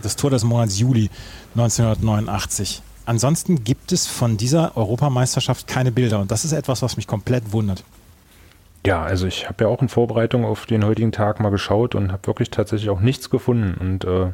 Das 0.03 0.15
Tor 0.15 0.31
des 0.31 0.45
Monats 0.45 0.79
Juli 0.79 1.11
1989. 1.57 2.83
Ansonsten 3.05 3.65
gibt 3.65 3.91
es 3.91 4.07
von 4.07 4.37
dieser 4.37 4.77
Europameisterschaft 4.77 5.67
keine 5.67 5.91
Bilder. 5.91 6.21
Und 6.21 6.31
das 6.31 6.45
ist 6.45 6.53
etwas, 6.53 6.83
was 6.83 6.97
mich 6.97 7.09
komplett 7.09 7.53
wundert. 7.53 7.83
Ja, 8.89 9.03
also 9.03 9.27
ich 9.27 9.47
habe 9.47 9.65
ja 9.65 9.69
auch 9.69 9.83
in 9.83 9.91
Vorbereitung 9.91 10.47
auf 10.47 10.65
den 10.65 10.83
heutigen 10.83 11.13
Tag 11.13 11.41
mal 11.41 11.51
geschaut 11.51 11.95
und 11.95 12.11
habe 12.11 12.27
wirklich 12.27 12.49
tatsächlich 12.49 12.89
auch 12.89 13.01
nichts 13.01 13.29
gefunden. 13.29 13.77
Und 13.79 14.05
äh, 14.05 14.33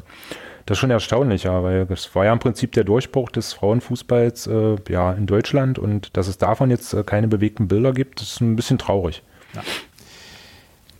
das 0.65 0.77
ist 0.77 0.79
schon 0.79 0.91
erstaunlich, 0.91 1.43
ja, 1.43 1.61
weil 1.61 1.85
das 1.85 2.15
war 2.15 2.23
ja 2.23 2.31
im 2.31 2.39
Prinzip 2.39 2.71
der 2.71 2.85
Durchbruch 2.85 3.29
des 3.31 3.51
Frauenfußballs 3.51 4.47
äh, 4.47 4.77
ja, 4.87 5.11
in 5.11 5.25
Deutschland 5.25 5.77
und 5.77 6.15
dass 6.15 6.29
es 6.29 6.37
davon 6.37 6.69
jetzt 6.69 6.93
äh, 6.93 7.03
keine 7.03 7.27
bewegten 7.27 7.67
Bilder 7.67 7.91
gibt, 7.91 8.21
ist 8.21 8.39
ein 8.39 8.55
bisschen 8.55 8.77
traurig. 8.77 9.23
Ja. 9.55 9.61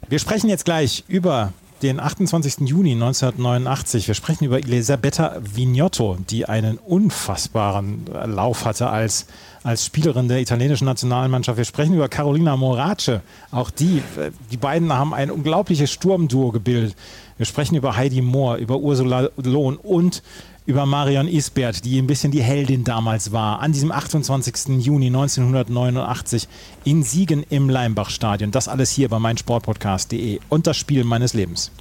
Wir 0.10 0.20
sprechen 0.20 0.50
jetzt 0.50 0.66
gleich 0.66 1.06
über 1.08 1.54
den 1.82 2.02
28. 2.02 2.68
Juni 2.68 2.92
1989. 2.92 4.10
Wir 4.10 4.16
sprechen 4.16 4.44
über 4.44 4.58
Elisabetta 4.58 5.38
Vignotto, 5.40 6.18
die 6.30 6.46
einen 6.46 6.78
unfassbaren 6.78 8.06
Lauf 8.26 8.66
hatte 8.66 8.90
als, 8.90 9.28
als 9.66 9.84
Spielerin 9.84 10.28
der 10.28 10.40
italienischen 10.40 10.86
Nationalmannschaft. 10.86 11.58
Wir 11.58 11.66
sprechen 11.66 11.96
über 11.96 12.08
Carolina 12.08 12.56
Morace. 12.56 13.22
Auch 13.50 13.72
die, 13.72 14.04
die 14.52 14.58
beiden 14.58 14.94
haben 14.94 15.12
ein 15.12 15.32
unglaubliches 15.32 15.92
Sturmduo 15.92 16.52
gebildet. 16.52 16.96
Wir 17.38 17.48
sprechen 17.48 17.76
über 17.76 17.98
Heidi 17.98 18.22
Mohr, 18.22 18.58
über 18.58 18.78
Ursula 18.78 19.30
Lohn 19.38 19.78
und 19.78 20.22
über 20.68 20.86
Marion 20.86 21.28
Isbert, 21.28 21.84
die 21.84 22.00
ein 22.00 22.06
bisschen 22.06 22.32
die 22.32 22.44
Heldin 22.44 22.84
damals 22.84 23.32
war, 23.32 23.60
an 23.60 23.72
diesem 23.72 23.92
28. 23.92 24.86
Juni 24.86 25.08
1989 25.08 26.48
in 26.84 27.02
Siegen 27.02 27.44
im 27.50 27.68
Leimbachstadion. 27.68 28.52
Das 28.52 28.68
alles 28.68 28.92
hier 28.92 29.10
bei 29.10 29.18
meinsportpodcast.de 29.18 30.42
und 30.48 30.68
das 30.68 30.78
Spiel 30.78 31.04
meines 31.04 31.34
Lebens. 31.34 31.72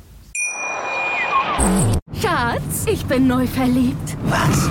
Schatz, 2.20 2.86
ich 2.86 3.04
bin 3.04 3.26
neu 3.26 3.46
verliebt. 3.46 4.16
Was? 4.24 4.70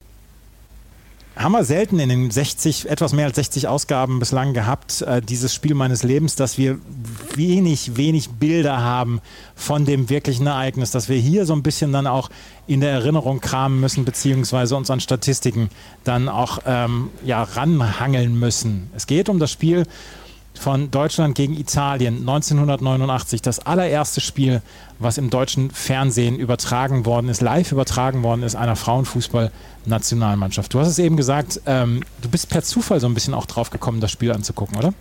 haben 1.43 1.53
wir 1.53 1.63
selten 1.63 1.99
in 1.99 2.09
den 2.09 2.31
60, 2.31 2.89
etwas 2.89 3.13
mehr 3.13 3.25
als 3.25 3.35
60 3.35 3.67
Ausgaben 3.67 4.19
bislang 4.19 4.53
gehabt, 4.53 5.01
äh, 5.01 5.21
dieses 5.21 5.53
Spiel 5.53 5.73
meines 5.75 6.03
Lebens, 6.03 6.35
dass 6.35 6.57
wir 6.57 6.79
wenig, 7.35 7.97
wenig 7.97 8.29
Bilder 8.29 8.81
haben 8.81 9.21
von 9.55 9.85
dem 9.85 10.09
wirklichen 10.09 10.47
Ereignis, 10.47 10.91
dass 10.91 11.09
wir 11.09 11.17
hier 11.17 11.45
so 11.45 11.53
ein 11.53 11.63
bisschen 11.63 11.91
dann 11.91 12.07
auch 12.07 12.29
in 12.67 12.81
der 12.81 12.91
Erinnerung 12.91 13.41
kramen 13.41 13.79
müssen, 13.79 14.05
beziehungsweise 14.05 14.75
uns 14.75 14.89
an 14.89 14.99
Statistiken 14.99 15.69
dann 16.03 16.29
auch 16.29 16.59
ähm, 16.65 17.09
ja, 17.25 17.43
ranhangeln 17.43 18.37
müssen. 18.37 18.89
Es 18.95 19.07
geht 19.07 19.29
um 19.29 19.39
das 19.39 19.51
Spiel 19.51 19.85
von 20.59 20.91
Deutschland 20.91 21.35
gegen 21.35 21.57
Italien 21.57 22.19
1989. 22.19 23.41
Das 23.41 23.59
allererste 23.59 24.21
Spiel, 24.21 24.61
was 24.99 25.17
im 25.17 25.29
deutschen 25.29 25.71
Fernsehen 25.71 26.37
übertragen 26.37 27.05
worden 27.05 27.29
ist, 27.29 27.41
live 27.41 27.71
übertragen 27.71 28.23
worden 28.23 28.43
ist, 28.43 28.55
einer 28.55 28.75
Frauenfußball-Nationalmannschaft. 28.75 30.73
Du 30.73 30.79
hast 30.79 30.87
es 30.87 30.99
eben 30.99 31.17
gesagt, 31.17 31.61
ähm, 31.65 32.01
du 32.21 32.29
bist 32.29 32.49
per 32.49 32.63
Zufall 32.63 32.99
so 32.99 33.07
ein 33.07 33.13
bisschen 33.13 33.33
auch 33.33 33.45
drauf 33.45 33.69
gekommen, 33.69 34.01
das 34.01 34.11
Spiel 34.11 34.31
anzugucken, 34.31 34.77
oder? 34.77 34.93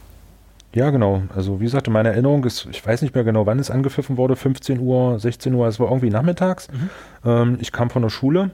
Ja, 0.72 0.90
genau. 0.90 1.22
Also 1.34 1.58
wie 1.58 1.64
gesagt, 1.64 1.88
meine 1.88 2.10
Erinnerung 2.10 2.44
ist, 2.44 2.68
ich 2.70 2.86
weiß 2.86 3.02
nicht 3.02 3.14
mehr 3.14 3.24
genau, 3.24 3.44
wann 3.44 3.58
es 3.58 3.70
angepfiffen 3.70 4.16
wurde, 4.16 4.36
15 4.36 4.78
Uhr, 4.78 5.18
16 5.18 5.52
Uhr, 5.52 5.66
es 5.66 5.80
war 5.80 5.88
irgendwie 5.88 6.10
nachmittags. 6.10 6.68
Mhm. 6.68 6.90
Ähm, 7.28 7.58
ich 7.60 7.72
kam 7.72 7.90
von 7.90 8.02
der 8.02 8.10
Schule 8.10 8.52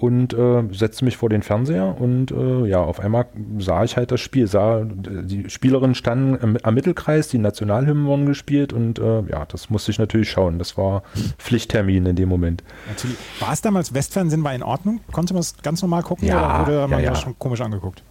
und 0.00 0.32
äh, 0.32 0.62
setzte 0.72 1.04
mich 1.04 1.18
vor 1.18 1.28
den 1.28 1.42
Fernseher 1.42 2.00
und 2.00 2.30
äh, 2.30 2.66
ja, 2.66 2.80
auf 2.80 3.00
einmal 3.00 3.26
sah 3.58 3.84
ich 3.84 3.98
halt 3.98 4.10
das 4.10 4.20
Spiel, 4.20 4.46
sah, 4.46 4.82
die 4.82 5.50
Spielerinnen 5.50 5.94
standen 5.94 6.34
im, 6.36 6.56
am 6.62 6.74
Mittelkreis, 6.74 7.28
die 7.28 7.36
Nationalhymnen 7.36 8.06
wurden 8.06 8.24
gespielt 8.24 8.72
und 8.72 8.98
äh, 8.98 9.20
ja, 9.30 9.44
das 9.44 9.68
musste 9.68 9.90
ich 9.90 9.98
natürlich 9.98 10.30
schauen. 10.30 10.58
Das 10.58 10.78
war 10.78 11.02
Pflichttermin 11.36 12.06
in 12.06 12.16
dem 12.16 12.30
Moment. 12.30 12.64
Natürlich. 12.88 13.18
War 13.40 13.52
es 13.52 13.60
damals 13.60 13.92
Westfernsehen 13.92 14.42
war 14.42 14.54
in 14.54 14.62
Ordnung? 14.62 15.00
Konnte 15.12 15.34
man 15.34 15.42
es 15.42 15.58
ganz 15.58 15.82
normal 15.82 16.02
gucken 16.02 16.26
ja, 16.26 16.62
oder 16.62 16.66
wurde 16.66 16.88
man 16.88 17.00
ja, 17.00 17.04
ja. 17.04 17.10
das 17.10 17.20
schon 17.20 17.38
komisch 17.38 17.60
angeguckt? 17.60 18.02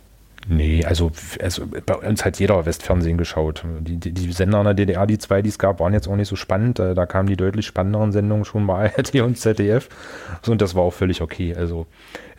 Nee, 0.47 0.84
also, 0.86 1.12
also 1.41 1.63
bei 1.86 1.95
uns 1.95 2.23
hat 2.25 2.39
jeder 2.39 2.65
Westfernsehen 2.65 3.17
geschaut. 3.17 3.63
Die, 3.82 3.97
die, 3.97 4.12
die 4.12 4.32
Sender 4.32 4.60
in 4.60 4.65
der 4.65 4.73
DDR, 4.73 5.06
die 5.06 5.17
zwei, 5.17 5.41
die 5.41 5.49
es 5.49 5.60
gab, 5.60 5.80
waren 5.80 5.93
jetzt 5.93 6.08
auch 6.08 6.15
nicht 6.15 6.30
so 6.30 6.36
spannend. 6.36 6.80
Da 6.80 7.06
kamen 7.06 7.28
die 7.28 7.36
deutlich 7.36 7.65
spannenderen 7.67 8.12
Sendungen 8.12 8.45
schon 8.45 8.65
bei 8.65 8.91
ARD 8.97 9.15
und 9.21 9.38
ZDF. 9.38 9.89
Und 10.47 10.62
das 10.62 10.75
war 10.75 10.84
auch 10.84 10.93
völlig 10.93 11.21
okay. 11.21 11.54
Also 11.56 11.88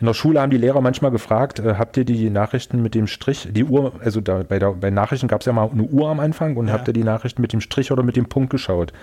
in 0.01 0.07
der 0.07 0.15
Schule 0.15 0.41
haben 0.41 0.49
die 0.49 0.57
Lehrer 0.57 0.81
manchmal 0.81 1.11
gefragt, 1.11 1.59
äh, 1.59 1.75
habt 1.77 1.95
ihr 1.95 2.05
die 2.05 2.31
Nachrichten 2.31 2.81
mit 2.81 2.95
dem 2.95 3.05
Strich, 3.05 3.47
die 3.51 3.63
Uhr, 3.63 3.93
also 4.03 4.19
da, 4.19 4.41
bei, 4.41 4.57
der, 4.57 4.71
bei 4.71 4.89
Nachrichten 4.89 5.27
gab 5.27 5.41
es 5.41 5.45
ja 5.45 5.53
mal 5.53 5.69
eine 5.71 5.83
Uhr 5.83 6.09
am 6.09 6.19
Anfang 6.19 6.57
und 6.57 6.67
ja. 6.67 6.73
habt 6.73 6.87
ihr 6.87 6.93
die 6.93 7.03
Nachrichten 7.03 7.41
mit 7.41 7.53
dem 7.53 7.61
Strich 7.61 7.91
oder 7.91 8.01
mit 8.01 8.15
dem 8.15 8.25
Punkt 8.25 8.49
geschaut? 8.49 8.93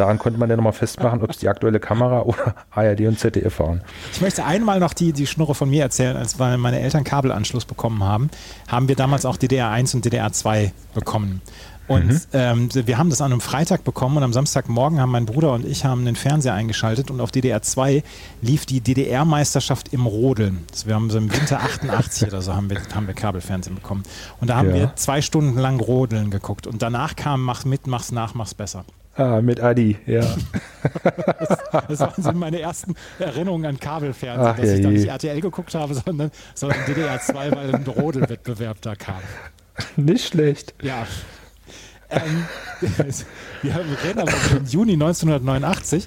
Daran 0.00 0.18
konnte 0.18 0.38
man 0.38 0.48
dann 0.48 0.56
nochmal 0.56 0.72
festmachen, 0.72 1.22
ob 1.22 1.28
es 1.28 1.36
die 1.36 1.48
aktuelle 1.50 1.78
Kamera 1.78 2.22
oder 2.22 2.54
ARD 2.70 3.02
und 3.02 3.18
ZDF 3.18 3.58
waren. 3.60 3.82
Ich 4.14 4.22
möchte 4.22 4.46
einmal 4.46 4.80
noch 4.80 4.94
die, 4.94 5.12
die 5.12 5.26
Schnurre 5.26 5.54
von 5.54 5.68
mir 5.68 5.82
erzählen, 5.82 6.16
als 6.16 6.38
meine 6.38 6.80
Eltern 6.80 7.04
Kabelanschluss 7.04 7.66
bekommen 7.66 8.02
haben, 8.02 8.30
haben 8.66 8.88
wir 8.88 8.96
damals 8.96 9.26
auch 9.26 9.36
DDR 9.36 9.68
1 9.68 9.94
und 9.94 10.06
DDR 10.06 10.32
2 10.32 10.72
bekommen. 10.94 11.42
Und 11.86 12.08
mhm. 12.08 12.20
ähm, 12.32 12.68
wir 12.72 12.96
haben 12.96 13.10
das 13.10 13.20
an 13.20 13.30
einem 13.30 13.42
Freitag 13.42 13.84
bekommen 13.84 14.16
und 14.16 14.22
am 14.22 14.32
Samstagmorgen 14.32 15.00
haben 15.00 15.10
mein 15.10 15.26
Bruder 15.26 15.52
und 15.52 15.66
ich 15.66 15.84
haben 15.84 16.06
den 16.06 16.16
Fernseher 16.16 16.54
eingeschaltet 16.54 17.10
und 17.10 17.20
auf 17.20 17.30
DDR 17.30 17.60
2 17.60 18.02
lief 18.40 18.64
die 18.64 18.80
DDR-Meisterschaft 18.80 19.92
im 19.92 20.06
Rodeln. 20.06 20.64
Das, 20.70 20.86
wir 20.86 20.94
haben 20.94 21.10
so 21.10 21.18
im 21.18 21.30
Winter 21.30 21.60
88 21.60 22.28
oder 22.28 22.40
so 22.40 22.54
haben 22.54 22.70
wir, 22.70 22.80
haben 22.94 23.06
wir 23.06 23.12
Kabelfernsehen 23.12 23.74
bekommen. 23.74 24.04
Und 24.40 24.48
da 24.48 24.56
haben 24.56 24.70
ja. 24.70 24.76
wir 24.76 24.92
zwei 24.94 25.20
Stunden 25.20 25.58
lang 25.58 25.78
Rodeln 25.78 26.30
geguckt 26.30 26.66
und 26.66 26.80
danach 26.80 27.16
kam 27.16 27.42
Mach 27.42 27.66
mit, 27.66 27.86
mach's 27.86 28.12
nach, 28.12 28.32
mach's 28.32 28.54
besser. 28.54 28.86
Ah, 29.20 29.42
mit 29.42 29.60
Adi, 29.60 29.98
ja. 30.06 30.22
das, 31.88 31.98
das 31.98 32.16
sind 32.16 32.36
meine 32.38 32.58
ersten 32.58 32.94
Erinnerungen 33.18 33.66
an 33.66 33.78
Kabelfernsehen, 33.78 34.48
Ach, 34.48 34.56
dass 34.56 34.66
ja, 34.66 34.74
ich 34.76 34.80
da 34.80 34.88
nicht 34.88 35.08
RTL 35.08 35.40
geguckt 35.42 35.74
habe, 35.74 35.92
sondern, 35.94 36.30
sondern 36.54 36.78
DDR 36.86 37.20
2, 37.20 37.52
weil 37.52 37.74
ein 37.74 37.84
Brodelwettbewerb 37.84 38.80
da 38.80 38.94
kam. 38.94 39.20
Nicht 39.96 40.28
schlecht. 40.28 40.72
Ja. 40.80 41.06
Ähm, 42.08 42.46
wir 43.62 43.74
reden 44.04 44.20
aber 44.20 44.32
im 44.56 44.64
Juni 44.64 44.94
1989 44.94 46.06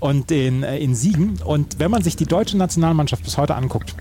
und 0.00 0.30
den, 0.30 0.62
äh, 0.62 0.78
in 0.78 0.94
Siegen. 0.94 1.38
Und 1.44 1.78
wenn 1.78 1.90
man 1.90 2.02
sich 2.02 2.16
die 2.16 2.24
deutsche 2.24 2.56
Nationalmannschaft 2.56 3.22
bis 3.22 3.36
heute 3.36 3.54
anguckt, 3.54 3.94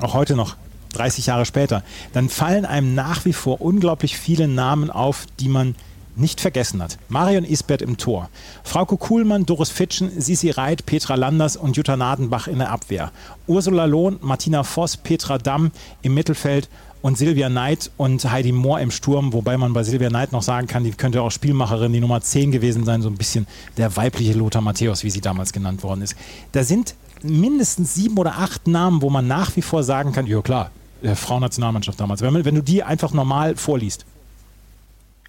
auch 0.00 0.12
heute 0.12 0.34
noch, 0.34 0.56
30 0.94 1.26
Jahre 1.26 1.44
später, 1.44 1.84
dann 2.14 2.28
fallen 2.30 2.64
einem 2.64 2.96
nach 2.96 3.24
wie 3.26 3.32
vor 3.32 3.60
unglaublich 3.60 4.16
viele 4.16 4.48
Namen 4.48 4.90
auf, 4.90 5.26
die 5.38 5.48
man 5.48 5.76
nicht 6.16 6.40
vergessen 6.40 6.82
hat. 6.82 6.98
Marion 7.08 7.44
Isbert 7.44 7.82
im 7.82 7.96
Tor. 7.96 8.28
Frauke 8.64 8.96
Kuhlmann, 8.96 9.46
Doris 9.46 9.70
Fitschen, 9.70 10.20
Sisi 10.20 10.50
Reit, 10.50 10.86
Petra 10.86 11.14
Landers 11.14 11.56
und 11.56 11.76
Jutta 11.76 11.96
Nadenbach 11.96 12.48
in 12.48 12.58
der 12.58 12.70
Abwehr. 12.70 13.12
Ursula 13.46 13.84
Lohn, 13.84 14.18
Martina 14.20 14.64
Voss, 14.64 14.96
Petra 14.96 15.38
Damm 15.38 15.70
im 16.02 16.14
Mittelfeld 16.14 16.68
und 17.02 17.16
Silvia 17.16 17.48
Neid 17.48 17.90
und 17.96 18.28
Heidi 18.30 18.52
Mohr 18.52 18.80
im 18.80 18.90
Sturm, 18.90 19.32
wobei 19.32 19.56
man 19.56 19.72
bei 19.72 19.84
Silvia 19.84 20.10
Neid 20.10 20.32
noch 20.32 20.42
sagen 20.42 20.66
kann, 20.66 20.82
die 20.82 20.90
könnte 20.90 21.22
auch 21.22 21.30
Spielmacherin, 21.30 21.92
die 21.92 22.00
Nummer 22.00 22.20
10 22.20 22.50
gewesen 22.50 22.84
sein, 22.84 23.02
so 23.02 23.08
ein 23.08 23.16
bisschen 23.16 23.46
der 23.76 23.96
weibliche 23.96 24.32
Lothar 24.32 24.62
Matthäus, 24.62 25.04
wie 25.04 25.10
sie 25.10 25.20
damals 25.20 25.52
genannt 25.52 25.82
worden 25.84 26.02
ist. 26.02 26.16
Da 26.52 26.64
sind 26.64 26.94
mindestens 27.22 27.94
sieben 27.94 28.18
oder 28.18 28.38
acht 28.38 28.66
Namen, 28.66 29.02
wo 29.02 29.10
man 29.10 29.26
nach 29.26 29.54
wie 29.56 29.62
vor 29.62 29.84
sagen 29.84 30.12
kann, 30.12 30.26
ja 30.26 30.40
klar, 30.40 30.70
der 31.02 31.16
Frauennationalmannschaft 31.16 32.00
damals, 32.00 32.22
wenn, 32.22 32.44
wenn 32.44 32.54
du 32.54 32.62
die 32.62 32.82
einfach 32.82 33.12
normal 33.12 33.56
vorliest. 33.56 34.04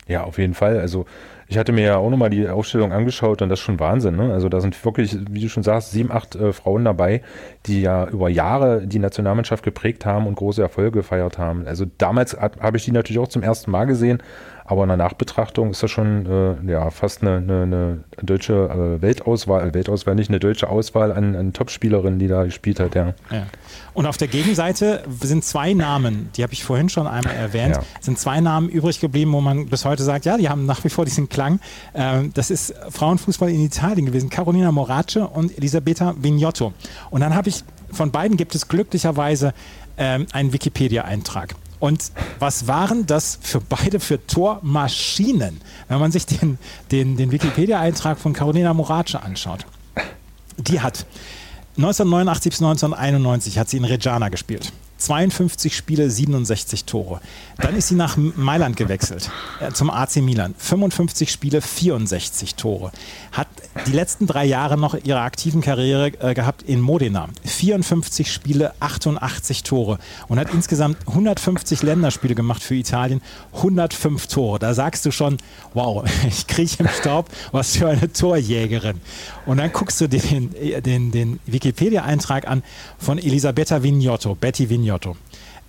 Ja, 0.08 0.24
auf 0.24 0.38
jeden 0.38 0.54
Fall. 0.54 0.80
Also 0.80 1.06
ich 1.50 1.58
hatte 1.58 1.72
mir 1.72 1.86
ja 1.86 1.98
auch 1.98 2.10
nochmal 2.10 2.30
die 2.30 2.48
Ausstellung 2.48 2.92
angeschaut 2.92 3.42
und 3.42 3.50
das 3.50 3.60
ist 3.60 3.66
schon 3.66 3.80
Wahnsinn. 3.80 4.18
Ne? 4.18 4.34
Also 4.34 4.50
da 4.50 4.60
sind 4.60 4.84
wirklich, 4.84 5.18
wie 5.30 5.42
du 5.42 5.50
schon 5.50 5.64
sagst, 5.64 5.92
sieben, 5.92 6.12
acht 6.12 6.36
äh, 6.36 6.52
Frauen 6.52 6.84
dabei, 6.84 7.22
die 7.66 7.82
ja 7.82 8.08
über 8.08 8.28
Jahre 8.28 8.86
die 8.86 9.00
Nationalmannschaft 9.00 9.64
geprägt 9.64 10.06
haben 10.06 10.28
und 10.28 10.36
große 10.36 10.62
Erfolge 10.62 10.92
gefeiert 11.00 11.38
haben. 11.38 11.66
Also 11.66 11.86
damals 11.98 12.38
habe 12.38 12.78
ich 12.78 12.86
die 12.86 12.92
natürlich 12.92 13.20
auch 13.20 13.30
zum 13.30 13.44
ersten 13.44 13.72
Mal 13.72 13.86
gesehen, 13.86 14.22
aber 14.68 14.84
in 14.84 14.90
der 14.90 14.98
Nachbetrachtung 14.98 15.72
ist 15.72 15.82
das 15.82 15.90
schon 15.90 16.26
äh, 16.26 16.72
ja, 16.72 16.90
fast 16.90 17.22
eine, 17.22 17.38
eine, 17.38 17.64
eine 17.64 18.04
deutsche 18.22 18.54
äh, 18.54 19.02
Weltauswahl, 19.02 19.74
Weltauswahl 19.74 20.14
nicht, 20.14 20.30
eine 20.30 20.40
deutsche 20.40 20.70
Auswahl 20.70 21.14
an, 21.14 21.38
an 21.38 21.54
Topspielerinnen, 21.54 22.20
die 22.20 22.28
da 22.28 22.44
gespielt 22.44 22.82
hat, 22.82 22.94
ja. 22.94 23.14
ja. 23.32 23.48
Und 23.94 24.06
auf 24.06 24.18
der 24.18 24.28
Gegenseite 24.28 25.04
sind 25.22 25.46
zwei 25.46 25.74
Namen, 25.74 26.30
die 26.36 26.44
habe 26.44 26.52
ich 26.52 26.66
vorhin 26.66 26.90
schon 26.90 27.08
einmal 27.08 27.34
erwähnt, 27.34 27.78
ja. 27.78 27.84
sind 28.02 28.20
zwei 28.20 28.42
Namen 28.42 28.68
übrig 28.68 29.00
geblieben, 29.00 29.32
wo 29.32 29.40
man 29.40 29.68
bis 29.68 29.86
heute 29.86 30.04
sagt, 30.04 30.26
ja, 30.26 30.38
die 30.38 30.50
haben 30.50 30.66
nach 30.66 30.84
wie 30.84 30.90
vor 30.90 31.06
diesen 31.06 31.30
Klang. 31.30 31.62
Ähm, 31.96 32.32
das 32.34 32.52
ist 32.52 32.76
Frauenfußball 32.90 33.50
in 33.50 33.62
Italien 33.64 34.06
gewesen, 34.06 34.30
Carolina 34.30 34.74
Morace 34.74 35.16
und 35.16 35.58
Elisabetta 35.58 36.14
Vignotto. 36.20 36.74
Und 37.10 37.22
dann 37.22 37.34
habe 37.36 37.48
ich, 37.48 37.64
von 37.90 38.12
beiden 38.12 38.36
gibt 38.36 38.54
es 38.54 38.68
glücklicherweise 38.68 39.54
ähm, 39.98 40.28
einen 40.34 40.52
Wikipedia-Eintrag. 40.52 41.56
Und 41.80 42.12
was 42.40 42.68
waren 42.68 43.06
das 43.06 43.38
für 43.42 43.62
beide 43.62 44.00
für 44.00 44.26
Tormaschinen? 44.26 45.62
Wenn 45.88 46.00
man 46.00 46.12
sich 46.12 46.26
den, 46.26 46.58
den, 46.92 47.18
den 47.18 47.32
Wikipedia-Eintrag 47.32 48.18
von 48.18 48.34
Carolina 48.34 48.74
Morace 48.74 49.16
anschaut. 49.16 49.66
Die 50.58 50.82
hat 50.82 51.06
1989 51.78 52.50
bis 52.50 52.62
1991 52.62 53.60
hat 53.60 53.70
sie 53.70 53.78
in 53.78 53.86
Reggiana 53.86 54.30
gespielt. 54.30 54.72
52 54.98 55.76
Spiele, 55.76 56.10
67 56.10 56.86
Tore. 56.86 57.22
Dann 57.58 57.76
ist 57.76 57.88
sie 57.88 57.96
nach 57.96 58.18
Mailand 58.18 58.78
gewechselt, 58.78 59.30
äh, 59.60 59.72
zum 59.72 59.90
AC 59.90 60.18
Milan. 60.18 60.56
55 60.58 61.32
Spiele, 61.32 61.62
64 61.62 62.56
Tore. 62.56 62.92
Hat 63.32 63.48
die 63.86 63.92
letzten 63.92 64.26
drei 64.26 64.46
Jahre 64.46 64.78
noch 64.78 64.96
ihre 64.96 65.22
aktiven 65.22 65.62
Karriere 65.62 66.08
äh, 66.20 66.34
gehabt 66.34 66.64
in 66.64 66.82
Modena. 66.82 67.30
54 67.46 68.32
Spiele, 68.32 68.74
88 68.80 69.64
Tore. 69.64 70.00
Und 70.28 70.40
hat 70.40 70.54
insgesamt 70.54 70.98
150 71.08 71.84
Länderspiele 71.84 72.36
gemacht 72.36 72.64
für 72.64 72.76
Italien. 72.76 73.22
105 73.54 74.28
Tore. 74.28 74.60
Da 74.60 74.74
sagst 74.74 75.06
du 75.06 75.12
schon, 75.12 75.38
wow, 75.74 76.04
ich 76.28 76.48
kriege 76.48 76.72
im 76.80 76.88
Staub, 76.88 77.30
was 77.52 77.78
für 77.78 77.88
eine 77.88 78.12
Torjägerin. 78.12 79.00
Und 79.46 79.58
dann 79.58 79.72
guckst 79.72 80.02
du 80.02 80.08
den, 80.08 80.54
den, 80.84 81.12
den 81.12 81.40
Wikipedia-Eintrag 81.46 82.48
an 82.48 82.64
von 82.98 83.18
Elisabetta 83.18 83.84
Vignotto, 83.84 84.36
Betty 84.36 84.70
Vignotto. 84.70 84.87
Mignoto. 84.88 85.18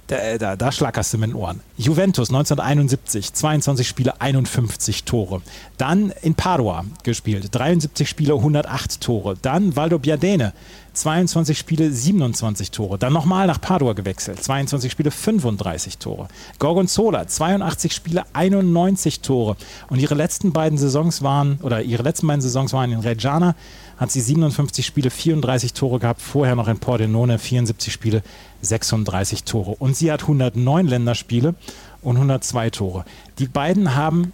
Da, 0.07 0.39
da, 0.39 0.57
da, 0.57 0.73
schlackerst 0.73 1.13
du 1.13 1.19
mit 1.19 1.29
den 1.31 1.37
Ohren. 1.37 1.61
Juventus 1.77 2.31
1971, 2.31 3.35
22 3.35 3.87
Spiele, 3.87 4.19
51 4.23 5.05
Tore. 5.05 5.43
Dann 5.77 6.15
in 6.23 6.35
Padua 6.35 6.87
gespielt, 7.03 7.49
73 7.51 8.09
Spiele, 8.09 8.33
108 8.33 9.03
Tore. 9.03 9.37
Dann 9.43 9.77
Valdobiadene, 9.77 10.55
22 10.95 11.59
Spiele, 11.59 11.93
27 11.93 12.71
Tore. 12.71 12.97
Dann 12.97 13.13
nochmal 13.13 13.49
nach 13.49 13.61
Padua 13.61 13.93
gewechselt, 13.93 14.43
22 14.43 14.91
Spiele, 14.91 15.11
35 15.11 15.99
Tore. 15.99 16.29
Gorgonzola, 16.59 17.27
82 17.27 17.93
Spiele, 17.93 18.25
91 18.33 19.21
Tore. 19.21 19.59
Und 19.91 20.01
ihre 20.01 20.15
letzten 20.15 20.53
beiden 20.55 20.79
Saisons 20.79 21.21
waren, 21.21 21.59
oder 21.61 21.83
ihre 21.83 22.03
letzten 22.03 22.27
beiden 22.27 22.41
Saisons 22.41 22.73
waren 22.73 22.93
in 22.93 23.01
Reggiana, 23.01 23.57
hat 23.99 24.11
sie 24.11 24.21
57 24.21 24.87
Spiele, 24.87 25.11
34 25.11 25.75
Tore 25.75 25.99
gehabt. 25.99 26.23
Vorher 26.23 26.55
noch 26.55 26.69
in 26.69 26.79
Pordenone 26.79 27.39
74 27.39 27.93
Spiele, 27.93 28.23
36 28.63 29.45
Tore. 29.45 29.73
Und 29.79 29.97
sie 29.97 30.11
hat 30.11 30.23
109 30.23 30.87
Länderspiele 30.87 31.55
und 32.03 32.17
102 32.17 32.71
Tore. 32.71 33.05
Die 33.39 33.47
beiden 33.47 33.95
haben 33.95 34.33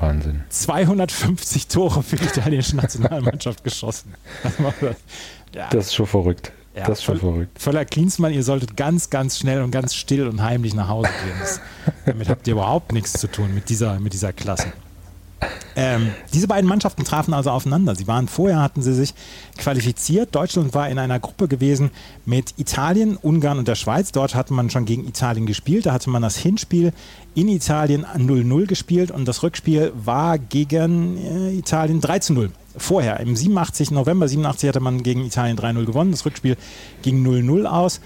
Wahnsinn. 0.00 0.42
250 0.48 1.66
Tore 1.66 2.02
für 2.02 2.16
die 2.16 2.24
italienische 2.24 2.76
Nationalmannschaft 2.76 3.64
geschossen. 3.64 4.14
ja. 5.54 5.68
Das 5.70 5.86
ist 5.86 5.94
schon 5.94 6.06
verrückt. 6.06 6.52
Ja, 6.76 6.86
das 6.86 6.98
ist 6.98 7.04
schon 7.04 7.18
voll, 7.18 7.32
verrückt. 7.32 7.60
Völler 7.60 7.84
Klinsmann, 7.84 8.32
ihr 8.32 8.44
solltet 8.44 8.76
ganz, 8.76 9.08
ganz 9.10 9.38
schnell 9.38 9.62
und 9.62 9.70
ganz 9.70 9.94
still 9.94 10.28
und 10.28 10.42
heimlich 10.42 10.74
nach 10.74 10.88
Hause 10.88 11.08
gehen. 11.24 11.36
Das, 11.40 11.60
damit 12.06 12.28
habt 12.28 12.46
ihr 12.46 12.52
überhaupt 12.52 12.92
nichts 12.92 13.14
zu 13.14 13.26
tun 13.26 13.54
mit 13.54 13.70
dieser, 13.70 13.98
mit 13.98 14.12
dieser 14.12 14.32
Klasse. 14.34 14.72
Ähm, 15.80 16.10
diese 16.34 16.48
beiden 16.48 16.68
Mannschaften 16.68 17.04
trafen 17.04 17.32
also 17.32 17.50
aufeinander. 17.50 17.94
Sie 17.94 18.08
waren 18.08 18.26
vorher, 18.26 18.60
hatten 18.60 18.82
sie 18.82 18.92
sich 18.92 19.14
qualifiziert. 19.58 20.34
Deutschland 20.34 20.74
war 20.74 20.88
in 20.88 20.98
einer 20.98 21.20
Gruppe 21.20 21.46
gewesen 21.46 21.92
mit 22.26 22.54
Italien, 22.56 23.16
Ungarn 23.16 23.60
und 23.60 23.68
der 23.68 23.76
Schweiz. 23.76 24.10
Dort 24.10 24.34
hatte 24.34 24.52
man 24.54 24.70
schon 24.70 24.86
gegen 24.86 25.06
Italien 25.06 25.46
gespielt. 25.46 25.86
Da 25.86 25.92
hatte 25.92 26.10
man 26.10 26.20
das 26.20 26.36
Hinspiel 26.36 26.92
in 27.36 27.46
Italien 27.46 28.04
0-0 28.04 28.66
gespielt 28.66 29.12
und 29.12 29.28
das 29.28 29.44
Rückspiel 29.44 29.92
war 29.94 30.36
gegen 30.40 31.16
äh, 31.16 31.52
Italien 31.52 32.00
3-0 32.00 32.50
vorher. 32.76 33.20
Im 33.20 33.36
87, 33.36 33.92
November 33.92 34.26
87 34.26 34.68
hatte 34.68 34.80
man 34.80 35.04
gegen 35.04 35.24
Italien 35.24 35.56
3-0 35.56 35.84
gewonnen. 35.84 36.10
Das 36.10 36.26
Rückspiel 36.26 36.56
ging 37.02 37.24
0-0 37.24 37.66
aus. 37.66 38.00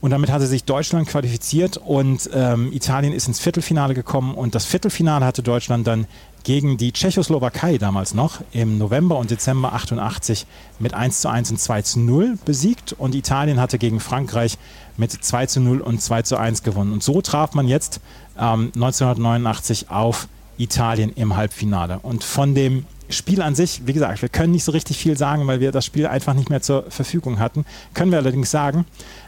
Und 0.00 0.10
damit 0.10 0.30
hatte 0.30 0.46
sich 0.46 0.64
Deutschland 0.64 1.08
qualifiziert 1.08 1.78
und 1.78 2.28
ähm, 2.34 2.72
Italien 2.72 3.12
ist 3.12 3.28
ins 3.28 3.40
Viertelfinale 3.40 3.94
gekommen. 3.94 4.34
Und 4.34 4.54
das 4.54 4.64
Viertelfinale 4.64 5.24
hatte 5.24 5.42
Deutschland 5.42 5.86
dann 5.86 6.06
gegen 6.46 6.76
die 6.76 6.92
Tschechoslowakei 6.92 7.76
damals 7.76 8.14
noch 8.14 8.38
im 8.52 8.78
November 8.78 9.18
und 9.18 9.32
Dezember 9.32 9.72
88 9.72 10.46
mit 10.78 10.94
1 10.94 11.20
zu 11.20 11.28
1 11.28 11.50
und 11.50 11.58
2 11.58 11.82
zu 11.82 11.98
0 11.98 12.38
besiegt 12.44 12.92
und 12.92 13.16
Italien 13.16 13.58
hatte 13.58 13.78
gegen 13.78 13.98
Frankreich 13.98 14.56
mit 14.96 15.10
2 15.10 15.46
zu 15.46 15.58
0 15.58 15.80
und 15.80 16.00
2 16.00 16.22
zu 16.22 16.36
1 16.36 16.62
gewonnen. 16.62 16.92
Und 16.92 17.02
so 17.02 17.20
traf 17.20 17.54
man 17.54 17.66
jetzt 17.66 18.00
ähm, 18.38 18.70
1989 18.76 19.90
auf 19.90 20.28
Italien 20.56 21.10
im 21.16 21.34
Halbfinale. 21.34 21.98
Und 21.98 22.22
von 22.22 22.54
dem 22.54 22.86
Spiel 23.08 23.42
an 23.42 23.56
sich, 23.56 23.82
wie 23.86 23.92
gesagt, 23.92 24.22
wir 24.22 24.28
können 24.28 24.52
nicht 24.52 24.64
so 24.64 24.70
richtig 24.70 24.98
viel 24.98 25.18
sagen, 25.18 25.48
weil 25.48 25.58
wir 25.58 25.72
das 25.72 25.84
Spiel 25.84 26.06
einfach 26.06 26.34
nicht 26.34 26.48
mehr 26.48 26.62
zur 26.62 26.88
Verfügung 26.90 27.40
hatten. 27.40 27.64
Können 27.92 28.12
wir 28.12 28.18
allerdings 28.18 28.52
sagen, 28.52 28.84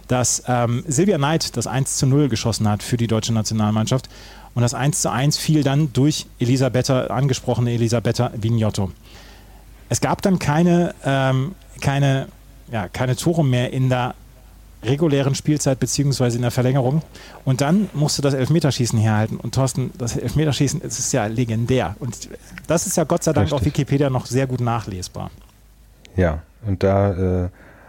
dass 0.06 0.44
ähm, 0.46 0.84
Silvia 0.86 1.18
Neid 1.18 1.56
das 1.56 1.66
1 1.66 1.96
zu 1.96 2.06
0 2.06 2.28
geschossen 2.28 2.68
hat 2.68 2.84
für 2.84 2.96
die 2.96 3.08
deutsche 3.08 3.32
Nationalmannschaft 3.32 4.08
und 4.58 4.62
das 4.62 4.74
1 4.74 5.02
zu 5.02 5.12
1 5.12 5.38
fiel 5.38 5.62
dann 5.62 5.92
durch 5.92 6.26
Elisabetta, 6.40 7.06
angesprochene 7.06 7.70
Elisabetta 7.70 8.32
Vignotto. 8.34 8.90
Es 9.88 10.00
gab 10.00 10.20
dann 10.20 10.40
keine, 10.40 10.96
ähm, 11.04 11.54
keine, 11.80 12.26
ja, 12.72 12.88
keine 12.88 13.14
Tore 13.14 13.44
mehr 13.44 13.72
in 13.72 13.88
der 13.88 14.16
regulären 14.82 15.36
Spielzeit 15.36 15.78
beziehungsweise 15.78 16.38
in 16.38 16.42
der 16.42 16.50
Verlängerung. 16.50 17.02
Und 17.44 17.60
dann 17.60 17.88
musste 17.94 18.20
das 18.20 18.34
Elfmeterschießen 18.34 18.98
herhalten. 18.98 19.36
Und 19.36 19.54
Thorsten, 19.54 19.92
das 19.96 20.16
Elfmeterschießen 20.16 20.80
das 20.80 20.98
ist 20.98 21.12
ja 21.12 21.26
legendär. 21.26 21.94
Und 22.00 22.28
das 22.66 22.88
ist 22.88 22.96
ja 22.96 23.04
Gott 23.04 23.22
sei 23.22 23.32
Dank 23.32 23.44
Richtig. 23.44 23.60
auf 23.60 23.64
Wikipedia 23.64 24.10
noch 24.10 24.26
sehr 24.26 24.48
gut 24.48 24.60
nachlesbar. 24.60 25.30
Ja, 26.16 26.42
und 26.66 26.82
da 26.82 27.44
äh, 27.44 27.48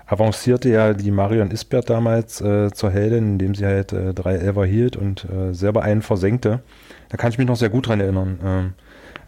avancierte 0.09 0.69
ja 0.69 0.93
die 0.93 1.11
Marion 1.11 1.51
Isbert 1.51 1.89
damals 1.89 2.41
äh, 2.41 2.71
zur 2.71 2.89
Heldin, 2.89 3.33
indem 3.33 3.55
sie 3.55 3.65
halt 3.65 3.93
äh, 3.93 4.13
drei 4.13 4.35
Elfer 4.35 4.65
hielt 4.65 4.97
und 4.97 5.25
äh, 5.25 5.53
selber 5.53 5.83
einen 5.83 6.01
versenkte. 6.01 6.61
Da 7.09 7.17
kann 7.17 7.31
ich 7.31 7.37
mich 7.37 7.47
noch 7.47 7.55
sehr 7.55 7.69
gut 7.69 7.87
dran 7.87 8.01
erinnern. 8.01 8.39
Ähm, 8.43 8.73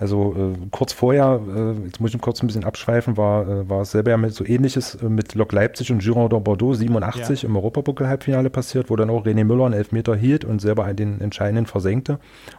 also 0.01 0.35
äh, 0.35 0.67
kurz 0.71 0.93
vorher, 0.93 1.39
äh, 1.55 1.85
jetzt 1.85 1.99
muss 1.99 2.11
ich 2.11 2.19
kurz 2.19 2.41
ein 2.41 2.47
bisschen 2.47 2.63
abschweifen, 2.63 3.17
war, 3.17 3.47
äh, 3.47 3.69
war 3.69 3.81
es 3.81 3.91
selber 3.91 4.09
ja 4.09 4.17
mit 4.17 4.33
so 4.33 4.43
ähnliches 4.43 4.95
äh, 4.95 5.05
mit 5.05 5.35
Lok 5.35 5.51
Leipzig 5.51 5.91
und 5.91 5.99
Girondin 5.99 6.43
Bordeaux 6.43 6.73
87 6.73 7.43
ja. 7.43 7.47
im 7.47 7.55
Europapokal-Halbfinale 7.55 8.49
passiert, 8.49 8.89
wo 8.89 8.95
dann 8.95 9.11
auch 9.11 9.27
René 9.27 9.43
Müller 9.43 9.65
einen 9.65 9.75
Elfmeter 9.75 10.15
hielt 10.15 10.43
und 10.43 10.59
selber 10.59 10.91
den 10.95 11.21
entscheidenden 11.21 11.67
versenkte. 11.67 12.13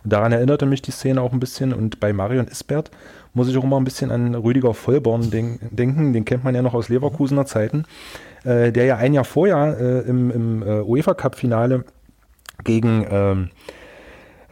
Und 0.04 0.12
daran 0.12 0.30
erinnerte 0.30 0.66
mich 0.66 0.82
die 0.82 0.92
Szene 0.92 1.20
auch 1.20 1.32
ein 1.32 1.40
bisschen. 1.40 1.72
Und 1.72 1.98
bei 1.98 2.12
Marion 2.12 2.46
Isbert 2.46 2.92
muss 3.34 3.48
ich 3.48 3.56
auch 3.56 3.64
immer 3.64 3.78
ein 3.78 3.84
bisschen 3.84 4.10
an 4.10 4.34
Rüdiger 4.34 4.74
Vollborn 4.74 5.30
denk 5.30 5.60
denken. 5.70 6.12
Den 6.12 6.24
kennt 6.24 6.44
man 6.44 6.54
ja 6.54 6.62
noch 6.62 6.74
aus 6.74 6.88
Leverkusener 6.88 7.46
Zeiten, 7.46 7.84
äh, 8.44 8.72
der 8.72 8.84
ja 8.84 8.96
ein 8.96 9.14
Jahr 9.14 9.24
vorher 9.24 9.76
äh, 9.78 10.08
im, 10.08 10.30
im 10.30 10.62
äh, 10.62 10.80
UEFA 10.80 11.14
Cup 11.14 11.36
Finale 11.36 11.84
gegen 12.64 13.06
ähm, 13.10 13.50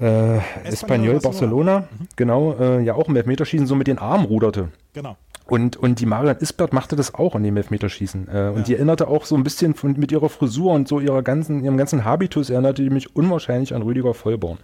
äh, 0.01 0.39
Espanyol 0.65 1.21
Barcelona, 1.21 1.21
Barcelona 1.21 1.79
mhm. 1.81 2.09
genau, 2.17 2.55
äh, 2.59 2.83
ja 2.83 2.95
auch 2.95 3.09
im 3.09 3.17
Elfmeterschießen 3.17 3.67
so 3.67 3.75
mit 3.75 3.87
den 3.87 3.99
Armen 3.99 4.25
ruderte. 4.25 4.69
Genau. 4.95 5.17
Und, 5.51 5.77
und 5.77 5.99
die 5.99 6.07
Marian 6.07 6.37
Isbert 6.39 6.73
machte 6.73 6.95
das 6.95 7.13
auch 7.13 7.35
an 7.35 7.43
dem 7.43 7.57
Elfmeterschießen. 7.57 8.29
Äh, 8.29 8.49
und 8.51 8.59
ja. 8.59 8.63
die 8.63 8.75
erinnerte 8.75 9.09
auch 9.09 9.25
so 9.25 9.35
ein 9.35 9.43
bisschen 9.43 9.75
von, 9.75 9.99
mit 9.99 10.13
ihrer 10.13 10.29
Frisur 10.29 10.73
und 10.73 10.87
so 10.87 11.01
ihrer 11.01 11.23
ganzen, 11.23 11.65
ihrem 11.65 11.77
ganzen 11.77 12.05
Habitus 12.05 12.51
erinnerte 12.51 12.85
die 12.85 12.91
mich 12.91 13.17
unwahrscheinlich 13.17 13.75
an 13.75 13.83
Rüdiger 13.83 14.15
Vollborn. 14.15 14.59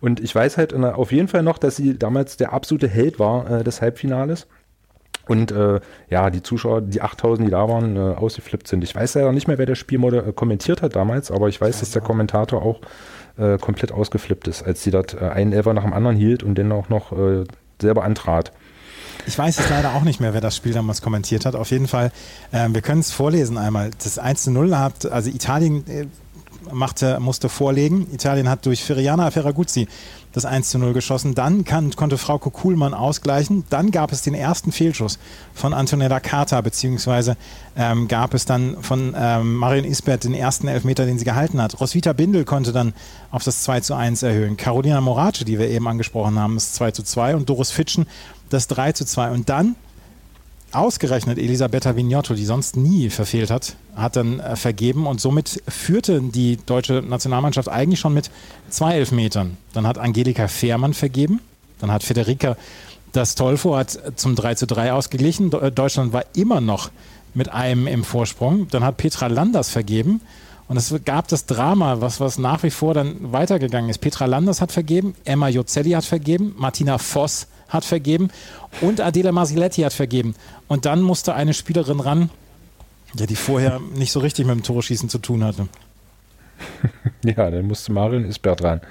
Und 0.00 0.20
ich 0.20 0.34
weiß 0.34 0.56
halt 0.56 0.72
äh, 0.72 0.76
auf 0.76 1.12
jeden 1.12 1.28
Fall 1.28 1.42
noch, 1.42 1.58
dass 1.58 1.76
sie 1.76 1.98
damals 1.98 2.38
der 2.38 2.54
absolute 2.54 2.88
Held 2.88 3.18
war 3.18 3.50
äh, 3.50 3.64
des 3.64 3.82
Halbfinales. 3.82 4.46
Und 5.28 5.52
äh, 5.52 5.80
ja, 6.08 6.30
die 6.30 6.42
Zuschauer, 6.42 6.80
die 6.80 7.02
8000, 7.02 7.46
die 7.46 7.50
da 7.50 7.68
waren, 7.68 7.96
äh, 7.96 8.00
ausgeflippt 8.00 8.66
sind. 8.66 8.82
Ich 8.82 8.94
weiß 8.94 9.14
ja 9.14 9.30
nicht 9.30 9.46
mehr, 9.46 9.58
wer 9.58 9.66
das 9.66 9.78
Spiel 9.78 10.02
äh, 10.14 10.32
kommentiert 10.32 10.80
hat 10.80 10.96
damals, 10.96 11.30
aber 11.30 11.48
ich 11.48 11.60
weiß, 11.60 11.80
dass 11.80 11.90
der 11.90 12.02
Kommentator 12.02 12.62
auch 12.62 12.80
äh, 13.36 13.58
komplett 13.58 13.92
ausgeflippt 13.92 14.48
ist, 14.48 14.62
als 14.62 14.82
sie 14.82 14.90
dort 14.90 15.14
äh, 15.14 15.28
einen 15.28 15.52
Elfer 15.52 15.74
nach 15.74 15.84
dem 15.84 15.92
anderen 15.92 16.16
hielt 16.16 16.42
und 16.42 16.56
den 16.56 16.72
auch 16.72 16.88
noch 16.88 17.12
äh, 17.12 17.44
selber 17.80 18.04
antrat. 18.04 18.52
Ich 19.26 19.38
weiß 19.38 19.56
jetzt 19.56 19.70
leider 19.70 19.94
auch 19.94 20.02
nicht 20.02 20.20
mehr, 20.20 20.34
wer 20.34 20.40
das 20.40 20.56
Spiel 20.56 20.72
damals 20.72 21.00
kommentiert 21.00 21.46
hat. 21.46 21.54
Auf 21.56 21.70
jeden 21.70 21.88
Fall, 21.88 22.12
äh, 22.52 22.68
wir 22.70 22.82
können 22.82 23.00
es 23.00 23.10
vorlesen 23.10 23.56
einmal. 23.56 23.90
Das 24.02 24.18
1 24.18 24.44
zu 24.44 24.50
0 24.50 24.76
hat, 24.76 25.06
also 25.06 25.30
Italien 25.30 25.86
äh, 25.88 26.06
machte, 26.72 27.18
musste 27.20 27.48
vorlegen. 27.48 28.06
Italien 28.12 28.48
hat 28.48 28.66
durch 28.66 28.84
Feriana 28.84 29.30
Ferraguzzi 29.30 29.88
das 30.32 30.44
1 30.44 30.68
zu 30.68 30.78
0 30.78 30.92
geschossen. 30.92 31.34
Dann 31.34 31.64
kann, 31.64 31.94
konnte 31.94 32.18
Frauke 32.18 32.50
Kuhlmann 32.50 32.92
ausgleichen. 32.92 33.64
Dann 33.70 33.90
gab 33.90 34.12
es 34.12 34.22
den 34.22 34.34
ersten 34.34 34.72
Fehlschuss 34.72 35.18
von 35.54 35.72
Antonella 35.72 36.20
Carta, 36.20 36.60
beziehungsweise 36.60 37.36
ähm, 37.76 38.08
gab 38.08 38.34
es 38.34 38.44
dann 38.44 38.82
von 38.82 39.14
ähm, 39.16 39.54
Marion 39.54 39.84
Isbert 39.84 40.24
den 40.24 40.34
ersten 40.34 40.66
Elfmeter, 40.68 41.06
den 41.06 41.18
sie 41.18 41.24
gehalten 41.24 41.62
hat. 41.62 41.80
Roswitha 41.80 42.12
Bindel 42.12 42.44
konnte 42.44 42.72
dann 42.72 42.94
auf 43.30 43.44
das 43.44 43.62
2 43.62 43.80
zu 43.80 43.94
1 43.94 44.22
erhöhen. 44.22 44.56
Carolina 44.56 45.00
Morace, 45.00 45.44
die 45.44 45.58
wir 45.58 45.68
eben 45.68 45.86
angesprochen 45.86 46.38
haben, 46.38 46.54
das 46.54 46.72
2 46.74 46.90
zu 46.90 47.04
2 47.04 47.36
und 47.36 47.48
Doris 47.48 47.70
Fitschen 47.70 48.06
das 48.50 48.68
3 48.68 48.92
zu 48.92 49.04
2. 49.04 49.30
Und 49.30 49.48
dann 49.48 49.76
ausgerechnet 50.72 51.38
Elisabetta 51.38 51.96
Vignotto, 51.96 52.34
die 52.34 52.44
sonst 52.44 52.76
nie 52.76 53.10
verfehlt 53.10 53.50
hat, 53.50 53.76
hat 53.94 54.16
dann 54.16 54.40
äh, 54.40 54.56
vergeben 54.56 55.06
und 55.06 55.20
somit 55.20 55.62
führte 55.68 56.20
die 56.20 56.56
deutsche 56.56 56.94
Nationalmannschaft 56.94 57.68
eigentlich 57.68 58.00
schon 58.00 58.14
mit 58.14 58.30
zwei 58.70 58.94
Elfmetern. 58.94 59.56
Dann 59.72 59.86
hat 59.86 59.98
Angelika 59.98 60.48
Fehrmann 60.48 60.94
vergeben, 60.94 61.40
dann 61.78 61.92
hat 61.92 62.02
Federica 62.02 62.56
das 63.14 63.36
Tolfo 63.36 63.76
hat 63.76 63.96
zum 64.16 64.34
3 64.34 64.56
zu 64.56 64.66
3 64.66 64.92
ausgeglichen. 64.92 65.52
Äh, 65.52 65.70
Deutschland 65.70 66.12
war 66.12 66.24
immer 66.34 66.60
noch 66.60 66.90
mit 67.32 67.48
einem 67.48 67.86
im 67.86 68.04
Vorsprung. 68.04 68.68
Dann 68.68 68.84
hat 68.84 68.96
Petra 68.96 69.28
Landers 69.28 69.70
vergeben. 69.70 70.20
Und 70.66 70.76
es 70.76 70.94
gab 71.04 71.28
das 71.28 71.46
Drama, 71.46 72.00
was, 72.00 72.20
was 72.20 72.38
nach 72.38 72.62
wie 72.62 72.70
vor 72.70 72.94
dann 72.94 73.32
weitergegangen 73.32 73.90
ist. 73.90 73.98
Petra 73.98 74.24
Landers 74.24 74.60
hat 74.60 74.72
vergeben, 74.72 75.14
Emma 75.24 75.48
Jozelli 75.48 75.90
hat 75.90 76.04
vergeben, 76.04 76.54
Martina 76.56 76.98
Voss 76.98 77.46
hat 77.74 77.84
vergeben 77.84 78.30
und 78.80 79.00
Adela 79.00 79.32
Marsiletti 79.32 79.82
hat 79.82 79.92
vergeben. 79.92 80.34
Und 80.68 80.86
dann 80.86 81.02
musste 81.02 81.34
eine 81.34 81.52
Spielerin 81.52 82.00
ran, 82.00 82.30
ja, 83.14 83.26
die 83.26 83.36
vorher 83.36 83.80
nicht 83.94 84.12
so 84.12 84.20
richtig 84.20 84.46
mit 84.46 84.54
dem 84.54 84.62
Torschießen 84.62 85.08
zu 85.08 85.18
tun 85.18 85.44
hatte. 85.44 85.68
Ja, 87.24 87.50
dann 87.50 87.66
musste 87.66 87.90
Marion 87.90 88.26
Isbert 88.26 88.62
ran. 88.62 88.82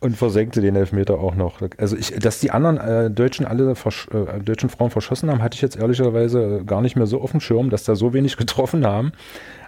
Und 0.00 0.16
versenkte 0.16 0.60
den 0.60 0.74
Elfmeter 0.74 1.18
auch 1.18 1.34
noch. 1.34 1.60
Also 1.76 1.96
ich, 1.96 2.14
dass 2.18 2.40
die 2.40 2.50
anderen 2.50 2.78
äh, 2.78 3.10
Deutschen 3.10 3.46
alle 3.46 3.72
äh, 3.72 4.40
deutschen 4.40 4.70
Frauen 4.70 4.90
verschossen 4.90 5.30
haben, 5.30 5.42
hatte 5.42 5.54
ich 5.54 5.62
jetzt 5.62 5.76
ehrlicherweise 5.76 6.62
gar 6.64 6.80
nicht 6.80 6.96
mehr 6.96 7.06
so 7.06 7.20
auf 7.20 7.30
dem 7.30 7.40
Schirm, 7.40 7.70
dass 7.70 7.84
da 7.84 7.94
so 7.94 8.12
wenig 8.12 8.36
getroffen 8.36 8.86
haben. 8.86 9.12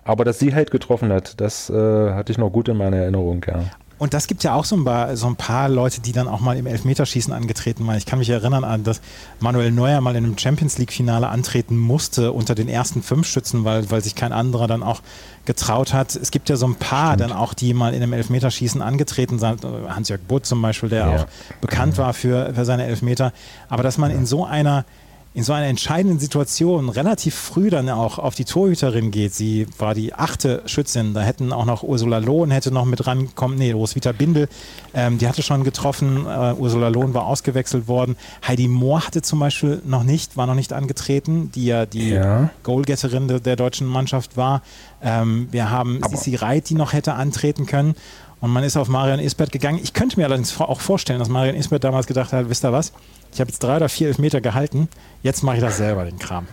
Aber 0.05 0.25
dass 0.25 0.39
sie 0.39 0.55
halt 0.55 0.71
getroffen 0.71 1.13
hat, 1.13 1.41
das 1.41 1.69
äh, 1.71 1.75
hatte 2.13 2.33
ich 2.33 2.39
noch 2.39 2.51
gut 2.51 2.69
in 2.69 2.77
meiner 2.77 2.97
Erinnerung, 2.97 3.45
ja. 3.47 3.65
Und 3.99 4.15
das 4.15 4.29
gibt 4.29 4.45
ja 4.45 4.55
auch 4.55 4.65
so 4.65 4.77
ein, 4.77 4.85
paar, 4.85 5.17
so 5.17 5.27
ein 5.27 5.37
paar 5.37 5.69
Leute, 5.69 6.01
die 6.01 6.13
dann 6.13 6.29
auch 6.29 6.41
mal 6.41 6.57
im 6.57 6.67
Elfmeterschießen 6.67 7.33
angetreten 7.33 7.87
waren. 7.87 7.97
Ich 7.97 8.07
kann 8.07 8.21
mich 8.21 8.31
erinnern 8.31 8.65
an, 8.65 8.85
dass 8.85 9.01
Manuel 9.41 9.73
Neuer 9.73 10.01
mal 10.01 10.15
in 10.15 10.25
einem 10.25 10.39
Champions 10.39 10.79
League-Finale 10.79 11.29
antreten 11.29 11.77
musste 11.77 12.33
unter 12.33 12.55
den 12.55 12.69
ersten 12.69 13.03
fünf 13.03 13.27
Schützen, 13.27 13.65
weil, 13.65 13.91
weil 13.91 14.03
sich 14.03 14.15
kein 14.15 14.33
anderer 14.33 14.69
dann 14.69 14.83
auch 14.83 15.03
getraut 15.45 15.93
hat. 15.93 16.15
Es 16.15 16.31
gibt 16.31 16.49
ja 16.49 16.57
so 16.57 16.67
ein 16.67 16.77
paar 16.77 17.15
Stimmt. 17.15 17.31
dann 17.31 17.37
auch, 17.37 17.55
die 17.55 17.75
mal 17.75 17.93
in 17.93 18.03
einem 18.03 18.13
Elfmeterschießen 18.13 18.83
angetreten 18.83 19.39
sind. 19.39 19.65
Hans-Jörg 19.65 20.21
Butt 20.29 20.47
zum 20.47 20.63
Beispiel, 20.63 20.91
der 20.91 21.07
ja. 21.07 21.17
auch 21.17 21.27
bekannt 21.61 21.99
war 21.99 22.15
für, 22.15 22.55
für 22.55 22.65
seine 22.65 22.85
Elfmeter. 22.85 23.33
Aber 23.69 23.83
dass 23.83 23.99
man 23.99 24.11
in 24.11 24.27
so 24.27 24.45
einer 24.45 24.85
in 25.39 25.45
so 25.45 25.53
einer 25.53 25.69
entscheidenden 25.69 26.19
Situation 26.19 26.89
relativ 26.89 27.33
früh 27.33 27.71
dann 27.71 27.89
auch 27.91 28.19
auf 28.19 28.35
die 28.35 28.45
Torhüterin 28.45 29.13
geht. 29.13 29.35
Sie 29.35 29.69
war 29.79 29.95
die 29.95 30.13
achte 30.13 30.65
Schützin. 30.67 31.15
Da 31.15 31.21
hätten 31.21 31.53
auch 31.53 31.65
noch 31.65 31.85
Ursula 31.85 32.19
Lohn 32.19 32.51
hätte 32.51 32.73
noch 32.73 32.85
mit 32.85 33.07
rankommen. 33.07 33.57
Nee, 33.57 33.71
Roswitha 33.71 34.11
Bindel, 34.11 34.49
ähm, 34.95 35.19
die 35.19 35.29
hatte 35.29 35.45
schon 35.45 35.63
getroffen. 35.63 36.27
Uh, 36.27 36.57
Ursula 36.59 36.89
Lohn 36.89 37.15
war 37.15 37.27
ausgewechselt 37.27 37.87
worden. 37.87 38.17
Heidi 38.49 38.67
Mohr 38.67 39.07
hatte 39.07 39.23
zum 39.23 39.39
Beispiel 39.39 39.81
noch 39.87 40.03
nicht, 40.03 40.37
war 40.37 40.49
noch 40.49 40.57
nicht 40.57 40.73
angetreten, 40.73 41.53
die 41.55 41.67
ja 41.67 41.87
die 41.87 42.11
ja. 42.11 42.51
Goalgetterin 42.65 43.29
de, 43.29 43.39
der 43.39 43.55
deutschen 43.55 43.87
Mannschaft 43.87 44.37
war. 44.37 44.63
Ähm, 45.01 45.47
wir 45.53 45.71
haben 45.71 46.01
Aber 46.03 46.17
Sissi 46.17 46.35
Reit, 46.35 46.69
die 46.69 46.75
noch 46.75 46.93
hätte 46.93 47.15
antreten 47.15 47.67
können. 47.67 47.95
Und 48.41 48.51
man 48.51 48.63
ist 48.63 48.77
auf 48.77 48.89
Marian 48.89 49.19
Isbert 49.19 49.51
gegangen. 49.51 49.81
Ich 49.83 49.93
könnte 49.93 50.19
mir 50.19 50.27
allerdings 50.27 50.61
auch 50.61 50.81
vorstellen, 50.81 51.19
dass 51.19 51.29
Marian 51.29 51.57
Isbert 51.57 51.85
damals 51.85 52.07
gedacht 52.07 52.33
hat, 52.33 52.49
wisst 52.49 52.65
ihr 52.65 52.73
was? 52.73 52.93
Ich 53.33 53.41
habe 53.41 53.51
jetzt 53.51 53.63
drei 53.63 53.77
oder 53.77 53.89
vier 53.89 54.09
Elfmeter 54.09 54.41
gehalten. 54.41 54.89
Jetzt 55.23 55.43
mache 55.43 55.57
ich 55.57 55.63
das 55.63 55.77
selber, 55.77 56.05
den 56.05 56.19
Kram. 56.19 56.47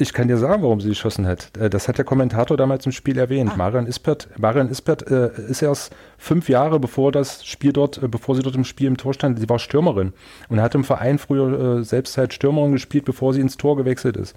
Ich 0.00 0.14
kann 0.14 0.28
dir 0.28 0.38
sagen, 0.38 0.62
warum 0.62 0.80
sie 0.80 0.88
geschossen 0.88 1.26
hat. 1.26 1.54
Äh, 1.58 1.68
das 1.68 1.86
hat 1.86 1.98
der 1.98 2.06
Kommentator 2.06 2.56
damals 2.56 2.86
im 2.86 2.92
Spiel 2.92 3.18
erwähnt. 3.18 3.50
Ah. 3.52 3.56
Marian 3.58 3.86
Ispert, 3.86 4.28
Marian 4.38 4.70
Ispert 4.70 5.06
äh, 5.10 5.28
ist 5.50 5.60
erst 5.60 5.94
fünf 6.16 6.48
Jahre 6.48 6.80
bevor 6.80 7.12
das 7.12 7.44
Spiel 7.44 7.74
dort, 7.74 8.02
äh, 8.02 8.08
bevor 8.08 8.34
sie 8.34 8.40
dort 8.40 8.54
im 8.54 8.64
Spiel 8.64 8.86
im 8.86 8.96
Tor 8.96 9.12
stand, 9.12 9.38
sie 9.38 9.48
war 9.50 9.58
Stürmerin 9.58 10.14
und 10.48 10.62
hat 10.62 10.74
im 10.74 10.84
Verein 10.84 11.18
früher 11.18 11.80
äh, 11.80 11.84
selbst 11.84 12.16
halt 12.16 12.32
Stürmerin 12.32 12.72
gespielt, 12.72 13.04
bevor 13.04 13.34
sie 13.34 13.42
ins 13.42 13.58
Tor 13.58 13.76
gewechselt 13.76 14.16
ist. 14.16 14.34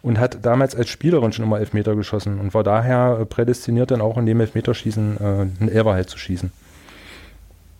Und 0.00 0.18
hat 0.18 0.46
damals 0.46 0.74
als 0.74 0.88
Spielerin 0.88 1.32
schon 1.32 1.44
immer 1.44 1.60
Elfmeter 1.60 1.94
geschossen 1.94 2.40
und 2.40 2.54
war 2.54 2.64
daher 2.64 3.18
äh, 3.20 3.26
prädestiniert 3.26 3.90
dann 3.90 4.00
auch 4.00 4.16
in 4.16 4.24
dem 4.24 4.40
Elfmeterschießen 4.40 5.18
äh, 5.20 5.24
einen 5.60 5.68
Elfer 5.68 5.92
halt 5.92 6.08
zu 6.08 6.16
schießen. 6.16 6.50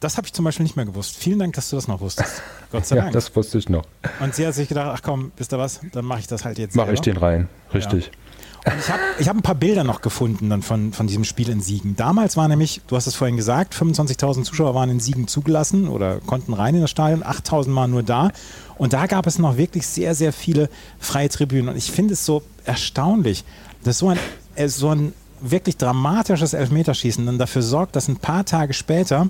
Das 0.03 0.17
habe 0.17 0.27
ich 0.27 0.33
zum 0.33 0.45
Beispiel 0.45 0.65
nicht 0.65 0.75
mehr 0.75 0.85
gewusst. 0.85 1.17
Vielen 1.17 1.39
Dank, 1.39 1.55
dass 1.55 1.71
du 1.71 1.77
das 1.77 1.87
noch 1.87 2.01
wusstest. 2.01 2.43
Gott 2.73 2.85
sei 2.85 2.97
ja, 2.97 3.03
Dank. 3.03 3.15
das 3.15 3.35
wusste 3.37 3.59
ich 3.59 3.69
noch. 3.69 3.85
Und 4.19 4.35
sie 4.35 4.45
hat 4.45 4.55
sich 4.55 4.69
gedacht, 4.69 4.91
ach 4.93 5.01
komm, 5.03 5.31
wisst 5.37 5.53
ihr 5.53 5.59
was, 5.59 5.81
dann 5.93 6.05
mache 6.05 6.19
ich 6.19 6.27
das 6.27 6.45
halt 6.45 6.59
jetzt. 6.59 6.75
Mache 6.75 6.93
ich 6.93 7.01
den 7.01 7.17
rein, 7.17 7.49
richtig. 7.73 8.07
Ja. 8.07 8.73
Und 8.73 8.79
ich 8.81 8.91
habe 8.91 9.01
ich 9.19 9.29
hab 9.29 9.37
ein 9.37 9.43
paar 9.43 9.55
Bilder 9.55 9.85
noch 9.85 10.01
gefunden 10.01 10.51
dann 10.51 10.63
von, 10.63 10.93
von 10.93 11.07
diesem 11.07 11.23
Spiel 11.23 11.49
in 11.49 11.61
Siegen. 11.61 11.95
Damals 11.97 12.37
war 12.37 12.49
nämlich, 12.49 12.81
du 12.89 12.97
hast 12.97 13.07
es 13.07 13.15
vorhin 13.15 13.37
gesagt, 13.37 13.75
25.000 13.75 14.43
Zuschauer 14.43 14.75
waren 14.75 14.91
in 14.91 14.99
Siegen 14.99 15.29
zugelassen 15.29 15.89
oder 15.89 16.19
konnten 16.19 16.53
rein 16.53 16.75
in 16.75 16.81
das 16.81 16.91
Stadion, 16.91 17.23
8.000 17.23 17.75
waren 17.75 17.91
nur 17.91 18.03
da. 18.03 18.33
Und 18.79 18.93
da 18.93 19.07
gab 19.07 19.29
es 19.29 19.39
noch 19.39 19.57
wirklich 19.57 19.87
sehr, 19.87 20.17
sehr 20.17 20.33
viele 20.33 20.69
freie 20.99 21.29
Tribünen. 21.29 21.69
Und 21.69 21.77
ich 21.77 21.93
finde 21.93 22.15
es 22.15 22.27
so 22.27 22.43
erstaunlich, 22.65 23.45
dass 23.85 23.99
so 23.99 24.09
ein, 24.09 24.19
äh, 24.57 24.67
so 24.67 24.91
ein 24.91 25.13
wirklich 25.41 25.77
dramatisches 25.77 26.55
Elfmeterschießen 26.55 27.27
dann 27.27 27.39
dafür 27.39 27.63
sorgt, 27.63 27.97
dass 27.97 28.09
ein 28.09 28.17
paar 28.17 28.45
Tage 28.45 28.75
später 28.75 29.29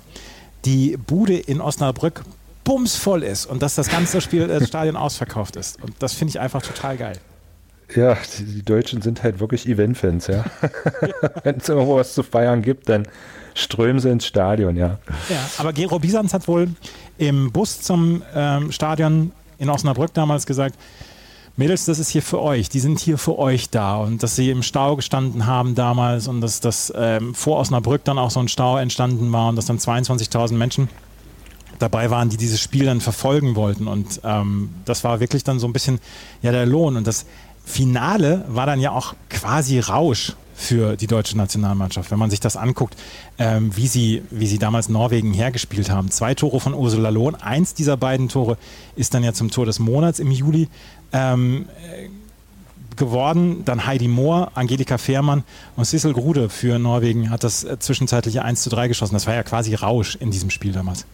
die 0.64 0.96
Bude 0.96 1.36
in 1.36 1.60
Osnabrück 1.60 2.22
bumsvoll 2.64 3.22
ist 3.22 3.46
und 3.46 3.62
dass 3.62 3.74
das 3.74 3.88
ganze 3.88 4.20
Spiel, 4.20 4.46
das 4.46 4.68
Stadion 4.68 4.96
ausverkauft 4.98 5.56
ist. 5.56 5.82
Und 5.82 5.94
das 5.98 6.14
finde 6.14 6.30
ich 6.30 6.40
einfach 6.40 6.62
total 6.62 6.96
geil. 6.96 7.18
Ja, 7.94 8.16
die, 8.38 8.44
die 8.44 8.62
Deutschen 8.62 9.02
sind 9.02 9.22
halt 9.22 9.40
wirklich 9.40 9.68
Event-Fans, 9.68 10.26
ja. 10.28 10.44
Wenn 11.42 11.56
es 11.56 11.68
irgendwo 11.68 11.96
was 11.96 12.14
zu 12.14 12.22
feiern 12.22 12.62
gibt, 12.62 12.88
dann 12.88 13.06
strömen 13.54 14.00
sie 14.00 14.10
ins 14.10 14.26
Stadion, 14.26 14.76
ja. 14.76 14.98
Ja, 15.28 15.50
aber 15.58 15.72
Gero 15.72 15.98
Bisanz 15.98 16.32
hat 16.32 16.48
wohl 16.48 16.68
im 17.18 17.52
Bus 17.52 17.82
zum 17.82 18.22
ähm, 18.34 18.72
Stadion 18.72 19.32
in 19.58 19.68
Osnabrück 19.68 20.14
damals 20.14 20.46
gesagt, 20.46 20.76
Mädels, 21.56 21.84
das 21.84 21.98
ist 21.98 22.08
hier 22.08 22.22
für 22.22 22.40
euch, 22.40 22.70
die 22.70 22.80
sind 22.80 22.98
hier 22.98 23.18
für 23.18 23.38
euch 23.38 23.68
da. 23.68 23.96
Und 23.96 24.22
dass 24.22 24.36
sie 24.36 24.50
im 24.50 24.62
Stau 24.62 24.96
gestanden 24.96 25.46
haben 25.46 25.74
damals 25.74 26.26
und 26.26 26.40
dass 26.40 26.60
das 26.60 26.92
ähm, 26.96 27.34
vor 27.34 27.58
Osnabrück 27.58 28.04
dann 28.04 28.18
auch 28.18 28.30
so 28.30 28.40
ein 28.40 28.48
Stau 28.48 28.78
entstanden 28.78 29.30
war 29.32 29.50
und 29.50 29.56
dass 29.56 29.66
dann 29.66 29.78
22.000 29.78 30.54
Menschen 30.54 30.88
dabei 31.78 32.10
waren, 32.10 32.30
die 32.30 32.38
dieses 32.38 32.60
Spiel 32.60 32.86
dann 32.86 33.00
verfolgen 33.00 33.54
wollten. 33.54 33.86
Und 33.86 34.20
ähm, 34.24 34.70
das 34.86 35.04
war 35.04 35.20
wirklich 35.20 35.44
dann 35.44 35.58
so 35.58 35.66
ein 35.66 35.74
bisschen 35.74 36.00
ja 36.40 36.52
der 36.52 36.64
Lohn. 36.64 36.96
Und 36.96 37.06
das 37.06 37.26
Finale 37.64 38.44
war 38.48 38.64
dann 38.64 38.80
ja 38.80 38.92
auch 38.92 39.14
quasi 39.28 39.78
Rausch 39.78 40.34
für 40.54 40.96
die 40.96 41.06
deutsche 41.06 41.36
Nationalmannschaft, 41.36 42.10
wenn 42.10 42.18
man 42.18 42.30
sich 42.30 42.40
das 42.40 42.56
anguckt, 42.56 42.96
ähm, 43.38 43.74
wie, 43.76 43.86
sie, 43.86 44.22
wie 44.30 44.46
sie 44.46 44.58
damals 44.58 44.88
Norwegen 44.88 45.32
hergespielt 45.32 45.90
haben. 45.90 46.10
Zwei 46.10 46.34
Tore 46.34 46.60
von 46.60 46.74
Ursula 46.74 47.10
Lohn, 47.10 47.34
eins 47.34 47.74
dieser 47.74 47.96
beiden 47.96 48.28
Tore 48.28 48.56
ist 48.96 49.14
dann 49.14 49.24
ja 49.24 49.32
zum 49.32 49.50
Tor 49.50 49.66
des 49.66 49.78
Monats 49.78 50.18
im 50.18 50.30
Juli 50.30 50.68
ähm, 51.12 51.66
geworden. 52.96 53.64
Dann 53.64 53.86
Heidi 53.86 54.08
Mohr, 54.08 54.52
Angelika 54.54 54.98
Fehrmann 54.98 55.44
und 55.76 55.84
Sissel 55.84 56.12
Grude 56.12 56.48
für 56.48 56.78
Norwegen 56.78 57.30
hat 57.30 57.44
das 57.44 57.66
zwischenzeitliche 57.78 58.42
1 58.42 58.62
zu 58.62 58.70
3 58.70 58.88
geschossen. 58.88 59.14
Das 59.14 59.26
war 59.26 59.34
ja 59.34 59.42
quasi 59.42 59.74
Rausch 59.74 60.16
in 60.16 60.30
diesem 60.30 60.50
Spiel 60.50 60.72
damals. 60.72 61.06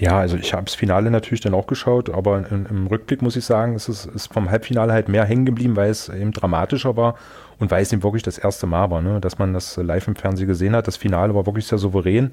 Ja, 0.00 0.18
also 0.18 0.36
ich 0.36 0.54
habe 0.54 0.64
das 0.64 0.74
Finale 0.74 1.10
natürlich 1.10 1.40
dann 1.40 1.54
auch 1.54 1.66
geschaut, 1.66 2.08
aber 2.08 2.46
in, 2.50 2.66
im 2.66 2.86
Rückblick 2.86 3.20
muss 3.20 3.34
ich 3.34 3.44
sagen, 3.44 3.74
es 3.74 3.88
ist, 3.88 4.06
ist 4.06 4.32
vom 4.32 4.48
Halbfinale 4.48 4.92
halt 4.92 5.08
mehr 5.08 5.24
hängen 5.24 5.44
geblieben, 5.44 5.74
weil 5.74 5.90
es 5.90 6.08
eben 6.08 6.32
dramatischer 6.32 6.96
war 6.96 7.16
und 7.58 7.70
weil 7.72 7.82
es 7.82 7.92
eben 7.92 8.04
wirklich 8.04 8.22
das 8.22 8.38
erste 8.38 8.66
Mal 8.66 8.90
war, 8.90 9.02
ne, 9.02 9.20
dass 9.20 9.38
man 9.38 9.52
das 9.52 9.76
live 9.76 10.06
im 10.06 10.14
Fernsehen 10.14 10.46
gesehen 10.46 10.76
hat. 10.76 10.86
Das 10.86 10.96
Finale 10.96 11.34
war 11.34 11.46
wirklich 11.46 11.66
sehr 11.66 11.78
souverän. 11.78 12.32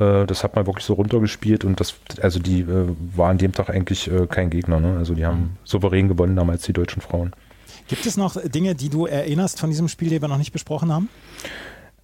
Äh, 0.00 0.26
das 0.26 0.42
hat 0.42 0.56
man 0.56 0.66
wirklich 0.66 0.84
so 0.84 0.94
runtergespielt 0.94 1.64
und 1.64 1.78
das, 1.78 1.94
also 2.20 2.40
die 2.40 2.62
äh, 2.62 2.88
waren 3.14 3.32
an 3.32 3.38
dem 3.38 3.52
Tag 3.52 3.70
eigentlich 3.70 4.10
äh, 4.10 4.26
kein 4.26 4.50
Gegner. 4.50 4.80
Ne? 4.80 4.96
Also 4.98 5.14
die 5.14 5.24
haben 5.24 5.58
souverän 5.64 6.08
gewonnen 6.08 6.34
damals 6.34 6.62
die 6.62 6.72
deutschen 6.72 7.00
Frauen. 7.02 7.32
Gibt 7.88 8.04
es 8.04 8.16
noch 8.16 8.36
Dinge, 8.42 8.74
die 8.74 8.88
du 8.88 9.06
erinnerst 9.06 9.60
von 9.60 9.70
diesem 9.70 9.86
Spiel, 9.86 10.10
die 10.10 10.20
wir 10.20 10.28
noch 10.28 10.38
nicht 10.38 10.52
besprochen 10.52 10.92
haben? 10.92 11.08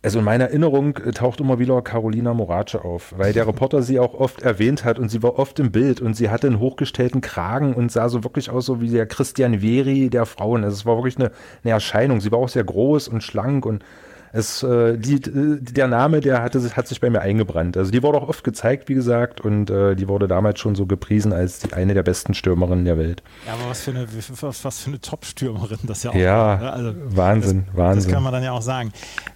Also 0.05 0.19
in 0.19 0.25
meiner 0.25 0.47
Erinnerung 0.47 0.97
äh, 0.97 1.13
taucht 1.13 1.41
immer 1.41 1.61
wieder 1.61 1.81
Carolina 1.81 2.35
Morace 2.35 2.75
auf, 2.75 3.15
weil 3.17 3.33
der 3.33 3.47
Reporter 3.47 3.83
sie 3.83 4.01
auch 4.01 4.15
oft 4.15 4.43
erwähnt 4.43 4.85
hat 4.85 4.99
und 4.99 5.09
sie 5.09 5.23
war 5.23 5.39
oft 5.39 5.61
im 5.61 5.71
Bild 5.71 6.01
und 6.01 6.15
sie 6.15 6.29
hatte 6.29 6.49
einen 6.49 6.59
hochgestellten 6.59 7.21
Kragen 7.21 7.75
und 7.75 7.93
sah 7.93 8.09
so 8.09 8.25
wirklich 8.25 8.51
aus 8.51 8.67
so 8.67 8.81
wie 8.81 8.91
der 8.91 9.07
Christian 9.07 9.61
Veri 9.61 10.11
der 10.11 10.27
Frauen. 10.27 10.65
Also 10.65 10.75
es 10.75 10.87
war 10.87 10.97
wirklich 10.97 11.19
eine, 11.19 11.31
eine 11.63 11.73
Erscheinung. 11.73 12.21
Sie 12.21 12.33
war 12.33 12.41
auch 12.41 12.49
sehr 12.49 12.65
groß 12.65 13.07
und 13.07 13.23
schlank 13.23 13.65
und 13.65 13.85
es, 14.33 14.63
äh, 14.63 14.97
die, 14.97 15.21
der 15.21 15.89
Name, 15.89 16.21
der 16.21 16.43
hatte, 16.43 16.75
hat 16.75 16.89
sich 16.89 17.01
bei 17.01 17.11
mir 17.11 17.21
eingebrannt. 17.21 17.77
Also 17.77 17.91
die 17.91 18.03
wurde 18.03 18.19
auch 18.19 18.29
oft 18.29 18.43
gezeigt, 18.45 18.89
wie 18.89 18.95
gesagt, 18.95 19.43
und 19.43 19.69
äh, 19.69 19.95
die 19.95 20.09
wurde 20.09 20.27
damals 20.27 20.59
schon 20.59 20.75
so 20.75 20.87
gepriesen 20.87 21.35
als 21.35 21.59
die, 21.59 21.75
eine 21.75 21.93
der 21.93 22.03
besten 22.03 22.33
Stürmerinnen 22.33 22.87
der 22.87 22.97
Welt. 22.97 23.23
Ja, 23.47 23.53
aber 23.53 23.71
was 23.71 23.83
für 23.83 23.91
eine, 23.91 24.09
was, 24.41 24.65
was 24.65 24.79
für 24.81 24.89
eine 24.89 25.01
Top-Stürmerin 25.01 25.81
das 25.83 26.03
ja 26.03 26.11
auch 26.11 26.15
Ja, 26.15 26.37
war, 26.37 26.59
ne? 26.61 26.73
also 26.73 26.95
Wahnsinn, 27.17 27.65
das, 27.67 27.77
Wahnsinn. 27.77 28.05
Das 28.05 28.13
kann 28.15 28.23
man 28.23 28.33
dann 28.33 28.43
ja 28.43 28.53
auch 28.53 28.63
sagen. 28.63 28.93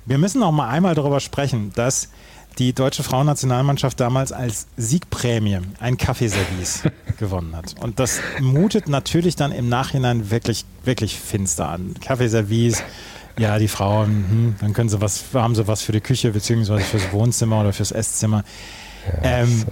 Wir 0.06 0.16
müssen 0.16 0.40
noch 0.40 0.52
mal 0.52 0.68
einmal 0.68 0.94
darüber 0.94 1.20
sprechen, 1.20 1.72
dass 1.74 2.08
die 2.58 2.72
deutsche 2.72 3.02
Frauennationalmannschaft 3.02 4.00
damals 4.00 4.32
als 4.32 4.66
Siegprämie 4.78 5.58
ein 5.78 5.98
Kaffeeservice 5.98 6.84
gewonnen 7.18 7.54
hat. 7.54 7.74
Und 7.82 8.00
das 8.00 8.20
mutet 8.40 8.88
natürlich 8.88 9.36
dann 9.36 9.52
im 9.52 9.68
Nachhinein 9.68 10.30
wirklich, 10.30 10.64
wirklich 10.84 11.20
finster 11.20 11.68
an. 11.68 11.94
Kaffeeservice 12.00 12.82
ja, 13.38 13.58
die 13.58 13.68
Frauen, 13.68 14.06
hm, 14.06 14.56
dann 14.60 14.72
können 14.72 14.88
sie 14.88 15.00
was, 15.00 15.24
haben 15.34 15.54
sie 15.54 15.66
was 15.66 15.82
für 15.82 15.92
die 15.92 16.00
Küche 16.00 16.30
beziehungsweise 16.30 16.84
fürs 16.84 17.12
Wohnzimmer 17.12 17.60
oder 17.60 17.72
fürs 17.72 17.92
Esszimmer. 17.92 18.44
Ja, 19.22 19.42
ähm, 19.42 19.64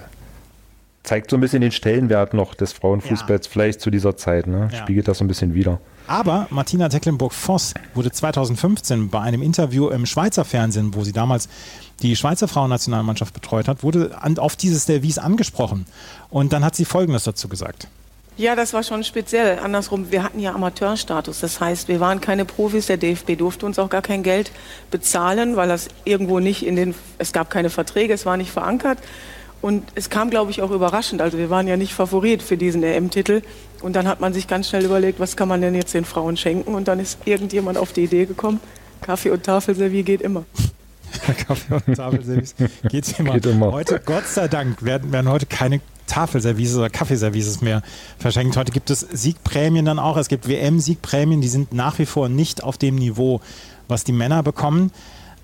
zeigt 1.02 1.30
so 1.30 1.36
ein 1.36 1.40
bisschen 1.40 1.60
den 1.60 1.70
Stellenwert 1.70 2.34
noch 2.34 2.54
des 2.54 2.72
Frauenfußballs 2.72 3.46
ja. 3.46 3.52
vielleicht 3.52 3.80
zu 3.80 3.90
dieser 3.90 4.16
Zeit, 4.16 4.46
ne? 4.46 4.68
Ja. 4.72 4.78
Spiegelt 4.78 5.06
das 5.06 5.18
so 5.18 5.24
ein 5.24 5.28
bisschen 5.28 5.54
wieder. 5.54 5.78
Aber 6.06 6.46
Martina 6.50 6.88
Tecklenburg-Voss 6.88 7.74
wurde 7.94 8.10
2015 8.10 9.08
bei 9.08 9.20
einem 9.20 9.42
Interview 9.42 9.88
im 9.88 10.04
Schweizer 10.06 10.44
Fernsehen, 10.44 10.94
wo 10.94 11.04
sie 11.04 11.12
damals 11.12 11.48
die 12.02 12.16
Schweizer 12.16 12.48
Frauennationalmannschaft 12.48 13.32
betreut 13.32 13.68
hat, 13.68 13.82
wurde 13.82 14.16
auf 14.36 14.56
dieses 14.56 14.84
Service 14.84 15.18
angesprochen. 15.18 15.86
Und 16.28 16.52
dann 16.52 16.64
hat 16.64 16.74
sie 16.74 16.84
Folgendes 16.84 17.24
dazu 17.24 17.48
gesagt. 17.48 17.88
Ja, 18.37 18.57
das 18.57 18.72
war 18.72 18.82
schon 18.82 19.05
speziell. 19.05 19.61
Andersrum, 19.61 20.11
wir 20.11 20.24
hatten 20.24 20.41
ja 20.41 20.55
Amateurstatus. 20.55 21.39
Das 21.39 21.61
heißt, 21.61 21.87
wir 21.87 22.01
waren 22.01 22.20
keine 22.20 22.45
Profis. 22.45 22.87
Der 22.87 22.97
DFB 22.97 23.39
durfte 23.39 23.64
uns 23.64 23.78
auch 23.78 23.89
gar 23.89 24.03
kein 24.03 24.24
Geld 24.24 24.51
bezahlen, 24.91 25.55
weil 25.55 25.68
das 25.68 25.89
irgendwo 26.05 26.41
nicht 26.41 26.66
in 26.66 26.74
den, 26.74 26.95
es 27.18 27.32
gab 27.32 27.49
keine 27.49 27.70
Verträge, 27.70 28.12
es 28.12 28.26
war 28.26 28.37
nicht 28.37 28.51
verankert. 28.51 28.99
Und 29.62 29.85
es 29.95 30.11
kam, 30.11 30.30
glaube 30.30 30.51
ich, 30.51 30.62
auch 30.62 30.72
überraschend. 30.72 31.22
Also 31.22 31.39
wir 31.39 31.49
waren 31.49 31.68
ja 31.68 31.76
nicht 31.76 31.95
Favorit 31.95 32.43
für 32.43 32.57
diesen 32.57 32.82
EM-Titel. 32.82 33.43
Und 33.82 33.95
dann 33.95 34.09
hat 34.09 34.20
man 34.20 34.35
sich 34.35 34.49
ganz 34.49 34.68
schnell 34.68 34.85
überlegt, 34.85 35.20
was 35.20 35.37
kann 35.37 35.49
man 35.49 35.61
denn 35.61 35.74
jetzt 35.76 35.95
den 35.95 36.05
Frauen 36.05 36.37
schenken? 36.37 36.74
Und 36.74 36.89
dann 36.89 36.99
ist 36.99 37.18
irgendjemand 37.26 37.78
auf 37.78 37.93
die 37.93 38.05
Idee 38.05 38.26
gekommen, 38.26 38.61
Kaffee 39.01 39.30
und 39.30 39.45
Tafelservie 39.45 40.03
geht 40.03 40.22
immer. 40.22 40.45
Kaffee 41.47 41.74
und 41.74 41.95
Tafelservice 41.95 42.57
geht 42.89 43.18
immer. 43.18 43.32
Geht 43.35 43.47
immer. 43.47 43.72
Heute, 43.72 44.01
Gott 44.05 44.26
sei 44.26 44.49
Dank, 44.49 44.85
werden, 44.85 45.12
werden 45.12 45.30
heute 45.30 45.47
keine 45.47 45.80
Tafelservices 46.07 46.76
oder 46.76 46.90
Kaffeeservices 46.90 47.61
mehr 47.61 47.82
verschenkt. 48.18 48.57
Heute 48.57 48.72
gibt 48.72 48.90
es 48.90 49.00
Siegprämien 49.00 49.84
dann 49.84 49.98
auch. 49.98 50.16
Es 50.16 50.28
gibt 50.28 50.48
WM-Siegprämien, 50.48 51.40
die 51.40 51.48
sind 51.48 51.72
nach 51.72 51.98
wie 51.98 52.07
vor 52.07 52.28
nicht 52.28 52.62
auf 52.62 52.78
dem 52.78 52.96
Niveau, 52.96 53.40
was 53.88 54.05
die 54.05 54.12
Männer 54.12 54.42
bekommen. 54.42 54.90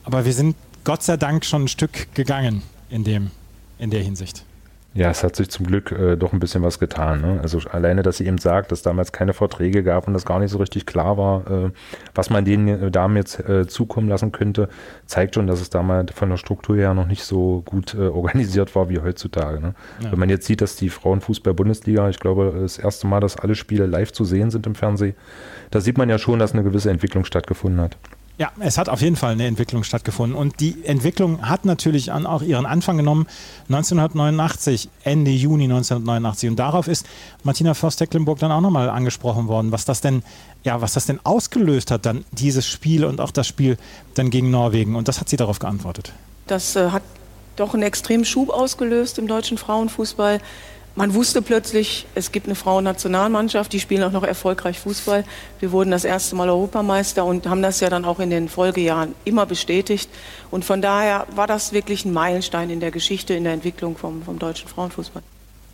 Aber 0.05 0.25
wir 0.25 0.33
sind 0.33 0.57
Gott 0.85 1.03
sei 1.03 1.17
Dank 1.17 1.45
schon 1.45 1.65
ein 1.65 1.69
Stück 1.69 2.15
gegangen 2.15 2.63
in, 2.89 3.05
dem, 3.05 3.31
in 3.79 3.91
der 3.91 4.03
Hinsicht. 4.03 4.45
Ja, 4.93 5.09
es 5.09 5.23
hat 5.23 5.37
sich 5.37 5.51
zum 5.51 5.67
Glück 5.67 5.93
äh, 5.93 6.17
doch 6.17 6.33
ein 6.33 6.41
bisschen 6.41 6.63
was 6.63 6.81
getan. 6.81 7.21
Ne? 7.21 7.39
Also 7.41 7.61
alleine, 7.71 8.03
dass 8.03 8.17
sie 8.17 8.27
eben 8.27 8.39
sagt, 8.39 8.73
dass 8.73 8.83
damals 8.83 9.13
keine 9.13 9.33
Verträge 9.33 9.85
gab 9.85 10.09
und 10.09 10.15
das 10.15 10.25
gar 10.25 10.41
nicht 10.41 10.51
so 10.51 10.59
richtig 10.59 10.85
klar 10.85 11.17
war, 11.17 11.49
äh, 11.49 11.71
was 12.15 12.29
man 12.29 12.45
den 12.45 12.67
äh, 12.67 12.91
Damen 12.91 13.17
jetzt 13.17 13.39
äh, 13.49 13.69
zukommen 13.69 14.09
lassen 14.09 14.33
könnte, 14.33 14.69
zeigt 15.07 15.37
schon, 15.37 15.47
dass 15.47 15.61
es 15.61 15.71
damals 15.71 16.13
von 16.13 16.29
der 16.29 16.39
Struktur 16.39 16.77
her 16.77 16.93
noch 16.93 17.07
nicht 17.07 17.23
so 17.23 17.63
gut 17.65 17.95
äh, 17.95 18.09
organisiert 18.09 18.75
war 18.75 18.89
wie 18.89 18.99
heutzutage. 18.99 19.61
Ne? 19.61 19.75
Ja. 20.03 20.11
Wenn 20.11 20.19
man 20.19 20.29
jetzt 20.29 20.47
sieht, 20.47 20.61
dass 20.61 20.75
die 20.75 20.89
Frauenfußball-Bundesliga, 20.89 22.09
ich 22.09 22.19
glaube, 22.19 22.53
das 22.61 22.79
erste 22.79 23.07
Mal, 23.07 23.21
dass 23.21 23.37
alle 23.37 23.55
Spiele 23.55 23.87
live 23.87 24.11
zu 24.11 24.25
sehen 24.25 24.51
sind 24.51 24.67
im 24.67 24.75
Fernsehen, 24.75 25.15
da 25.71 25.81
sieht 25.81 25.99
man 25.99 26.09
ja 26.09 26.19
schon, 26.19 26.41
dass 26.41 26.53
eine 26.53 26.65
gewisse 26.65 26.91
Entwicklung 26.91 27.25
stattgefunden 27.25 27.81
hat. 27.81 27.97
Ja, 28.41 28.51
es 28.59 28.79
hat 28.79 28.89
auf 28.89 29.03
jeden 29.03 29.17
Fall 29.17 29.33
eine 29.33 29.47
Entwicklung 29.47 29.85
stattgefunden. 29.85 30.35
Und 30.35 30.61
die 30.61 30.83
Entwicklung 30.87 31.47
hat 31.47 31.67
natürlich 31.67 32.11
auch 32.11 32.41
ihren 32.41 32.65
Anfang 32.65 32.97
genommen 32.97 33.27
1989, 33.69 34.89
Ende 35.05 35.31
Juni 35.31 35.65
1989. 35.65 36.49
Und 36.49 36.57
darauf 36.57 36.89
ist 36.89 37.05
Martina 37.45 37.75
Voss-Tecklenburg 37.75 38.39
dann 38.39 38.51
auch 38.51 38.63
nochmal 38.63 38.89
angesprochen 38.89 39.47
worden, 39.47 39.73
was 39.73 39.85
das 39.85 40.01
denn, 40.01 40.23
ja, 40.65 40.81
was 40.81 40.95
das 40.95 41.05
denn 41.05 41.21
ausgelöst 41.23 41.91
hat, 41.91 42.07
dann 42.07 42.25
dieses 42.33 42.67
Spiel 42.67 43.05
und 43.05 43.21
auch 43.21 43.31
das 43.31 43.47
Spiel 43.47 43.77
dann 44.15 44.31
gegen 44.31 44.51
Norwegen. 44.51 44.97
Und 44.97 45.07
das 45.07 45.21
hat 45.21 45.29
sie 45.29 45.37
darauf 45.37 45.59
geantwortet. 45.59 46.15
Das 46.47 46.77
äh, 46.77 46.93
hat 46.93 47.03
doch 47.57 47.75
einen 47.75 47.83
extremen 47.83 48.25
Schub 48.25 48.49
ausgelöst 48.49 49.19
im 49.19 49.27
deutschen 49.27 49.59
Frauenfußball 49.59 50.41
man 50.97 51.15
wusste 51.15 51.41
plötzlich, 51.41 52.07
es 52.15 52.33
gibt 52.33 52.47
eine 52.47 52.55
Frauennationalmannschaft, 52.55 53.73
die 53.73 53.81
spielen 53.81 54.03
auch 54.03 54.13
noch 54.13 54.25
erfolgreich 54.25 54.79
Fußball. 54.81 55.25
Wir 55.61 55.73
wurden 55.73 55.91
das 55.91 56.05
erste 56.05 56.35
Mal 56.35 56.49
Europameister 56.49 57.25
und 57.25 57.47
haben 57.47 57.63
das 57.63 57.81
ja 57.81 57.89
dann 57.89 58.05
auch 58.05 58.19
in 58.19 58.31
den 58.31 58.49
Folgejahren 58.49 59.15
immer 59.25 59.47
bestätigt. 59.47 60.11
Und 60.51 60.65
von 60.65 60.83
daher 60.83 61.27
war 61.35 61.47
das 61.47 61.73
wirklich 61.73 62.05
ein 62.05 62.13
Meilenstein 62.13 62.71
in 62.71 62.81
der 62.81 62.91
Geschichte, 62.91 63.35
in 63.35 63.45
der 63.45 63.53
Entwicklung 63.53 63.97
vom, 63.97 64.23
vom 64.23 64.39
deutschen 64.39 64.69
Frauenfußball. 64.69 65.23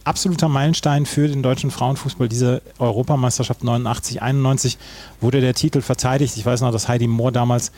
Absoluter 0.05 0.49
Meilenstein 0.49 1.05
für 1.05 1.27
den 1.27 1.43
deutschen 1.43 1.73
Frauenfußball. 1.73 2.29
Diese 2.29 2.63
Europameisterschaft 2.79 3.65
89, 3.65 4.23
91 4.23 4.79
wurde 5.21 5.41
der 5.41 5.55
Titel 5.55 5.81
verteidigt. 5.81 6.37
Ich 6.37 6.47
weiß 6.47 6.61
noch, 6.61 6.71
dass 6.71 6.87
Heidi 6.87 7.09
Mohr 7.09 7.33
damals 7.33 7.73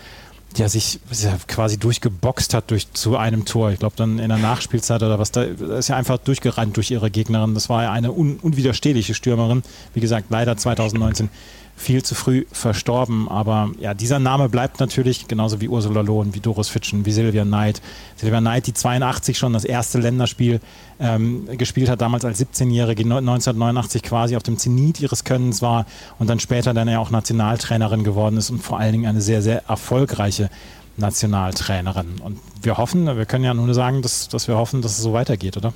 ja, 0.56 0.68
sich 0.68 0.98
ja, 1.12 1.36
quasi 1.46 1.78
durchgeboxt 1.78 2.54
hat 2.54 2.70
durch, 2.70 2.92
zu 2.92 3.16
einem 3.16 3.44
Tor. 3.44 3.70
Ich 3.70 3.78
glaube, 3.78 3.94
dann 3.96 4.18
in 4.18 4.28
der 4.28 4.38
Nachspielzeit 4.38 5.02
oder 5.02 5.18
was, 5.18 5.30
da 5.30 5.42
ist 5.42 5.88
ja 5.88 5.96
einfach 5.96 6.18
durchgerannt 6.18 6.76
durch 6.76 6.90
ihre 6.90 7.10
Gegnerin. 7.10 7.54
Das 7.54 7.68
war 7.68 7.82
ja 7.82 7.92
eine 7.92 8.12
un, 8.12 8.38
unwiderstehliche 8.38 9.14
Stürmerin. 9.14 9.62
Wie 9.94 10.00
gesagt, 10.00 10.26
leider 10.30 10.56
2019 10.56 11.28
viel 11.78 12.02
zu 12.02 12.14
früh 12.14 12.44
verstorben. 12.52 13.28
Aber 13.28 13.70
ja, 13.78 13.94
dieser 13.94 14.18
Name 14.18 14.48
bleibt 14.48 14.80
natürlich, 14.80 15.28
genauso 15.28 15.60
wie 15.60 15.68
Ursula 15.68 16.00
Lohn, 16.00 16.34
wie 16.34 16.40
Doris 16.40 16.68
Fitschen, 16.68 17.06
wie 17.06 17.12
Silvia 17.12 17.44
Knight. 17.44 17.80
Silvia 18.16 18.40
Knight, 18.40 18.66
die 18.66 18.74
82 18.74 19.38
schon 19.38 19.52
das 19.52 19.64
erste 19.64 19.98
Länderspiel 19.98 20.60
ähm, 21.00 21.48
gespielt 21.56 21.88
hat, 21.88 22.00
damals 22.00 22.24
als 22.24 22.40
17-Jährige, 22.40 23.04
1989 23.04 24.02
quasi 24.02 24.36
auf 24.36 24.42
dem 24.42 24.58
Zenit 24.58 25.00
ihres 25.00 25.24
Könnens 25.24 25.62
war 25.62 25.86
und 26.18 26.28
dann 26.28 26.40
später 26.40 26.74
dann 26.74 26.88
ja 26.88 26.98
auch 26.98 27.10
Nationaltrainerin 27.10 28.04
geworden 28.04 28.36
ist 28.36 28.50
und 28.50 28.62
vor 28.62 28.78
allen 28.78 28.92
Dingen 28.92 29.06
eine 29.06 29.20
sehr, 29.20 29.40
sehr 29.40 29.64
erfolgreiche 29.68 30.50
Nationaltrainerin. 30.96 32.16
Und 32.22 32.38
wir 32.62 32.76
hoffen, 32.76 33.06
wir 33.06 33.24
können 33.24 33.44
ja 33.44 33.54
nur 33.54 33.72
sagen, 33.72 34.02
dass, 34.02 34.28
dass 34.28 34.48
wir 34.48 34.56
hoffen, 34.56 34.82
dass 34.82 34.92
es 34.92 35.02
so 35.02 35.12
weitergeht, 35.12 35.56
oder? 35.56 35.72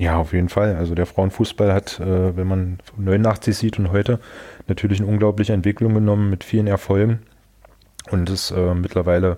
Ja, 0.00 0.16
auf 0.16 0.32
jeden 0.32 0.48
Fall. 0.48 0.76
Also 0.76 0.94
der 0.94 1.04
Frauenfußball 1.04 1.74
hat, 1.74 2.00
äh, 2.00 2.34
wenn 2.34 2.46
man 2.46 2.78
89 2.96 3.54
sieht 3.54 3.78
und 3.78 3.92
heute, 3.92 4.18
natürlich 4.70 5.00
eine 5.00 5.10
unglaubliche 5.10 5.52
Entwicklung 5.52 5.92
genommen 5.92 6.30
mit 6.30 6.44
vielen 6.44 6.66
Erfolgen 6.66 7.20
und 8.10 8.30
ist 8.30 8.50
äh, 8.50 8.74
mittlerweile 8.74 9.36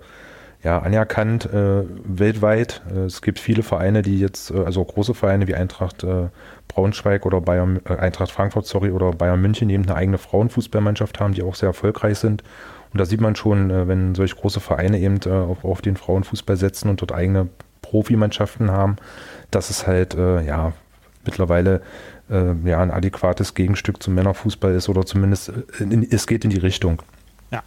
ja 0.62 0.78
anerkannt 0.78 1.46
äh, 1.46 1.82
weltweit. 2.04 2.82
Äh, 2.94 3.00
es 3.00 3.22
gibt 3.22 3.40
viele 3.40 3.62
Vereine, 3.62 4.02
die 4.02 4.20
jetzt, 4.20 4.50
äh, 4.50 4.64
also 4.64 4.84
große 4.84 5.14
Vereine 5.14 5.48
wie 5.48 5.54
Eintracht 5.54 6.04
äh, 6.04 6.28
Braunschweig 6.68 7.26
oder 7.26 7.40
Bayern, 7.40 7.84
Eintracht 7.84 8.30
Frankfurt, 8.30 8.66
sorry, 8.66 8.92
oder 8.92 9.10
Bayern 9.10 9.42
München, 9.42 9.68
die 9.68 9.74
eben 9.74 9.84
eine 9.84 9.96
eigene 9.96 10.18
Frauenfußballmannschaft 10.18 11.20
haben, 11.20 11.34
die 11.34 11.42
auch 11.42 11.56
sehr 11.56 11.68
erfolgreich 11.68 12.18
sind. 12.18 12.44
Und 12.92 13.00
da 13.00 13.04
sieht 13.04 13.20
man 13.20 13.36
schon, 13.36 13.88
wenn 13.88 14.14
solch 14.14 14.36
große 14.36 14.60
Vereine 14.60 14.98
eben 14.98 15.18
auf, 15.30 15.64
auf 15.64 15.80
den 15.80 15.96
Frauenfußball 15.96 16.56
setzen 16.56 16.90
und 16.90 17.00
dort 17.00 17.12
eigene 17.12 17.48
Profimannschaften 17.80 18.70
haben, 18.70 18.96
dass 19.50 19.70
es 19.70 19.86
halt 19.86 20.14
äh, 20.14 20.42
ja 20.42 20.72
mittlerweile 21.24 21.82
äh, 22.30 22.54
ja 22.64 22.80
ein 22.80 22.90
adäquates 22.90 23.54
Gegenstück 23.54 24.02
zum 24.02 24.14
Männerfußball 24.14 24.74
ist 24.74 24.88
oder 24.88 25.04
zumindest 25.04 25.50
äh, 25.50 25.82
in, 25.82 26.06
es 26.10 26.26
geht 26.26 26.44
in 26.44 26.50
die 26.50 26.58
Richtung. 26.58 27.02
Ja. 27.50 27.62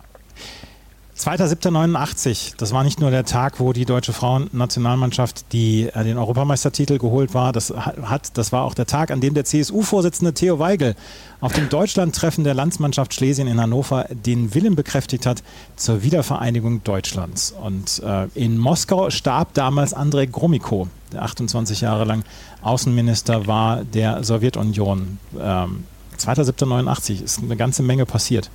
2.7.89, 1.17 2.55
das 2.57 2.73
war 2.73 2.83
nicht 2.83 2.99
nur 2.99 3.09
der 3.09 3.23
Tag, 3.23 3.61
wo 3.61 3.71
die 3.71 3.85
deutsche 3.85 4.11
Frauennationalmannschaft 4.11 5.53
die, 5.53 5.89
äh, 5.93 6.03
den 6.03 6.17
Europameistertitel 6.17 6.97
geholt 6.97 7.33
war, 7.33 7.53
das 7.53 7.69
hat, 7.71 8.37
das 8.37 8.51
war 8.51 8.63
auch 8.63 8.73
der 8.73 8.85
Tag, 8.85 9.11
an 9.11 9.21
dem 9.21 9.33
der 9.33 9.45
CSU-Vorsitzende 9.45 10.33
Theo 10.33 10.59
Weigel 10.59 10.93
auf 11.39 11.53
dem 11.53 11.69
Deutschlandtreffen 11.69 12.43
der 12.43 12.53
Landsmannschaft 12.53 13.13
Schlesien 13.13 13.47
in 13.47 13.61
Hannover 13.61 14.07
den 14.09 14.53
Willen 14.53 14.75
bekräftigt 14.75 15.25
hat 15.25 15.41
zur 15.77 16.03
Wiedervereinigung 16.03 16.83
Deutschlands. 16.83 17.55
Und 17.63 18.03
äh, 18.03 18.27
in 18.35 18.57
Moskau 18.57 19.09
starb 19.09 19.53
damals 19.53 19.93
Andrei 19.93 20.25
Gromyko, 20.25 20.89
der 21.13 21.23
28 21.23 21.79
Jahre 21.79 22.03
lang 22.03 22.25
Außenminister 22.61 23.47
war 23.47 23.85
der 23.85 24.21
Sowjetunion. 24.25 25.17
Ähm, 25.39 25.85
2.7.89 26.17 27.23
ist 27.23 27.39
eine 27.41 27.55
ganze 27.55 27.83
Menge 27.83 28.05
passiert. 28.05 28.49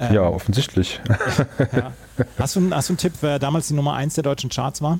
Ähm, 0.00 0.14
ja, 0.14 0.22
offensichtlich. 0.22 1.00
ja. 1.72 1.92
Hast, 2.38 2.56
du, 2.56 2.70
hast 2.70 2.88
du 2.88 2.92
einen 2.92 2.98
Tipp, 2.98 3.12
wer 3.20 3.38
damals 3.38 3.68
die 3.68 3.74
Nummer 3.74 3.94
1 3.94 4.14
der 4.14 4.24
deutschen 4.24 4.50
Charts 4.50 4.80
war? 4.80 4.98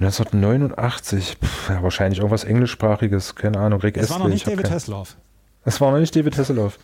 1989, 0.00 1.36
Pff, 1.42 1.70
ja, 1.70 1.82
wahrscheinlich 1.82 2.18
irgendwas 2.18 2.44
englischsprachiges, 2.44 3.34
keine 3.34 3.58
Ahnung. 3.58 3.80
Rick 3.80 3.96
Es 3.96 4.10
war 4.10 4.18
noch 4.18 4.28
nicht 4.28 4.46
David 4.46 4.70
Hasselhoff. 4.70 5.16
Es 5.64 5.80
war 5.80 5.92
noch 5.92 5.98
nicht 5.98 6.14
David 6.14 6.36
Hasselhoff. 6.36 6.78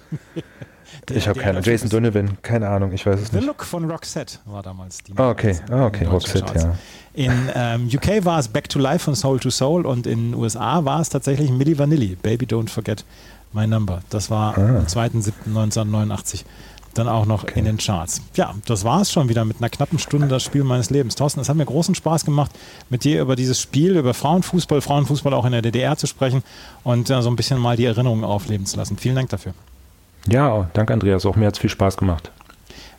ich 1.10 1.28
habe 1.28 1.38
keine 1.38 1.60
Jason 1.60 1.90
Donovan, 1.90 2.38
keine 2.40 2.68
Ahnung, 2.68 2.92
ich 2.92 3.04
weiß 3.04 3.20
es 3.20 3.28
The 3.28 3.36
nicht. 3.36 3.42
The 3.42 3.46
Look 3.48 3.64
von 3.64 3.90
Roxette 3.90 4.38
war 4.46 4.62
damals 4.62 4.98
die. 4.98 5.12
Ah, 5.16 5.30
okay, 5.30 5.56
ah, 5.70 5.86
okay, 5.86 6.04
Roxette, 6.04 6.54
ja. 6.54 6.74
In 7.12 7.50
ähm, 7.54 7.90
UK 7.92 8.24
war 8.24 8.38
es 8.38 8.48
Back 8.48 8.68
to 8.68 8.78
Life 8.78 9.04
von 9.04 9.14
Soul 9.14 9.40
to 9.40 9.50
Soul 9.50 9.84
und 9.84 10.06
in 10.06 10.34
USA 10.34 10.84
war 10.84 11.00
es 11.00 11.08
tatsächlich 11.08 11.50
Milli 11.50 11.78
Vanilli, 11.78 12.16
Baby 12.22 12.46
Don't 12.46 12.70
Forget 12.70 13.04
My 13.52 13.66
Number. 13.66 14.00
Das 14.10 14.30
war 14.30 14.56
ah. 14.56 14.78
am 14.78 14.86
2.7.1989 14.86 16.44
dann 16.94 17.08
auch 17.08 17.24
noch 17.24 17.44
okay. 17.44 17.58
in 17.58 17.64
den 17.64 17.76
Charts. 17.76 18.20
Ja, 18.34 18.54
das 18.66 18.84
war 18.84 19.00
es 19.00 19.12
schon 19.12 19.28
wieder 19.28 19.44
mit 19.44 19.58
einer 19.58 19.68
knappen 19.68 19.98
Stunde 19.98 20.28
das 20.28 20.42
Spiel 20.42 20.64
meines 20.64 20.90
Lebens. 20.90 21.14
Thorsten, 21.14 21.40
es 21.40 21.48
hat 21.48 21.56
mir 21.56 21.64
großen 21.64 21.94
Spaß 21.94 22.24
gemacht, 22.24 22.50
mit 22.88 23.04
dir 23.04 23.20
über 23.22 23.36
dieses 23.36 23.60
Spiel, 23.60 23.96
über 23.96 24.12
Frauenfußball, 24.12 24.80
Frauenfußball 24.80 25.32
auch 25.34 25.44
in 25.44 25.52
der 25.52 25.62
DDR 25.62 25.96
zu 25.96 26.06
sprechen 26.06 26.42
und 26.82 27.08
äh, 27.08 27.22
so 27.22 27.30
ein 27.30 27.36
bisschen 27.36 27.58
mal 27.58 27.76
die 27.76 27.84
Erinnerungen 27.84 28.24
aufleben 28.24 28.66
zu 28.66 28.76
lassen. 28.76 28.96
Vielen 28.96 29.14
Dank 29.14 29.30
dafür. 29.30 29.54
Ja, 30.26 30.68
danke 30.72 30.92
Andreas, 30.92 31.24
auch 31.24 31.36
mir 31.36 31.46
hat 31.46 31.54
es 31.54 31.60
viel 31.60 31.70
Spaß 31.70 31.96
gemacht. 31.96 32.30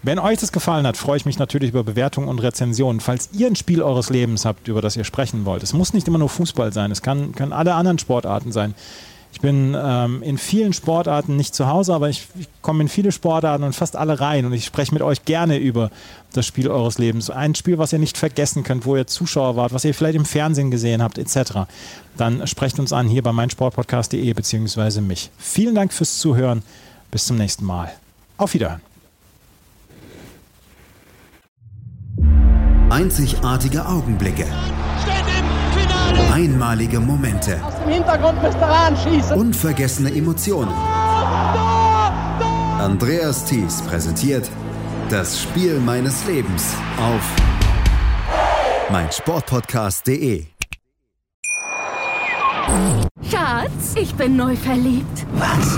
Wenn 0.04 0.18
euch 0.18 0.39
das 0.39 0.52
gefallen 0.52 0.88
hat, 0.88 0.97
freue 0.97 1.18
ich 1.18 1.26
mich 1.26 1.38
natürlich 1.38 1.70
über 1.70 1.84
Bewertungen 1.84 2.28
und 2.28 2.39
Rezensionen. 2.39 3.02
Falls 3.02 3.30
ihr 3.34 3.45
ein 3.45 3.56
Spiel 3.56 3.84
eures 3.84 4.10
Lebens 4.10 4.45
habt, 4.45 4.68
über 4.68 4.82
das 4.82 4.97
ihr 4.97 5.04
sprechen 5.04 5.45
wollt, 5.45 5.62
es 5.62 5.74
muss 5.74 5.93
nicht 5.93 6.08
immer 6.08 6.18
nur 6.18 6.30
Fußball 6.30 6.74
sein, 6.74 6.89
es 6.89 7.04
kann, 7.04 7.36
können 7.36 7.54
alle 7.54 7.76
anderen 7.76 7.99
Sportarten 7.99 8.52
sein. 8.52 8.74
Ich 9.34 9.40
bin 9.40 9.76
ähm, 9.82 10.22
in 10.24 10.38
vielen 10.38 10.74
Sportarten 10.74 11.38
nicht 11.38 11.56
zu 11.56 11.68
Hause, 11.68 11.94
aber 11.94 12.10
ich, 12.10 12.28
ich 12.38 12.48
komme 12.62 12.84
in 12.84 12.90
viele 12.90 13.12
Sportarten 13.12 13.64
und 13.64 13.74
fast 13.74 13.96
alle 13.96 14.20
rein 14.20 14.46
und 14.46 14.54
ich 14.54 14.66
spreche 14.66 14.94
mit 14.94 15.02
euch 15.02 15.26
gerne 15.26 15.58
über 15.58 15.90
das 16.34 16.46
Spiel 16.46 16.68
eures 16.68 16.98
Lebens. 16.98 17.30
Ein 17.30 17.56
Spiel, 17.56 17.78
was 17.78 17.94
ihr 17.94 18.00
nicht 18.00 18.18
vergessen 18.18 18.64
könnt, 18.64 18.86
wo 18.86 18.96
ihr 18.96 19.08
Zuschauer 19.08 19.56
wart, 19.56 19.74
was 19.74 19.86
ihr 19.86 19.94
vielleicht 19.94 20.16
im 20.16 20.26
Fernsehen 20.26 20.70
gesehen 20.70 21.02
habt, 21.02 21.18
etc. 21.18 21.66
Dann 22.18 22.46
sprecht 22.46 22.80
uns 22.80 22.94
an 22.94 23.08
hier 23.08 23.24
bei 23.24 23.32
meinsportpodcast.de 23.32 24.34
bzw. 24.34 25.02
mich. 25.02 25.30
Vielen 25.38 25.76
Dank 25.76 25.94
fürs 25.94 26.20
Zuhören. 26.20 26.62
Bis 27.10 27.26
zum 27.26 27.38
nächsten 27.38 27.66
Mal. 27.66 27.92
Auf 28.38 28.54
Wiederhören. 28.54 28.82
Einzigartige 32.90 33.86
Augenblicke. 33.86 34.46
Einmalige 36.34 36.99
Momente. 36.99 37.59
Aus 37.64 37.76
dem 37.80 37.89
Hintergrund 37.89 38.41
müsst 38.41 38.57
ihr 38.57 38.68
anschießen. 38.68 39.38
Unvergessene 39.38 40.14
Emotionen. 40.14 40.72
Andreas 42.80 43.45
Thies 43.45 43.82
präsentiert 43.84 44.49
das 45.09 45.41
Spiel 45.41 45.80
meines 45.80 46.26
Lebens 46.26 46.74
auf 46.97 47.22
meinsportpodcast.de. 48.91 50.45
Schatz, 53.30 53.95
ich 53.95 54.16
bin 54.16 54.36
neu 54.36 54.55
verliebt. 54.55 55.26
Was? 55.34 55.78